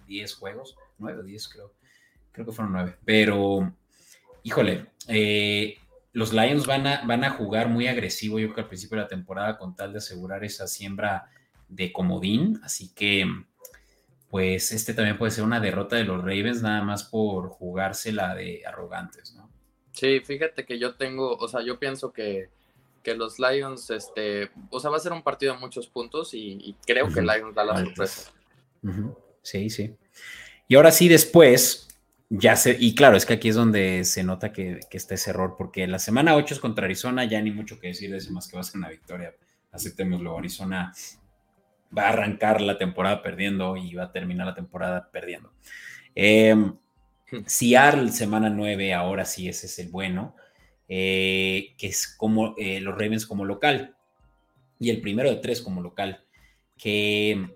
10 0.07 0.35
juegos, 0.37 0.75
9 0.97 1.21
o 1.21 1.23
10 1.23 1.49
creo, 1.49 1.75
creo 2.33 2.47
que 2.47 2.53
fueron 2.53 2.73
9, 2.73 2.97
pero 3.05 3.75
híjole, 4.43 4.87
eh, 5.07 5.77
los 6.15 6.33
Lions 6.33 6.67
van 6.67 6.87
a, 6.87 7.03
van 7.05 7.23
a 7.25 7.31
jugar 7.31 7.69
muy 7.69 7.89
agresivo 7.89 8.39
yo 8.39 8.47
creo 8.47 8.55
que 8.55 8.61
al 8.63 8.69
principio 8.69 8.97
de 8.97 9.03
la 9.03 9.09
temporada 9.09 9.59
con 9.59 9.77
tal 9.77 9.93
de 9.93 9.99
asegurar 9.99 10.45
esa 10.45 10.67
siembra 10.67 11.29
de 11.69 11.93
comodín, 11.93 12.59
así 12.65 12.95
que 12.95 13.27
pues 14.31 14.73
este 14.73 14.95
también 14.95 15.19
puede 15.19 15.33
ser 15.33 15.45
una 15.45 15.61
derrota 15.61 15.97
de 15.97 16.05
los 16.05 16.23
Ravens 16.23 16.63
nada 16.63 16.83
más 16.83 17.05
por 17.05 17.51
jugársela 17.51 18.35
de 18.35 18.63
arrogantes, 18.65 19.35
¿no? 19.35 19.51
Sí, 19.93 20.21
fíjate 20.21 20.65
que 20.65 20.79
yo 20.79 20.95
tengo, 20.95 21.37
o 21.37 21.49
sea, 21.49 21.61
yo 21.63 21.79
pienso 21.79 22.15
que, 22.15 22.49
los 23.05 23.39
Lions, 23.39 23.91
este, 23.91 24.51
o 24.71 24.81
sea, 24.81 24.91
va 24.91 24.97
a 24.97 25.01
ser 25.01 25.13
un 25.13 25.23
partido 25.23 25.55
de 25.55 25.61
muchos 25.61 25.87
puntos 25.89 26.35
y, 26.35 26.77
creo 26.87 27.09
que 27.09 27.23
Lions 27.23 27.55
da 27.55 27.65
la 27.65 27.79
sorpresa. 27.79 28.33
Sí, 29.43 29.71
sí. 29.71 29.95
Y 30.69 30.77
ahora 30.77 30.93
sí, 30.93 31.09
después, 31.09 31.89
ya 32.29 32.57
sé, 32.57 32.77
y 32.79 32.95
claro, 32.95 33.17
es 33.17 33.27
que 33.27 33.35
aquí 33.35 33.49
es 33.49 33.57
donde 33.57 34.05
se 34.05 34.23
nota 34.23 34.53
que, 34.53 34.81
está 34.91 35.15
ese 35.15 35.31
error, 35.31 35.57
porque 35.59 35.87
la 35.87 35.99
semana 35.99 36.37
8 36.37 36.55
es 36.55 36.61
contra 36.61 36.85
Arizona, 36.85 37.25
ya 37.25 37.41
ni 37.41 37.51
mucho 37.51 37.81
que 37.81 37.89
decir 37.89 38.11
de 38.11 38.19
eso, 38.19 38.33
más 38.33 38.47
que 38.47 38.57
va 38.57 38.61
a 38.61 38.65
ser 38.65 38.77
una 38.77 38.89
victoria. 38.89 39.35
Aceptémoslo, 39.73 40.39
Arizona 40.39 40.93
va 41.97 42.05
a 42.05 42.09
arrancar 42.11 42.61
la 42.61 42.79
temporada 42.79 43.23
perdiendo 43.23 43.77
y 43.77 43.95
va 43.95 44.05
a 44.05 44.13
terminar 44.13 44.47
la 44.47 44.55
temporada 44.55 45.11
perdiendo. 45.11 45.53
Eh, 46.15 46.55
Seattle, 47.47 48.11
semana 48.11 48.51
9, 48.51 48.95
ahora 48.95 49.25
sí, 49.25 49.49
ese 49.49 49.67
es 49.67 49.79
el 49.79 49.89
bueno, 49.89 50.37
eh, 50.93 51.77
que 51.79 51.87
es 51.87 52.09
como 52.09 52.57
eh, 52.59 52.81
los 52.81 52.99
Ravens 52.99 53.25
como 53.25 53.45
local. 53.45 53.95
Y 54.81 54.91
el 54.91 55.01
primero 55.01 55.31
de 55.31 55.37
tres 55.37 55.63
como 55.63 55.81
local, 55.81 56.25
que 56.77 57.49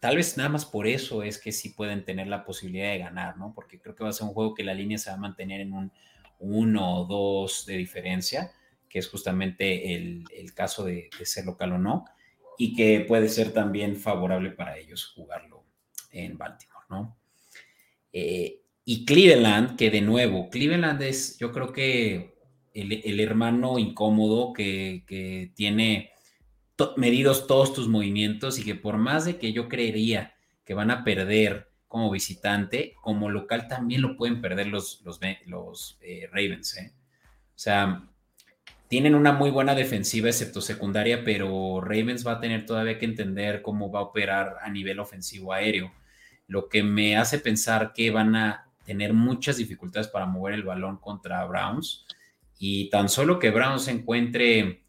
tal 0.00 0.16
vez 0.16 0.36
nada 0.36 0.48
más 0.48 0.64
por 0.64 0.88
eso 0.88 1.22
es 1.22 1.38
que 1.38 1.52
sí 1.52 1.68
pueden 1.68 2.04
tener 2.04 2.26
la 2.26 2.44
posibilidad 2.44 2.90
de 2.90 2.98
ganar, 2.98 3.36
¿no? 3.38 3.52
Porque 3.54 3.80
creo 3.80 3.94
que 3.94 4.02
va 4.02 4.10
a 4.10 4.14
ser 4.14 4.26
un 4.26 4.34
juego 4.34 4.54
que 4.54 4.64
la 4.64 4.74
línea 4.74 4.98
se 4.98 5.10
va 5.10 5.16
a 5.16 5.20
mantener 5.20 5.60
en 5.60 5.72
un 5.72 5.92
1 6.40 6.96
o 6.98 7.04
2 7.04 7.66
de 7.66 7.76
diferencia, 7.76 8.50
que 8.88 8.98
es 8.98 9.08
justamente 9.08 9.94
el, 9.94 10.24
caso 10.54 10.84
de, 10.84 11.10
de, 11.16 11.26
ser 11.26 11.44
local 11.44 11.74
o 11.74 11.78
no 11.78 12.06
y 12.58 12.74
que 12.74 13.04
puede 13.06 13.28
ser 13.28 13.52
también 13.52 13.96
favorable 13.96 14.50
para 14.50 14.78
ellos 14.78 15.12
jugarlo 15.14 15.64
en 16.10 16.36
Baltimore, 16.36 16.86
¿no? 16.88 17.16
Eh, 18.12 18.62
y 18.84 19.04
Cleveland, 19.04 19.76
que 19.76 19.90
de 19.90 20.00
nuevo, 20.00 20.50
Cleveland 20.50 21.02
es, 21.02 21.38
yo 21.38 21.52
creo 21.52 21.72
que 21.72 22.33
el, 22.74 23.20
hermano 23.20 23.78
incómodo 23.78 24.52
que, 24.52 25.52
tiene 25.54 26.10
medidos 26.96 27.46
todos 27.46 27.72
tus 27.72 27.88
movimientos 27.88 28.58
y 28.58 28.64
que 28.64 28.74
por 28.74 28.98
más 28.98 29.24
de 29.24 29.36
que 29.36 29.52
yo 29.52 29.68
creería 29.68 30.34
que 30.64 30.74
van 30.74 30.90
a 30.90 31.04
perder 31.04 31.70
como 31.86 32.10
visitante, 32.10 32.94
como 33.00 33.30
local 33.30 33.68
también 33.68 34.02
lo 34.02 34.16
pueden 34.16 34.40
perder 34.40 34.66
los, 34.66 35.02
los, 35.46 35.98
eh, 36.00 36.28
Ravens, 36.32 36.76
¿eh? 36.78 36.92
O 37.50 37.58
sea, 37.58 38.02
tienen 38.88 39.14
una 39.14 39.32
muy 39.32 39.50
buena 39.50 39.76
defensiva, 39.76 40.28
excepto 40.28 40.60
secundaria, 40.60 41.22
pero 41.22 41.80
Ravens 41.80 42.26
va 42.26 42.32
a 42.32 42.40
tener 42.40 42.66
todavía 42.66 42.98
que 42.98 43.04
entender 43.04 43.62
cómo 43.62 43.92
va 43.92 44.00
a 44.00 44.04
operar 44.04 44.56
a 44.60 44.70
nivel 44.70 44.98
ofensivo 44.98 45.52
aéreo, 45.52 45.92
lo 46.48 46.68
que 46.68 46.82
me 46.82 47.16
hace 47.16 47.38
pensar 47.38 47.92
que 47.92 48.10
van 48.10 48.34
a 48.34 48.72
tener 48.84 49.12
muchas 49.12 49.56
dificultades 49.58 50.08
para 50.08 50.26
mover 50.26 50.54
el 50.54 50.64
balón 50.64 50.96
contra 50.96 51.44
Browns 51.44 52.06
y 52.58 52.90
tan 52.90 53.08
solo 53.08 53.38
que 53.38 53.50
Browns 53.50 53.88
encuentre 53.88 54.84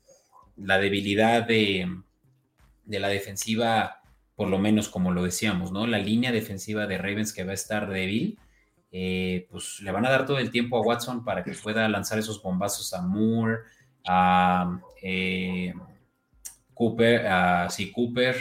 la 0.57 0.77
debilidad 0.77 1.43
de, 1.43 1.87
la 2.85 3.07
defensiva, 3.07 4.01
por 4.35 4.47
lo 4.47 4.57
menos 4.59 4.89
como 4.89 5.11
lo 5.11 5.23
decíamos, 5.23 5.71
¿no? 5.71 5.87
La 5.87 5.99
línea 5.99 6.31
defensiva 6.31 6.87
de 6.87 6.97
Ravens 6.97 7.33
que 7.33 7.43
va 7.43 7.51
a 7.51 7.55
estar 7.55 7.89
débil, 7.89 8.39
eh, 8.91 9.47
pues 9.51 9.81
le 9.81 9.91
van 9.91 10.05
a 10.05 10.09
dar 10.09 10.25
todo 10.25 10.37
el 10.37 10.51
tiempo 10.51 10.77
a 10.77 10.81
Watson 10.81 11.25
para 11.25 11.43
que 11.43 11.51
pueda 11.51 11.87
lanzar 11.89 12.17
esos 12.17 12.41
bombazos 12.41 12.93
a 12.93 13.01
Moore, 13.01 13.63
a 14.07 14.79
eh, 15.01 15.73
Cooper, 16.73 17.27
a 17.27 17.69
sí, 17.69 17.91
Cooper 17.91 18.35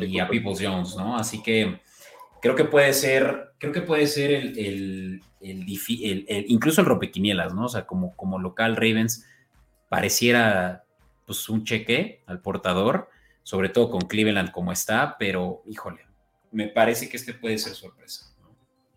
y 0.00 0.18
a 0.18 0.28
Peoples 0.28 0.60
Jones, 0.60 0.96
¿no? 0.96 1.16
Así 1.16 1.42
que 1.42 1.80
creo 2.42 2.54
que 2.54 2.64
puede 2.64 2.92
ser, 2.92 3.47
creo 3.58 3.72
que 3.72 3.82
puede 3.82 4.06
ser 4.06 4.30
el, 4.30 5.22
incluso 5.40 6.80
el 6.80 6.86
rompequinielas, 6.86 7.54
¿no? 7.54 7.66
O 7.66 7.68
sea, 7.68 7.86
como, 7.86 8.14
como 8.16 8.38
local 8.38 8.76
Ravens 8.76 9.26
pareciera 9.88 10.84
pues 11.26 11.48
un 11.48 11.64
cheque 11.64 12.22
al 12.26 12.40
portador, 12.40 13.10
sobre 13.42 13.68
todo 13.68 13.90
con 13.90 14.02
Cleveland 14.02 14.50
como 14.50 14.72
está, 14.72 15.16
pero 15.18 15.62
híjole, 15.66 16.06
me 16.50 16.68
parece 16.68 17.08
que 17.08 17.16
este 17.16 17.34
puede 17.34 17.58
ser 17.58 17.74
sorpresa. 17.74 18.26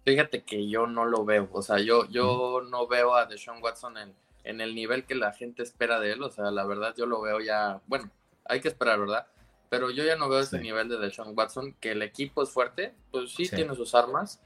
Fíjate 0.06 0.44
que 0.44 0.68
yo 0.68 0.88
no 0.88 1.06
lo 1.06 1.26
veo, 1.26 1.50
o 1.52 1.62
sea, 1.62 1.80
yo, 1.80 2.08
yo 2.10 2.62
no 2.70 2.88
veo 2.88 3.14
a 3.16 3.26
Deshaun 3.26 3.62
Watson 3.62 3.98
en, 3.98 4.14
en 4.44 4.62
el 4.62 4.76
nivel 4.76 5.06
que 5.06 5.16
la 5.16 5.34
gente 5.34 5.64
espera 5.64 6.00
de 6.00 6.14
él. 6.14 6.24
O 6.24 6.30
sea, 6.30 6.52
la 6.52 6.66
verdad 6.66 6.94
yo 6.98 7.06
lo 7.06 7.22
veo 7.22 7.40
ya, 7.40 7.82
bueno, 7.88 8.10
hay 8.46 8.62
que 8.62 8.68
esperar, 8.68 9.00
¿verdad? 9.00 9.28
Pero 9.70 9.90
yo 9.90 10.04
ya 10.04 10.16
no 10.16 10.28
veo 10.28 10.40
ese 10.40 10.60
nivel 10.60 10.90
de 10.90 10.98
Deshaun 10.98 11.38
Watson, 11.38 11.76
que 11.80 11.92
el 11.92 12.02
equipo 12.02 12.44
es 12.44 12.50
fuerte, 12.50 12.94
pues 13.12 13.32
sí, 13.32 13.48
tiene 13.48 13.74
sus 13.76 13.96
armas, 13.96 14.42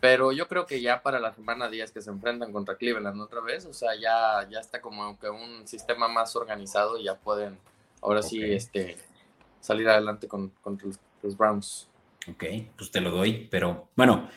pero 0.00 0.32
yo 0.32 0.48
creo 0.48 0.66
que 0.66 0.80
ya 0.80 1.02
para 1.02 1.20
la 1.20 1.32
semana 1.32 1.68
10 1.68 1.90
que 1.92 2.02
se 2.02 2.10
enfrentan 2.10 2.52
contra 2.52 2.76
Cleveland 2.76 3.20
otra 3.20 3.40
vez, 3.40 3.66
o 3.66 3.72
sea, 3.72 3.90
ya, 3.94 4.48
ya 4.48 4.60
está 4.60 4.80
como 4.80 5.18
que 5.18 5.28
un 5.28 5.66
sistema 5.66 6.08
más 6.08 6.36
organizado 6.36 6.98
y 6.98 7.04
ya 7.04 7.14
pueden 7.14 7.58
ahora 8.02 8.22
sí 8.22 8.42
este, 8.42 8.96
salir 9.60 9.88
adelante 9.88 10.28
con, 10.28 10.52
los, 11.22 11.36
Browns. 11.36 11.88
Ok, 12.28 12.44
pues 12.76 12.90
te 12.90 13.00
lo 13.00 13.10
doy, 13.10 13.48
pero 13.50 13.88
bueno, 13.96 14.28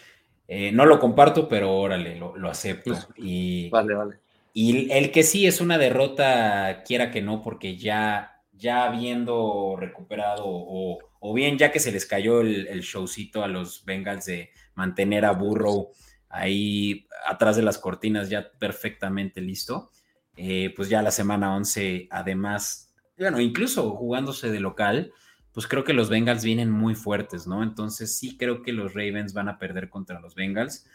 eh, 0.48 0.72
no 0.72 0.86
lo 0.86 1.00
comparto, 1.00 1.48
pero 1.48 1.76
órale, 1.76 2.16
lo, 2.16 2.36
lo 2.36 2.50
acepto. 2.50 2.92
Pues, 2.92 3.08
y, 3.18 3.70
vale, 3.70 3.94
vale. 3.94 4.20
Y 4.54 4.92
el 4.92 5.12
que 5.12 5.24
sí 5.24 5.46
es 5.46 5.62
una 5.62 5.78
derrota, 5.78 6.84
quiera 6.84 7.12
que 7.12 7.22
no, 7.22 7.42
porque 7.42 7.78
ya, 7.78 8.42
ya 8.54 8.84
habiendo 8.86 9.76
recuperado, 9.78 10.44
o, 10.46 11.34
bien 11.34 11.58
ya 11.58 11.72
que 11.72 11.80
se 11.80 11.92
les 11.92 12.06
cayó 12.06 12.42
el, 12.42 12.82
showcito 12.82 13.44
a 13.44 13.48
los 13.48 13.86
Bengals 13.86 14.26
de 14.26 14.50
mantener 14.80 15.26
a 15.26 15.34
Burrow 15.34 15.92
ahí 16.30 17.06
atrás 17.28 17.58
de 17.58 17.62
las 17.62 17.78
cortinas 17.78 18.30
ya 18.30 18.50
perfectamente 18.58 19.42
listo, 19.42 19.92
eh, 20.38 20.74
pues 20.74 20.88
ya 20.88 21.02
la 21.02 21.12
semana 21.12 21.54
11, 21.54 22.08
además, 22.10 22.96
bueno, 23.18 23.42
incluso 23.42 23.92
jugándose 23.92 24.50
de 24.50 24.62
local, 24.62 25.12
pues 25.52 25.68
creo 25.68 25.84
que 25.84 25.92
los 25.92 26.10
Bengals 26.10 26.46
vienen 26.46 26.72
muy 26.72 26.96
fuertes, 26.96 27.46
¿no? 27.46 27.62
Entonces 27.62 28.18
sí 28.18 28.38
creo 28.38 28.62
que 28.62 28.72
los 28.72 28.94
Ravens 28.94 29.34
van 29.34 29.50
a 29.50 29.60
perder 29.60 29.90
contra 29.90 30.22
los 30.22 30.34
Bengals. 30.34 30.88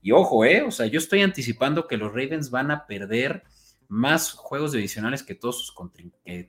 Y 0.00 0.12
ojo, 0.12 0.44
¿eh? 0.44 0.62
O 0.62 0.70
sea, 0.70 0.86
yo 0.86 0.98
estoy 0.98 1.22
anticipando 1.22 1.88
que 1.88 1.96
los 1.96 2.12
Ravens 2.12 2.50
van 2.50 2.70
a 2.70 2.86
perder 2.86 3.42
más 3.88 4.32
juegos 4.32 4.70
divisionales 4.70 5.24
que 5.24 5.34
todos 5.34 5.66
sus, 5.66 5.74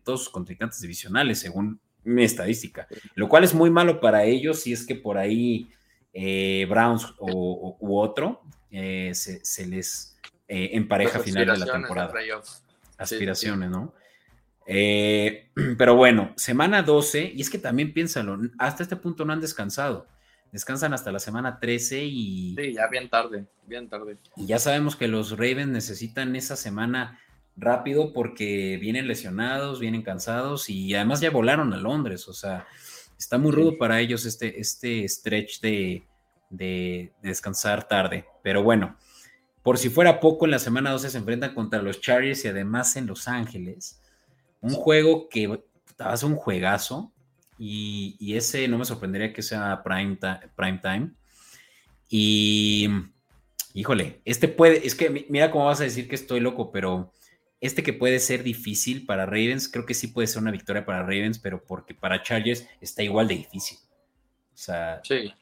todos 0.03 0.23
sus 0.25 0.29
contrincantes 0.29 0.81
divisionales, 0.81 1.39
según 1.39 1.79
mi 2.03 2.23
estadística. 2.23 2.87
Lo 3.15 3.27
cual 3.27 3.43
es 3.43 3.55
muy 3.55 3.71
malo 3.71 3.99
para 3.99 4.25
ellos 4.25 4.59
si 4.59 4.73
es 4.73 4.85
que 4.85 4.95
por 4.95 5.17
ahí 5.17 5.69
eh, 6.13 6.65
Browns 6.69 7.13
o, 7.17 7.77
u 7.79 7.97
otro 7.97 8.41
eh, 8.71 9.11
se, 9.13 9.67
les 9.67 10.17
eh, 10.47 10.69
empareja 10.73 11.19
a 11.19 11.21
final 11.21 11.45
de 11.45 11.57
la 11.57 11.73
temporada. 11.73 12.13
Aspiraciones, 12.97 13.69
¿no? 13.69 13.93
pero 15.77 15.95
bueno, 15.95 16.33
semana 16.37 16.83
12, 16.83 17.33
y 17.35 17.41
es 17.41 17.49
que 17.49 17.57
también 17.57 17.93
piénsalo, 17.93 18.39
hasta 18.57 18.83
este 18.83 18.95
punto 18.95 19.25
no 19.25 19.33
han 19.33 19.41
descansado. 19.41 20.07
Descansan 20.53 20.93
hasta 20.93 21.11
la 21.11 21.19
semana 21.19 21.59
13 21.59 22.03
y... 22.05 22.55
Sí, 22.55 22.73
ya 22.73 22.87
bien 22.87 23.09
tarde, 23.09 23.47
bien 23.65 23.89
tarde. 23.89 24.17
Y 24.37 24.45
ya 24.45 24.59
sabemos 24.59 24.95
que 24.95 25.07
los 25.07 25.31
Ravens 25.31 25.69
necesitan 25.69 26.35
esa 26.35 26.55
semana 26.55 27.19
rápido 27.55 28.13
porque 28.13 28.77
vienen 28.79 29.07
lesionados, 29.07 29.79
vienen 29.79 30.03
cansados 30.03 30.69
y 30.69 30.93
además 30.95 31.21
ya 31.21 31.31
volaron 31.31 31.73
a 31.73 31.77
Londres, 31.77 32.27
o 32.27 32.33
sea, 32.33 32.67
está 33.23 33.37
muy 33.37 33.51
rudo 33.51 33.77
para 33.77 33.99
ellos 33.99 34.25
este, 34.25 34.59
este 34.59 35.07
stretch 35.07 35.61
de, 35.61 36.03
de, 36.49 37.13
descansar 37.21 37.87
tarde. 37.87 38.25
Pero 38.43 38.63
bueno, 38.63 38.97
por 39.61 39.77
si 39.77 39.89
fuera 39.89 40.19
poco, 40.19 40.45
en 40.45 40.51
la 40.51 40.59
semana 40.59 40.91
12 40.91 41.09
se 41.09 41.17
enfrentan 41.17 41.55
contra 41.55 41.81
los 41.81 42.01
Chargers 42.01 42.43
y 42.43 42.49
además 42.49 42.95
en 42.97 43.07
Los 43.07 43.27
Ángeles. 43.27 44.01
Un 44.61 44.73
juego 44.73 45.29
que 45.29 45.47
va 45.47 45.59
a 45.97 46.17
ser 46.17 46.29
un 46.29 46.35
juegazo 46.35 47.11
y, 47.57 48.17
y, 48.19 48.35
ese 48.35 48.67
no 48.67 48.77
me 48.77 48.85
sorprendería 48.85 49.31
que 49.31 49.41
sea 49.41 49.81
prime, 49.83 50.17
prime 50.55 50.79
time. 50.81 51.11
Y 52.09 52.89
híjole, 53.73 54.21
este 54.25 54.47
puede, 54.47 54.85
es 54.85 54.95
que 54.95 55.25
mira 55.29 55.49
cómo 55.49 55.65
vas 55.65 55.79
a 55.79 55.85
decir 55.85 56.07
que 56.07 56.15
estoy 56.15 56.39
loco, 56.41 56.71
pero 56.71 57.11
este 57.63 57.81
que 57.81 57.93
puede 57.93 58.19
ser 58.19 58.43
difícil 58.43 59.05
para 59.05 59.25
Ravens, 59.25 59.69
creo 59.69 59.85
que 59.85 59.93
sí 59.93 60.07
puede 60.07 60.27
ser 60.27 60.41
una 60.41 60.51
victoria 60.51 60.85
para 60.85 61.01
Ravens, 61.01 61.39
pero 61.39 61.63
porque 61.63 61.95
para 61.95 62.21
Chargers 62.21 62.67
está 62.81 63.03
igual 63.03 63.29
de 63.29 63.35
difícil. 63.35 63.77
O 64.53 64.57
sea, 64.57 64.99
sí, 65.01 65.33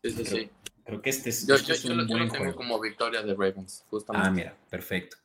sí, 0.00 0.10
sí. 0.12 0.24
Creo, 0.24 0.50
creo 0.84 1.02
que 1.02 1.10
este 1.10 1.30
es, 1.30 1.48
yo, 1.48 1.56
este 1.56 1.76
yo, 1.88 1.94
lo, 1.94 2.06
tengo 2.06 2.54
como 2.54 2.80
victoria 2.80 3.22
de 3.22 3.32
Ravens, 3.32 3.84
justamente. 3.90 4.28
Ah, 4.28 4.30
mira, 4.30 4.56
perfecto. 4.70 5.16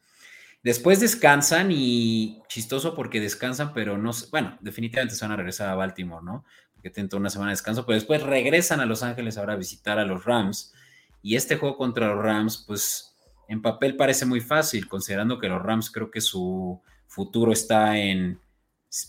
Después 0.64 1.00
descansan 1.00 1.70
y 1.72 2.42
chistoso 2.48 2.96
porque 2.96 3.22
descansan, 3.22 3.72
pero 3.72 4.00
no, 4.00 4.10
bueno, 4.32 4.58
definitivamente 4.60 5.14
se 5.14 5.24
van 5.24 5.34
a 5.34 5.36
regresar 5.36 5.70
a 5.70 5.76
Baltimore, 5.76 6.26
¿no? 6.26 6.46
Porque 6.74 6.90
tienen 6.90 7.10
toda 7.10 7.20
una 7.20 7.30
semana 7.30 7.52
de 7.52 7.58
descanso, 7.58 7.86
pero 7.86 7.94
después 7.94 8.24
regresan 8.24 8.80
a 8.80 8.88
Los 8.88 9.04
Ángeles 9.04 9.38
ahora 9.38 9.54
a 9.54 9.58
visitar 9.58 10.00
a 10.00 10.04
los 10.04 10.26
Rams. 10.26 10.74
Y 11.22 11.36
este 11.36 11.58
juego 11.58 11.78
contra 11.78 12.08
los 12.08 12.24
Rams, 12.24 12.64
pues 12.66 13.16
en 13.50 13.64
papel 13.64 13.96
parece 13.96 14.28
muy 14.28 14.42
fácil, 14.42 14.88
considerando 14.88 15.40
que 15.40 15.50
los 15.50 15.62
Rams 15.62 15.90
creo 15.90 16.12
que 16.12 16.22
su 16.22 16.80
futuro 17.08 17.52
está 17.52 17.98
en 17.98 18.40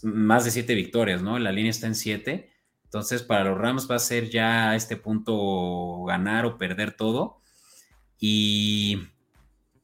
más 0.02 0.46
de 0.46 0.50
siete 0.50 0.74
victorias, 0.74 1.20
¿no? 1.20 1.38
La 1.38 1.52
línea 1.52 1.70
está 1.70 1.86
en 1.86 1.94
siete. 1.94 2.50
Entonces, 2.84 3.22
para 3.22 3.44
los 3.44 3.58
Rams 3.58 3.86
va 3.88 3.96
a 3.96 3.98
ser 3.98 4.30
ya 4.30 4.70
a 4.70 4.76
este 4.76 4.96
punto 4.96 6.04
ganar 6.04 6.46
o 6.46 6.56
perder 6.56 6.96
todo. 6.96 7.42
Y, 8.18 9.08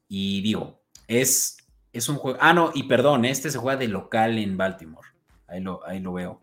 y 0.09 0.41
digo, 0.41 0.81
es, 1.07 1.59
es 1.93 2.09
un 2.09 2.17
juego. 2.17 2.39
Ah, 2.41 2.55
no, 2.55 2.71
y 2.75 2.85
perdón, 2.85 3.27
este 3.27 3.51
se 3.51 3.59
juega 3.59 3.79
de 3.79 3.89
local 3.89 4.39
en 4.39 4.57
Baltimore. 4.57 5.07
Ahí 5.49 5.61
lo, 5.61 5.87
ahí 5.87 6.01
lo 6.01 6.15
veo. 6.15 6.41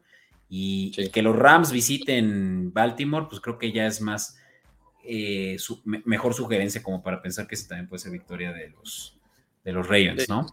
Y 0.49 1.09
que 1.09 1.24
los 1.24 1.36
Rams 1.36 1.72
visiten 1.72 2.72
Baltimore, 2.74 3.26
pues 3.28 3.41
creo 3.41 3.57
que 3.57 3.72
ya 3.72 3.88
es 3.88 4.01
más 4.01 4.38
eh, 5.03 5.57
mejor 6.05 6.33
sugerencia 6.33 6.81
como 6.81 7.03
para 7.03 7.21
pensar 7.21 7.47
que 7.47 7.55
ese 7.55 7.67
también 7.67 7.87
puede 7.87 8.01
ser 8.01 8.11
victoria 8.11 8.51
de 8.53 8.69
los, 8.69 9.17
de 9.63 9.71
los 9.71 9.87
Ravens, 9.87 10.29
¿no? 10.29 10.45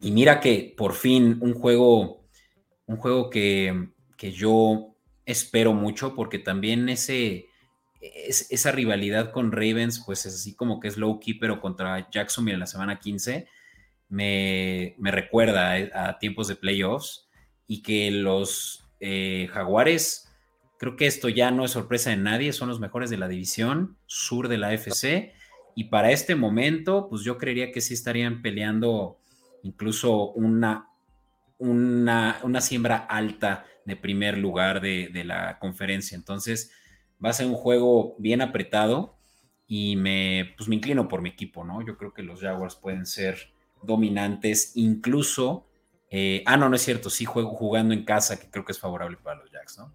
Y 0.00 0.10
mira 0.10 0.40
que 0.40 0.74
por 0.76 0.94
fin 0.94 1.38
un 1.40 1.54
juego, 1.54 2.24
un 2.86 2.96
juego 2.96 3.30
que, 3.30 3.88
que 4.16 4.32
yo 4.32 4.94
espero 5.24 5.72
mucho, 5.72 6.14
porque 6.14 6.38
también 6.38 6.88
ese, 6.88 7.48
esa 8.00 8.72
rivalidad 8.72 9.32
con 9.32 9.52
Ravens, 9.52 10.02
pues 10.04 10.26
es 10.26 10.34
así 10.34 10.54
como 10.54 10.80
que 10.80 10.88
es 10.88 10.96
low 10.96 11.18
key, 11.18 11.34
pero 11.34 11.60
contra 11.60 12.08
Jacksonville 12.10 12.54
en 12.54 12.60
la 12.60 12.66
semana 12.66 12.98
15, 12.98 13.48
me, 14.08 14.94
me 14.98 15.10
recuerda 15.10 15.74
a, 15.94 16.18
tiempos 16.18 16.48
de 16.48 16.56
playoffs 16.56 17.28
y 17.66 17.82
que 17.82 18.10
los 18.10 18.88
eh, 19.00 19.48
Jaguares 19.52 20.25
Creo 20.78 20.96
que 20.96 21.06
esto 21.06 21.28
ya 21.28 21.50
no 21.50 21.64
es 21.64 21.70
sorpresa 21.70 22.10
de 22.10 22.16
nadie, 22.16 22.52
son 22.52 22.68
los 22.68 22.80
mejores 22.80 23.10
de 23.10 23.16
la 23.16 23.28
división 23.28 23.96
sur 24.06 24.48
de 24.48 24.58
la 24.58 24.72
FC 24.74 25.32
y 25.74 25.84
para 25.84 26.10
este 26.10 26.34
momento, 26.34 27.08
pues 27.08 27.22
yo 27.22 27.36
creería 27.36 27.70
que 27.70 27.82
sí 27.82 27.94
estarían 27.94 28.40
peleando 28.40 29.18
incluso 29.62 30.32
una, 30.32 30.88
una, 31.58 32.40
una 32.42 32.60
siembra 32.60 32.96
alta 32.96 33.66
de 33.84 33.94
primer 33.94 34.38
lugar 34.38 34.80
de, 34.80 35.10
de, 35.12 35.24
la 35.24 35.58
conferencia. 35.58 36.16
Entonces, 36.16 36.72
va 37.24 37.30
a 37.30 37.34
ser 37.34 37.46
un 37.46 37.54
juego 37.54 38.16
bien 38.18 38.40
apretado 38.40 39.16
y 39.66 39.96
me, 39.96 40.54
pues 40.56 40.68
me 40.68 40.76
inclino 40.76 41.08
por 41.08 41.20
mi 41.20 41.28
equipo, 41.28 41.64
¿no? 41.64 41.84
Yo 41.84 41.98
creo 41.98 42.14
que 42.14 42.22
los 42.22 42.40
Jaguars 42.40 42.76
pueden 42.76 43.04
ser 43.04 43.52
dominantes, 43.82 44.72
incluso, 44.76 45.66
eh, 46.10 46.42
ah, 46.46 46.56
no, 46.56 46.68
no 46.68 46.76
es 46.76 46.82
cierto, 46.82 47.10
sí 47.10 47.24
juego 47.24 47.50
jugando 47.50 47.92
en 47.92 48.04
casa, 48.04 48.40
que 48.40 48.50
creo 48.50 48.64
que 48.64 48.72
es 48.72 48.78
favorable 48.78 49.18
para 49.22 49.40
los 49.40 49.50
Jacks, 49.50 49.78
¿no? 49.78 49.92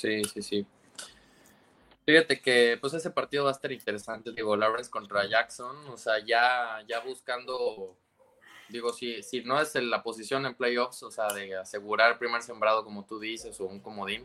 Sí, 0.00 0.24
sí, 0.24 0.40
sí. 0.40 0.66
Fíjate 2.06 2.40
que 2.40 2.78
pues 2.80 2.94
ese 2.94 3.10
partido 3.10 3.44
va 3.44 3.50
a 3.50 3.52
estar 3.52 3.70
interesante, 3.70 4.32
digo, 4.32 4.56
Lawrence 4.56 4.90
contra 4.90 5.28
Jackson, 5.28 5.76
o 5.88 5.98
sea, 5.98 6.24
ya, 6.24 6.82
ya 6.88 7.00
buscando, 7.00 7.94
digo, 8.70 8.94
si, 8.94 9.22
si 9.22 9.42
no 9.42 9.60
es 9.60 9.74
la 9.74 10.02
posición 10.02 10.46
en 10.46 10.54
playoffs, 10.54 11.02
o 11.02 11.10
sea, 11.10 11.28
de 11.34 11.54
asegurar 11.56 12.18
primer 12.18 12.42
sembrado 12.42 12.82
como 12.82 13.04
tú 13.04 13.20
dices, 13.20 13.60
o 13.60 13.66
un 13.66 13.80
comodín, 13.80 14.24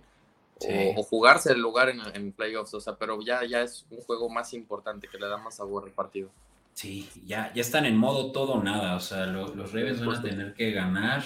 o, 0.61 1.03
jugarse 1.03 1.51
el 1.51 1.59
lugar 1.59 1.89
en, 1.89 1.99
en, 2.13 2.31
playoffs, 2.31 2.73
o 2.73 2.79
sea, 2.79 2.95
pero 2.95 3.19
ya, 3.21 3.43
ya 3.43 3.61
es 3.61 3.85
un 3.89 3.99
juego 3.99 4.29
más 4.29 4.53
importante 4.53 5.09
que 5.09 5.19
le 5.19 5.27
da 5.27 5.37
más 5.37 5.57
sabor 5.57 5.83
al 5.83 5.91
partido. 5.91 6.31
Sí, 6.73 7.09
ya, 7.25 7.51
ya 7.53 7.61
están 7.61 7.85
en 7.85 7.97
modo 7.97 8.31
todo 8.31 8.53
o 8.53 8.63
nada, 8.63 8.95
o 8.95 9.01
sea, 9.01 9.25
los 9.25 9.73
Ravens 9.73 10.03
van 10.03 10.15
a 10.15 10.21
tener 10.21 10.53
que 10.53 10.71
ganar 10.71 11.23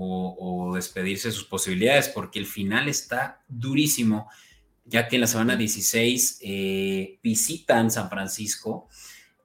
o, 0.00 0.72
despedirse 0.74 1.28
de 1.28 1.34
sus 1.34 1.44
posibilidades, 1.44 2.08
porque 2.08 2.38
el 2.38 2.46
final 2.46 2.88
está 2.88 3.42
durísimo, 3.48 4.30
ya 4.84 5.08
que 5.08 5.16
en 5.16 5.22
la 5.22 5.26
semana 5.26 5.56
16 5.56 6.40
eh, 6.42 7.18
visitan 7.22 7.90
San 7.90 8.08
Francisco 8.08 8.88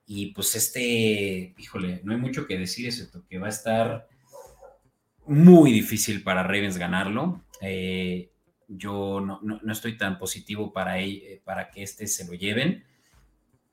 y 0.06 0.28
pues 0.28 0.56
este, 0.56 1.56
híjole, 1.58 2.02
no 2.04 2.14
hay 2.14 2.20
mucho 2.20 2.46
que 2.46 2.58
decir, 2.58 2.86
excepto 2.86 3.26
que 3.28 3.40
va 3.40 3.48
a 3.48 3.52
estar 3.52 4.08
muy 5.26 5.72
difícil 5.72 6.22
para 6.24 6.44
Ravens 6.44 6.78
ganarlo. 6.78 7.44
Eh, 7.62 8.30
yo 8.68 9.22
no, 9.22 9.40
no, 9.42 9.72
estoy 9.72 9.98
tan 9.98 10.20
positivo 10.20 10.72
para, 10.72 10.98
para 11.44 11.72
que 11.72 11.84
este 11.84 12.08
se 12.08 12.26
lo 12.26 12.34
lleven. 12.34 12.84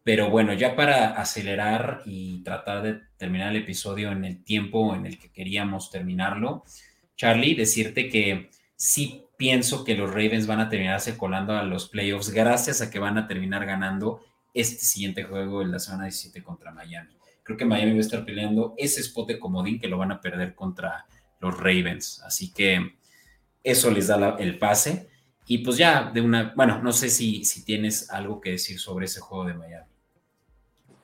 Pero 0.03 0.31
bueno, 0.31 0.55
ya 0.55 0.77
para 0.77 1.21
acelerar 1.21 2.03
y 2.07 2.43
tratar 2.43 2.83
de 2.83 3.01
terminar 3.17 3.51
el 3.51 3.63
episodio 3.63 4.11
en 4.13 4.25
el 4.25 4.43
tiempo 4.43 4.95
en 4.95 5.07
el 5.07 5.19
que 5.19 5.31
queríamos 5.31 5.91
terminarlo, 5.91 6.65
Charlie, 7.17 7.55
decirte 7.55 8.09
que 8.09 8.51
sí 8.77 9.25
pienso 9.37 9.85
que 9.85 9.95
los 9.95 10.11
Ravens 10.11 10.47
van 10.47 10.61
a 10.61 10.69
terminarse 10.69 11.19
colando 11.19 11.55
a 11.55 11.63
los 11.63 11.89
playoffs 11.89 12.31
gracias 12.31 12.81
a 12.81 12.91
que 12.91 12.99
van 12.99 13.19
a 13.19 13.27
terminar 13.27 13.67
ganando 13.67 14.23
este 14.55 14.85
siguiente 14.85 15.25
juego 15.25 15.63
en 15.63 15.71
la 15.71 15.79
semana 15.79 16.05
17 16.05 16.43
contra 16.43 16.73
Miami. 16.73 17.15
Creo 17.43 17.57
que 17.57 17.65
Miami 17.65 17.93
va 17.93 17.99
a 17.99 18.01
estar 18.01 18.25
peleando 18.25 18.75
ese 18.77 19.01
spot 19.01 19.29
de 19.29 19.39
comodín 19.39 19.81
que 19.81 19.89
lo 19.89 19.99
van 19.99 20.13
a 20.13 20.21
perder 20.21 20.55
contra 20.55 21.07
los 21.41 21.59
Ravens. 21.59 22.23
Así 22.25 22.53
que 22.53 22.95
eso 23.63 23.91
les 23.91 24.07
da 24.07 24.37
el 24.39 24.59
pase. 24.59 25.09
Y 25.47 25.59
pues 25.59 25.77
ya 25.77 26.11
de 26.11 26.21
una, 26.21 26.53
bueno, 26.55 26.81
no 26.83 26.93
sé 26.93 27.11
si, 27.11 27.45
si 27.45 27.65
tienes 27.65 28.11
algo 28.11 28.41
que 28.41 28.53
decir 28.53 28.79
sobre 28.79 29.07
ese 29.07 29.21
juego 29.21 29.47
de 29.47 29.55
Miami. 29.55 29.90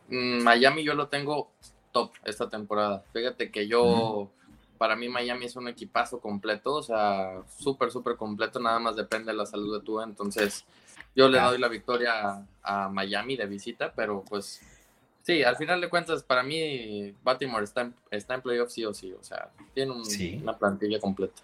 Mm, 0.09 0.43
Miami 0.43 0.85
yo 0.85 0.95
lo 0.95 1.09
tengo 1.09 1.51
top 1.93 2.13
esta 2.25 2.49
temporada. 2.49 3.05
Fíjate 3.13 3.51
que 3.51 3.67
yo, 3.67 4.31
para 4.79 4.97
mí 4.97 5.09
Miami 5.09 5.47
es 5.47 5.57
un 5.57 5.69
equipazo 5.69 6.21
completo, 6.21 6.75
o 6.75 6.83
sea, 6.83 7.43
súper, 7.59 7.91
súper 7.91 8.17
completo, 8.17 8.61
nada 8.61 8.79
más 8.79 8.97
depende 8.97 9.33
de 9.33 9.39
la 9.39 9.47
salud 9.47 9.79
de 9.79 9.85
tú. 9.85 10.01
Entonces, 10.01 10.65
yo 11.15 11.29
le 11.29 11.41
doy 11.41 11.59
la 11.59 11.69
victoria 11.69 12.47
a, 12.63 12.89
Miami 12.89 13.37
de 13.37 13.47
visita, 13.47 13.93
pero 13.95 14.23
pues 14.29 14.61
sí, 15.23 15.43
al 15.43 15.57
final 15.57 15.81
de 15.81 15.89
cuentas, 15.89 16.23
para 16.23 16.43
mí 16.43 17.15
Baltimore 17.23 17.65
está 17.65 17.83
en, 17.83 17.95
está 18.11 18.35
en 18.35 18.43
playoff 18.43 18.71
sí 18.71 18.85
o 18.85 18.93
sí, 18.93 19.13
o 19.13 19.23
sea, 19.25 19.51
tiene 19.75 19.93
una 20.43 20.57
plantilla 20.59 21.01
completa. 21.01 21.43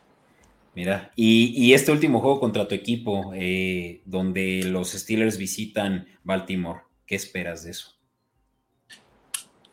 Mira, 0.74 1.12
y, 1.16 1.74
este 1.74 1.92
último 1.92 2.20
juego 2.20 2.40
contra 2.40 2.66
tu 2.66 2.74
equipo, 2.74 3.32
eh, 3.34 4.00
donde 4.06 4.64
los 4.64 4.92
Steelers 4.92 5.36
visitan 5.36 6.06
Baltimore, 6.24 6.80
¿qué 7.06 7.14
esperas 7.14 7.64
de 7.64 7.72
eso? 7.72 7.94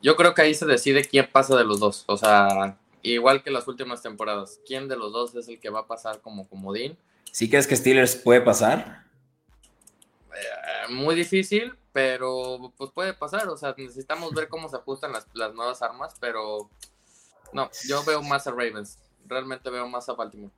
Yo 0.01 0.15
creo 0.15 0.33
que 0.33 0.41
ahí 0.41 0.53
se 0.53 0.65
decide 0.65 1.03
quién 1.03 1.29
pasa 1.31 1.55
de 1.55 1.63
los 1.63 1.79
dos. 1.79 2.05
O 2.07 2.17
sea, 2.17 2.77
igual 3.01 3.43
que 3.43 3.51
las 3.51 3.67
últimas 3.67 4.01
temporadas. 4.01 4.59
¿Quién 4.65 4.87
de 4.87 4.95
los 4.95 5.11
dos 5.11 5.35
es 5.35 5.47
el 5.47 5.59
que 5.59 5.69
va 5.69 5.81
a 5.81 5.87
pasar 5.87 6.21
como 6.21 6.47
comodín? 6.47 6.97
¿Sí 7.31 7.49
crees 7.49 7.67
que 7.67 7.75
Steelers 7.75 8.15
puede 8.15 8.41
pasar? 8.41 9.05
Eh, 10.31 10.91
muy 10.93 11.15
difícil, 11.15 11.75
pero 11.91 12.73
pues 12.77 12.91
puede 12.91 13.13
pasar. 13.13 13.47
O 13.49 13.57
sea, 13.57 13.75
necesitamos 13.77 14.33
ver 14.33 14.47
cómo 14.47 14.69
se 14.69 14.77
ajustan 14.77 15.11
las, 15.11 15.27
las 15.33 15.53
nuevas 15.53 15.81
armas, 15.81 16.15
pero 16.19 16.69
no, 17.53 17.69
yo 17.87 18.03
veo 18.03 18.21
más 18.21 18.47
a 18.47 18.51
Ravens. 18.51 18.97
Realmente 19.25 19.69
veo 19.69 19.87
más 19.87 20.07
a 20.09 20.13
Baltimore. 20.13 20.53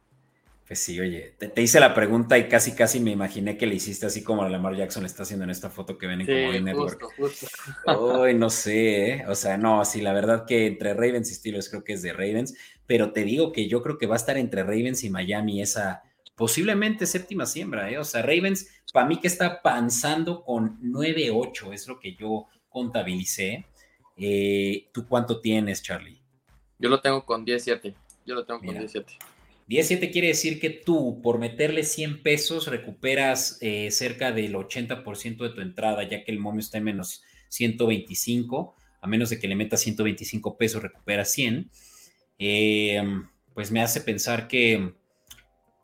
Pues 0.67 0.79
sí, 0.79 0.99
oye, 0.99 1.35
te, 1.37 1.61
hice 1.61 1.79
la 1.81 1.93
pregunta 1.93 2.37
y 2.37 2.47
casi 2.47 2.73
casi 2.73 3.01
me 3.01 3.11
imaginé 3.11 3.57
que 3.57 3.65
le 3.65 3.75
hiciste 3.75 4.05
así 4.05 4.23
como 4.23 4.47
Lamar 4.47 4.75
Jackson 4.75 5.03
le 5.03 5.07
está 5.07 5.23
haciendo 5.23 5.43
en 5.43 5.49
esta 5.49 5.69
foto 5.69 5.97
que 5.97 6.07
ven 6.07 6.21
en 6.21 6.27
sí, 6.27 6.59
Network. 6.61 7.03
Uy, 7.99 8.33
no 8.35 8.49
sé, 8.49 9.09
¿eh? 9.09 9.25
o 9.27 9.35
sea, 9.35 9.57
no, 9.57 9.83
sí, 9.83 10.01
la 10.01 10.13
verdad 10.13 10.45
que 10.45 10.67
entre 10.67 10.93
Ravens 10.93 11.29
y 11.29 11.35
Steelers 11.35 11.67
creo 11.67 11.83
que 11.83 11.93
es 11.93 12.01
de 12.01 12.13
Ravens, 12.13 12.55
pero 12.87 13.11
te 13.11 13.23
digo 13.23 13.51
que 13.51 13.67
yo 13.67 13.83
creo 13.83 13.97
que 13.97 14.07
va 14.07 14.15
a 14.15 14.17
estar 14.17 14.37
entre 14.37 14.63
Ravens 14.63 15.03
y 15.03 15.09
Miami 15.09 15.61
esa 15.61 16.03
posiblemente 16.35 17.05
séptima 17.05 17.45
siembra, 17.45 17.91
¿eh? 17.91 17.97
O 17.97 18.03
sea, 18.03 18.21
Ravens, 18.21 18.67
para 18.91 19.05
mí 19.05 19.19
que 19.19 19.27
está 19.27 19.61
panzando 19.61 20.43
con 20.43 20.79
9-8, 20.81 21.73
es 21.73 21.87
lo 21.87 21.99
que 21.99 22.15
yo 22.15 22.47
contabilicé. 22.67 23.65
Eh, 24.17 24.87
¿Tú 24.91 25.07
cuánto 25.07 25.39
tienes, 25.39 25.83
Charlie? 25.83 26.19
Yo 26.79 26.89
lo 26.89 26.99
tengo 26.99 27.25
con 27.25 27.45
17. 27.45 27.93
Yo 28.25 28.35
lo 28.35 28.43
tengo 28.43 28.59
con 28.59 28.69
17. 28.69 29.19
10-7 29.71 30.11
quiere 30.11 30.27
decir 30.27 30.59
que 30.59 30.69
tú, 30.69 31.21
por 31.21 31.39
meterle 31.39 31.85
100 31.85 32.23
pesos, 32.23 32.67
recuperas 32.67 33.57
eh, 33.61 33.89
cerca 33.89 34.33
del 34.33 34.53
80% 34.53 35.37
de 35.37 35.49
tu 35.49 35.61
entrada, 35.61 36.03
ya 36.03 36.25
que 36.25 36.31
el 36.33 36.39
momio 36.39 36.59
está 36.59 36.77
en 36.79 36.83
menos 36.83 37.23
125. 37.47 38.75
A 38.99 39.07
menos 39.07 39.29
de 39.29 39.39
que 39.39 39.47
le 39.47 39.55
metas 39.55 39.79
125 39.79 40.57
pesos, 40.57 40.83
recuperas 40.83 41.31
100. 41.31 41.71
Em, 42.37 43.29
pues 43.53 43.71
me 43.71 43.81
hace 43.81 44.01
pensar 44.01 44.49
que, 44.49 44.93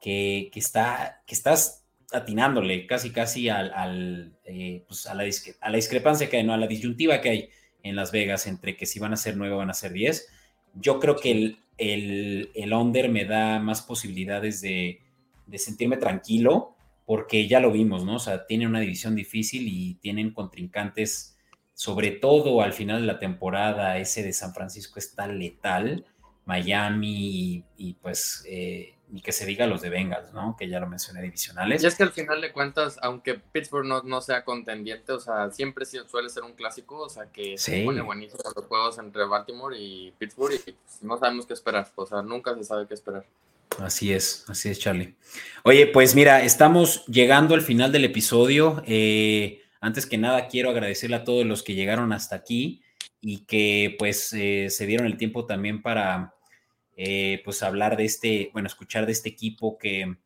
que, 0.01 0.51
está, 0.53 1.23
que 1.25 1.33
estás 1.33 1.85
atinándole 2.11 2.87
casi, 2.87 3.11
casi 3.11 3.47
al, 3.47 4.37
eh, 4.43 4.83
pues 4.85 5.05
a, 5.05 5.13
la 5.13 5.23
a, 5.23 5.69
la 5.69 5.75
discrepancia 5.77 6.29
que 6.29 6.35
hay, 6.35 6.43
¿no? 6.43 6.53
a 6.53 6.57
la 6.57 6.67
disyuntiva 6.67 7.21
que 7.21 7.29
hay 7.29 7.49
en 7.83 7.95
Las 7.95 8.11
Vegas 8.11 8.47
entre 8.47 8.75
que 8.75 8.85
si 8.85 8.99
van 8.99 9.13
a 9.13 9.17
ser 9.17 9.37
9 9.37 9.53
o 9.53 9.57
van 9.59 9.69
a 9.69 9.73
ser 9.73 9.93
10. 9.93 10.27
Yo 10.75 10.99
creo 10.99 11.15
que 11.15 11.31
el, 11.31 11.59
el, 11.77 12.51
el 12.55 12.73
under 12.73 13.09
me 13.09 13.25
da 13.25 13.59
más 13.59 13.81
posibilidades 13.81 14.61
de, 14.61 15.01
sentirme 15.55 15.97
tranquilo, 15.97 16.75
porque 17.05 17.47
ya 17.47 17.59
lo 17.59 17.71
vimos, 17.71 18.03
¿no? 18.03 18.15
O 18.15 18.19
sea, 18.19 18.45
tienen 18.45 18.67
una 18.67 18.81
división 18.81 19.15
difícil 19.15 19.67
y 19.67 19.95
tienen 19.95 20.31
contrincantes, 20.31 21.37
sobre 21.73 22.11
todo 22.11 22.61
al 22.61 22.73
final 22.73 23.01
de 23.01 23.07
la 23.07 23.19
temporada, 23.19 23.97
ese 23.97 24.23
de 24.23 24.33
San 24.33 24.53
Francisco 24.53 24.99
está 24.99 25.27
letal, 25.27 26.05
Miami 26.45 27.63
y, 27.77 27.93
pues 27.95 28.43
eh, 28.47 28.96
y 29.09 29.21
que 29.21 29.31
se 29.31 29.45
diga 29.45 29.67
los 29.67 29.81
de 29.81 29.89
Bengals, 29.89 30.33
¿no? 30.33 30.55
Que 30.57 30.67
ya 30.67 30.79
lo 30.79 30.87
mencioné, 30.87 31.21
divisionales. 31.21 31.81
Y 31.81 31.87
es 31.87 31.95
que 31.95 32.03
al 32.03 32.11
final 32.11 32.41
de 32.41 32.51
cuentas, 32.51 32.97
aunque 33.01 33.35
Pittsburgh 33.35 33.85
no, 33.85 34.01
no 34.03 34.21
sea 34.21 34.43
contendiente, 34.43 35.13
o 35.13 35.19
sea, 35.19 35.49
siempre 35.51 35.85
suele 35.85 36.29
ser 36.29 36.43
un 36.43 36.53
clásico, 36.53 36.99
o 36.99 37.09
sea, 37.09 37.31
que 37.31 37.57
se 37.57 37.83
pone 37.83 38.01
buenísimo 38.01 38.43
los 38.53 38.65
juegos 38.65 38.97
entre 38.97 39.25
Baltimore 39.25 39.77
y 39.77 40.11
Pittsburgh 40.17 40.53
y 40.53 40.71
pues, 40.73 41.01
no 41.01 41.17
sabemos 41.17 41.45
qué 41.45 41.53
esperar, 41.53 41.89
o 41.95 42.05
sea, 42.05 42.21
nunca 42.21 42.53
se 42.55 42.63
sabe 42.63 42.85
qué 42.87 42.93
esperar. 42.93 43.25
Así 43.79 44.11
es, 44.11 44.43
así 44.49 44.69
es, 44.69 44.79
Charlie. 44.79 45.15
Oye, 45.63 45.87
pues 45.87 46.15
mira, 46.15 46.43
estamos 46.43 47.05
llegando 47.05 47.53
al 47.53 47.61
final 47.61 47.91
del 47.91 48.05
episodio. 48.05 48.81
Eh, 48.87 49.61
antes 49.79 50.05
que 50.05 50.17
nada, 50.17 50.47
quiero 50.47 50.71
agradecerle 50.71 51.15
a 51.15 51.23
todos 51.23 51.45
los 51.45 51.63
que 51.63 51.75
llegaron 51.75 52.11
hasta 52.11 52.35
aquí 52.35 52.81
y 53.21 53.45
que 53.45 53.95
pues 53.99 54.33
eh, 54.33 54.67
se 54.69 54.85
dieron 54.85 55.05
el 55.05 55.17
tiempo 55.17 55.45
también 55.45 55.81
para 55.81 56.33
eh, 56.99 57.41
pues 57.45 57.61
hablar 57.61 57.95
de 57.95 58.05
este, 58.05 58.49
bueno, 58.53 58.65
escuchar 58.65 59.05
de 59.05 59.11
este 59.11 59.29
equipo 59.29 59.77
que 59.77 60.17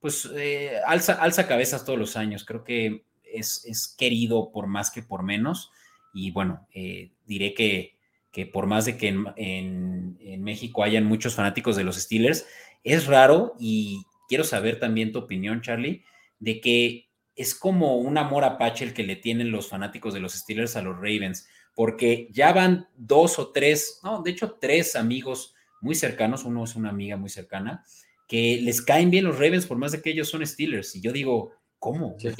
pues 0.00 0.28
eh, 0.36 0.72
alza, 0.84 1.14
alza 1.14 1.46
cabezas 1.46 1.84
todos 1.84 1.98
los 1.98 2.16
años. 2.16 2.44
Creo 2.44 2.64
que 2.64 3.04
es, 3.24 3.94
querido 3.96 4.50
por 4.50 4.66
más 4.66 4.90
que 4.90 5.02
por 5.02 5.22
menos. 5.22 5.70
Y 6.12 6.32
bueno, 6.32 6.66
eh, 6.74 7.12
diré 7.26 7.54
que, 7.54 7.96
que, 8.32 8.44
por 8.44 8.66
más 8.66 8.86
de 8.86 8.96
que 8.96 9.08
en, 9.08 10.18
en, 10.20 10.42
México 10.42 10.82
hayan 10.82 11.04
muchos 11.04 11.34
fanáticos 11.34 11.76
de 11.76 11.84
los 11.84 11.96
Steelers, 11.96 12.46
es 12.82 13.06
raro 13.06 13.54
y 13.58 14.04
quiero 14.28 14.44
saber 14.44 14.80
también 14.80 15.12
tu 15.12 15.20
opinión, 15.20 15.60
Charlie, 15.60 16.04
de 16.38 16.60
que 16.60 17.08
es 17.34 17.54
como 17.54 17.96
un 17.96 18.16
amor 18.16 18.44
apache 18.44 18.84
el 18.84 18.94
que 18.94 19.02
le 19.02 19.16
tienen 19.16 19.50
los 19.50 19.68
fanáticos 19.68 20.14
de 20.14 20.20
los 20.20 20.32
Steelers 20.32 20.76
a 20.76 20.82
los 20.82 20.96
Ravens, 20.96 21.48
porque 21.74 22.28
ya 22.30 22.52
van 22.52 22.88
dos 22.96 23.38
o 23.38 23.52
tres, 23.52 24.00
no, 24.02 24.22
de 24.22 24.30
hecho 24.30 24.56
tres 24.60 24.96
amigos 24.96 25.55
muy 25.80 25.94
cercanos, 25.94 26.44
uno 26.44 26.64
es 26.64 26.74
una 26.76 26.90
amiga 26.90 27.16
muy 27.16 27.30
cercana, 27.30 27.84
que 28.28 28.58
les 28.62 28.82
caen 28.82 29.10
bien 29.10 29.24
los 29.24 29.38
Ravens 29.38 29.66
por 29.66 29.78
más 29.78 29.92
de 29.92 30.02
que 30.02 30.10
ellos 30.10 30.28
son 30.28 30.46
Steelers. 30.46 30.96
Y 30.96 31.00
yo 31.00 31.12
digo, 31.12 31.52
¿cómo? 31.78 32.16
Sí, 32.18 32.34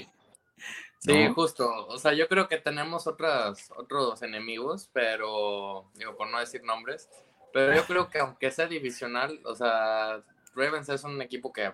justo. 1.34 1.86
O 1.86 1.98
sea, 1.98 2.12
yo 2.12 2.28
creo 2.28 2.48
que 2.48 2.58
tenemos 2.58 3.06
otras, 3.06 3.70
otros 3.76 4.22
enemigos, 4.22 4.90
pero, 4.92 5.90
digo, 5.94 6.16
por 6.16 6.28
no 6.30 6.40
decir 6.40 6.64
nombres, 6.64 7.08
pero 7.52 7.74
yo 7.74 7.84
creo 7.84 8.10
que 8.10 8.18
aunque 8.18 8.50
sea 8.50 8.66
divisional, 8.66 9.40
o 9.44 9.54
sea, 9.54 10.22
Ravens 10.54 10.88
es 10.88 11.04
un 11.04 11.22
equipo 11.22 11.52
que, 11.52 11.72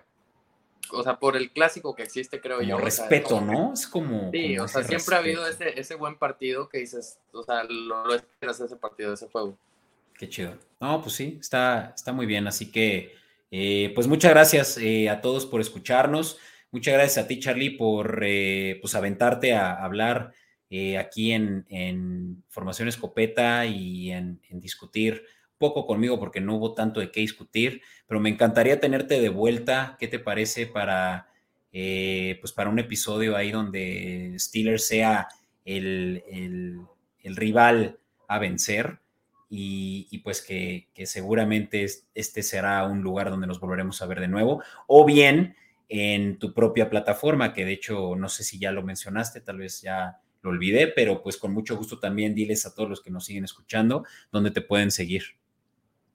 o 0.91 1.03
sea, 1.03 1.17
por 1.17 1.35
el 1.35 1.51
clásico 1.51 1.95
que 1.95 2.03
existe, 2.03 2.39
creo 2.39 2.61
yo. 2.61 2.77
respeto, 2.77 3.41
¿no? 3.41 3.73
Es 3.73 3.87
como. 3.87 4.29
Sí, 4.31 4.57
o 4.59 4.67
sea, 4.67 4.83
siempre 4.83 5.15
ha 5.15 5.19
habido 5.19 5.47
ese, 5.47 5.79
ese 5.79 5.95
buen 5.95 6.17
partido 6.17 6.69
que 6.69 6.79
dices, 6.79 7.19
o 7.31 7.43
sea, 7.43 7.63
lo, 7.63 8.05
lo 8.05 8.13
esperas 8.13 8.59
ese 8.59 8.75
partido, 8.75 9.13
ese 9.13 9.27
juego. 9.27 9.57
Qué 10.17 10.29
chido. 10.29 10.57
No, 10.79 11.01
pues 11.01 11.15
sí, 11.15 11.37
está, 11.39 11.93
está 11.95 12.11
muy 12.13 12.25
bien. 12.25 12.47
Así 12.47 12.71
que, 12.71 13.15
eh, 13.51 13.91
pues 13.95 14.07
muchas 14.07 14.31
gracias 14.31 14.77
eh, 14.77 15.09
a 15.09 15.21
todos 15.21 15.45
por 15.45 15.61
escucharnos. 15.61 16.37
Muchas 16.71 16.93
gracias 16.93 17.23
a 17.23 17.27
ti, 17.27 17.39
Charlie, 17.39 17.77
por 17.77 18.21
eh, 18.23 18.79
pues 18.81 18.95
aventarte 18.95 19.53
a 19.53 19.73
hablar 19.83 20.33
aquí 20.99 21.31
en, 21.31 22.43
Formación 22.49 22.87
Escopeta 22.87 23.65
y 23.67 24.11
en, 24.11 24.41
discutir 24.53 25.23
poco 25.59 25.85
conmigo 25.85 26.19
porque 26.19 26.41
no 26.41 26.55
hubo 26.55 26.73
tanto 26.73 26.99
de 26.99 27.11
qué 27.11 27.19
discutir, 27.19 27.81
pero 28.07 28.19
me 28.19 28.29
encantaría 28.29 28.79
tenerte 28.79 29.21
de 29.21 29.29
vuelta. 29.29 29.95
¿Qué 29.99 30.07
te 30.07 30.17
parece 30.17 30.65
para, 30.65 31.29
pues 31.71 32.51
para 32.53 32.71
un 32.71 32.79
episodio 32.79 33.37
ahí 33.37 33.51
donde 33.51 34.35
Steelers 34.39 34.87
sea 34.87 35.27
el, 35.63 36.23
el 36.27 37.35
rival 37.35 37.99
a 38.27 38.39
vencer? 38.39 39.02
Y, 39.55 40.17
pues 40.19 40.41
que, 40.41 40.89
seguramente 41.05 41.85
este 42.15 42.41
será 42.41 42.85
un 42.85 43.03
lugar 43.03 43.29
donde 43.29 43.45
nos 43.45 43.59
volveremos 43.59 44.01
a 44.01 44.07
ver 44.07 44.19
de 44.19 44.27
nuevo, 44.27 44.63
o 44.87 45.05
bien 45.05 45.55
en 45.89 46.39
tu 46.39 46.55
propia 46.55 46.89
plataforma, 46.89 47.53
que 47.53 47.63
de 47.63 47.73
hecho 47.73 48.15
no 48.15 48.29
sé 48.29 48.43
si 48.43 48.57
ya 48.57 48.71
lo 48.71 48.81
mencionaste, 48.81 49.41
tal 49.41 49.59
vez 49.59 49.81
ya 49.83 50.17
lo 50.41 50.49
olvidé, 50.49 50.87
pero 50.87 51.21
pues 51.21 51.37
con 51.37 51.53
mucho 51.53 51.77
gusto 51.77 51.99
también 51.99 52.33
diles 52.33 52.65
a 52.65 52.73
todos 52.73 52.89
los 52.89 53.01
que 53.01 53.11
nos 53.11 53.25
siguen 53.25 53.43
escuchando 53.43 54.05
dónde 54.31 54.49
te 54.49 54.61
pueden 54.61 54.89
seguir. 54.89 55.23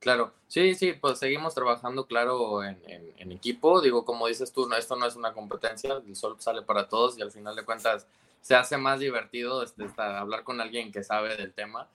Claro, 0.01 0.35
sí, 0.49 0.75
sí, 0.75 0.95
pues 0.95 1.21
seguimos 1.21 1.55
trabajando, 1.55 2.07
claro, 2.07 2.65
en, 2.65 3.31
equipo. 3.31 3.81
Digo, 3.81 4.05
como 4.05 4.27
dices 4.27 4.53
tú, 4.53 4.69
no, 4.69 4.75
esto 4.75 4.97
no 4.97 5.07
es 5.07 5.15
una 5.15 5.33
competencia, 5.33 6.03
el 6.05 6.17
sol 6.17 6.35
sale 6.41 6.63
para 6.63 6.89
todos 6.89 7.17
y 7.17 7.23
al 7.23 7.31
final 7.31 7.55
de 7.55 7.65
cuentas 7.65 8.09
se 8.41 8.57
hace 8.57 8.77
más 8.77 8.99
divertido 8.99 9.63
este, 9.63 9.87
hablar 9.97 10.43
con 10.43 10.61
alguien 10.61 10.91
que 10.91 11.05
sabe 11.05 11.37
del 11.37 11.53
tema 11.53 11.89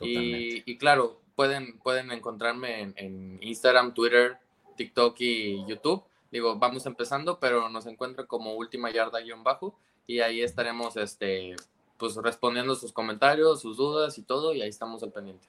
y, 0.00 0.76
claro, 0.78 1.20
pueden, 1.36 1.78
pueden 1.78 2.12
encontrarme 2.12 2.92
en, 2.96 3.38
Instagram, 3.42 3.94
Twitter, 3.94 4.38
TikTok 4.76 5.16
y 5.20 5.64
YouTube. 5.66 6.02
Digo, 6.30 6.58
vamos 6.58 6.86
empezando, 6.86 7.38
pero 7.40 7.68
nos 7.68 7.86
encuentran 7.86 8.26
como 8.26 8.54
última 8.54 8.90
yarda 8.90 9.20
guion 9.20 9.42
bajo 9.42 9.76
y 10.06 10.20
ahí 10.20 10.42
estaremos 10.42 10.96
este, 10.96 11.56
pues 11.96 12.16
respondiendo 12.16 12.74
sus 12.74 12.92
comentarios, 12.92 13.60
sus 13.60 13.76
dudas 13.76 14.16
y 14.18 14.22
todo, 14.22 14.54
y 14.54 14.62
ahí 14.62 14.68
estamos 14.68 15.02
al 15.02 15.12
pendiente. 15.12 15.46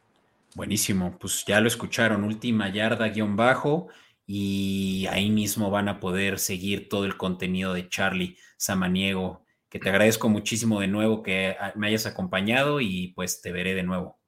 Buenísimo, 0.56 1.18
pues 1.20 1.46
ya 1.46 1.62
lo 1.62 1.68
escucharon, 1.68 2.24
última 2.24 2.70
yarda 2.70 3.08
guion 3.10 3.36
bajo, 3.36 3.88
y 4.28 5.08
ahí 5.10 5.30
mismo 5.30 5.70
van 5.72 5.90
a 5.90 6.00
poder 6.00 6.40
seguir 6.40 6.90
todo 6.90 7.06
el 7.06 7.18
contenido 7.18 7.74
de 7.74 7.90
Charlie 7.90 8.38
Samaniego, 8.58 9.44
que 9.70 9.80
te 9.80 9.90
agradezco 9.90 10.30
muchísimo 10.30 10.80
de 10.80 10.88
nuevo 10.88 11.24
que 11.24 11.58
me 11.76 11.88
hayas 11.88 12.06
acompañado 12.06 12.82
y 12.82 13.10
pues 13.10 13.42
te 13.42 13.52
veré 13.52 13.74
de 13.74 13.84
nuevo. 13.84 14.21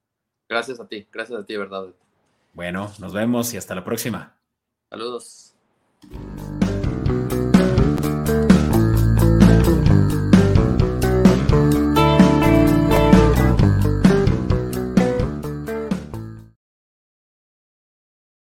Gracias 0.54 0.80
a 0.80 0.88
ti, 0.88 1.08
gracias 1.12 1.40
a 1.40 1.44
ti, 1.44 1.58
verdad. 1.58 1.88
Bueno, 2.54 2.92
nos 3.00 3.12
vemos 3.12 3.52
y 3.56 3.58
hasta 3.58 3.74
la 3.74 3.84
próxima. 3.84 4.36
Saludos. 4.88 5.56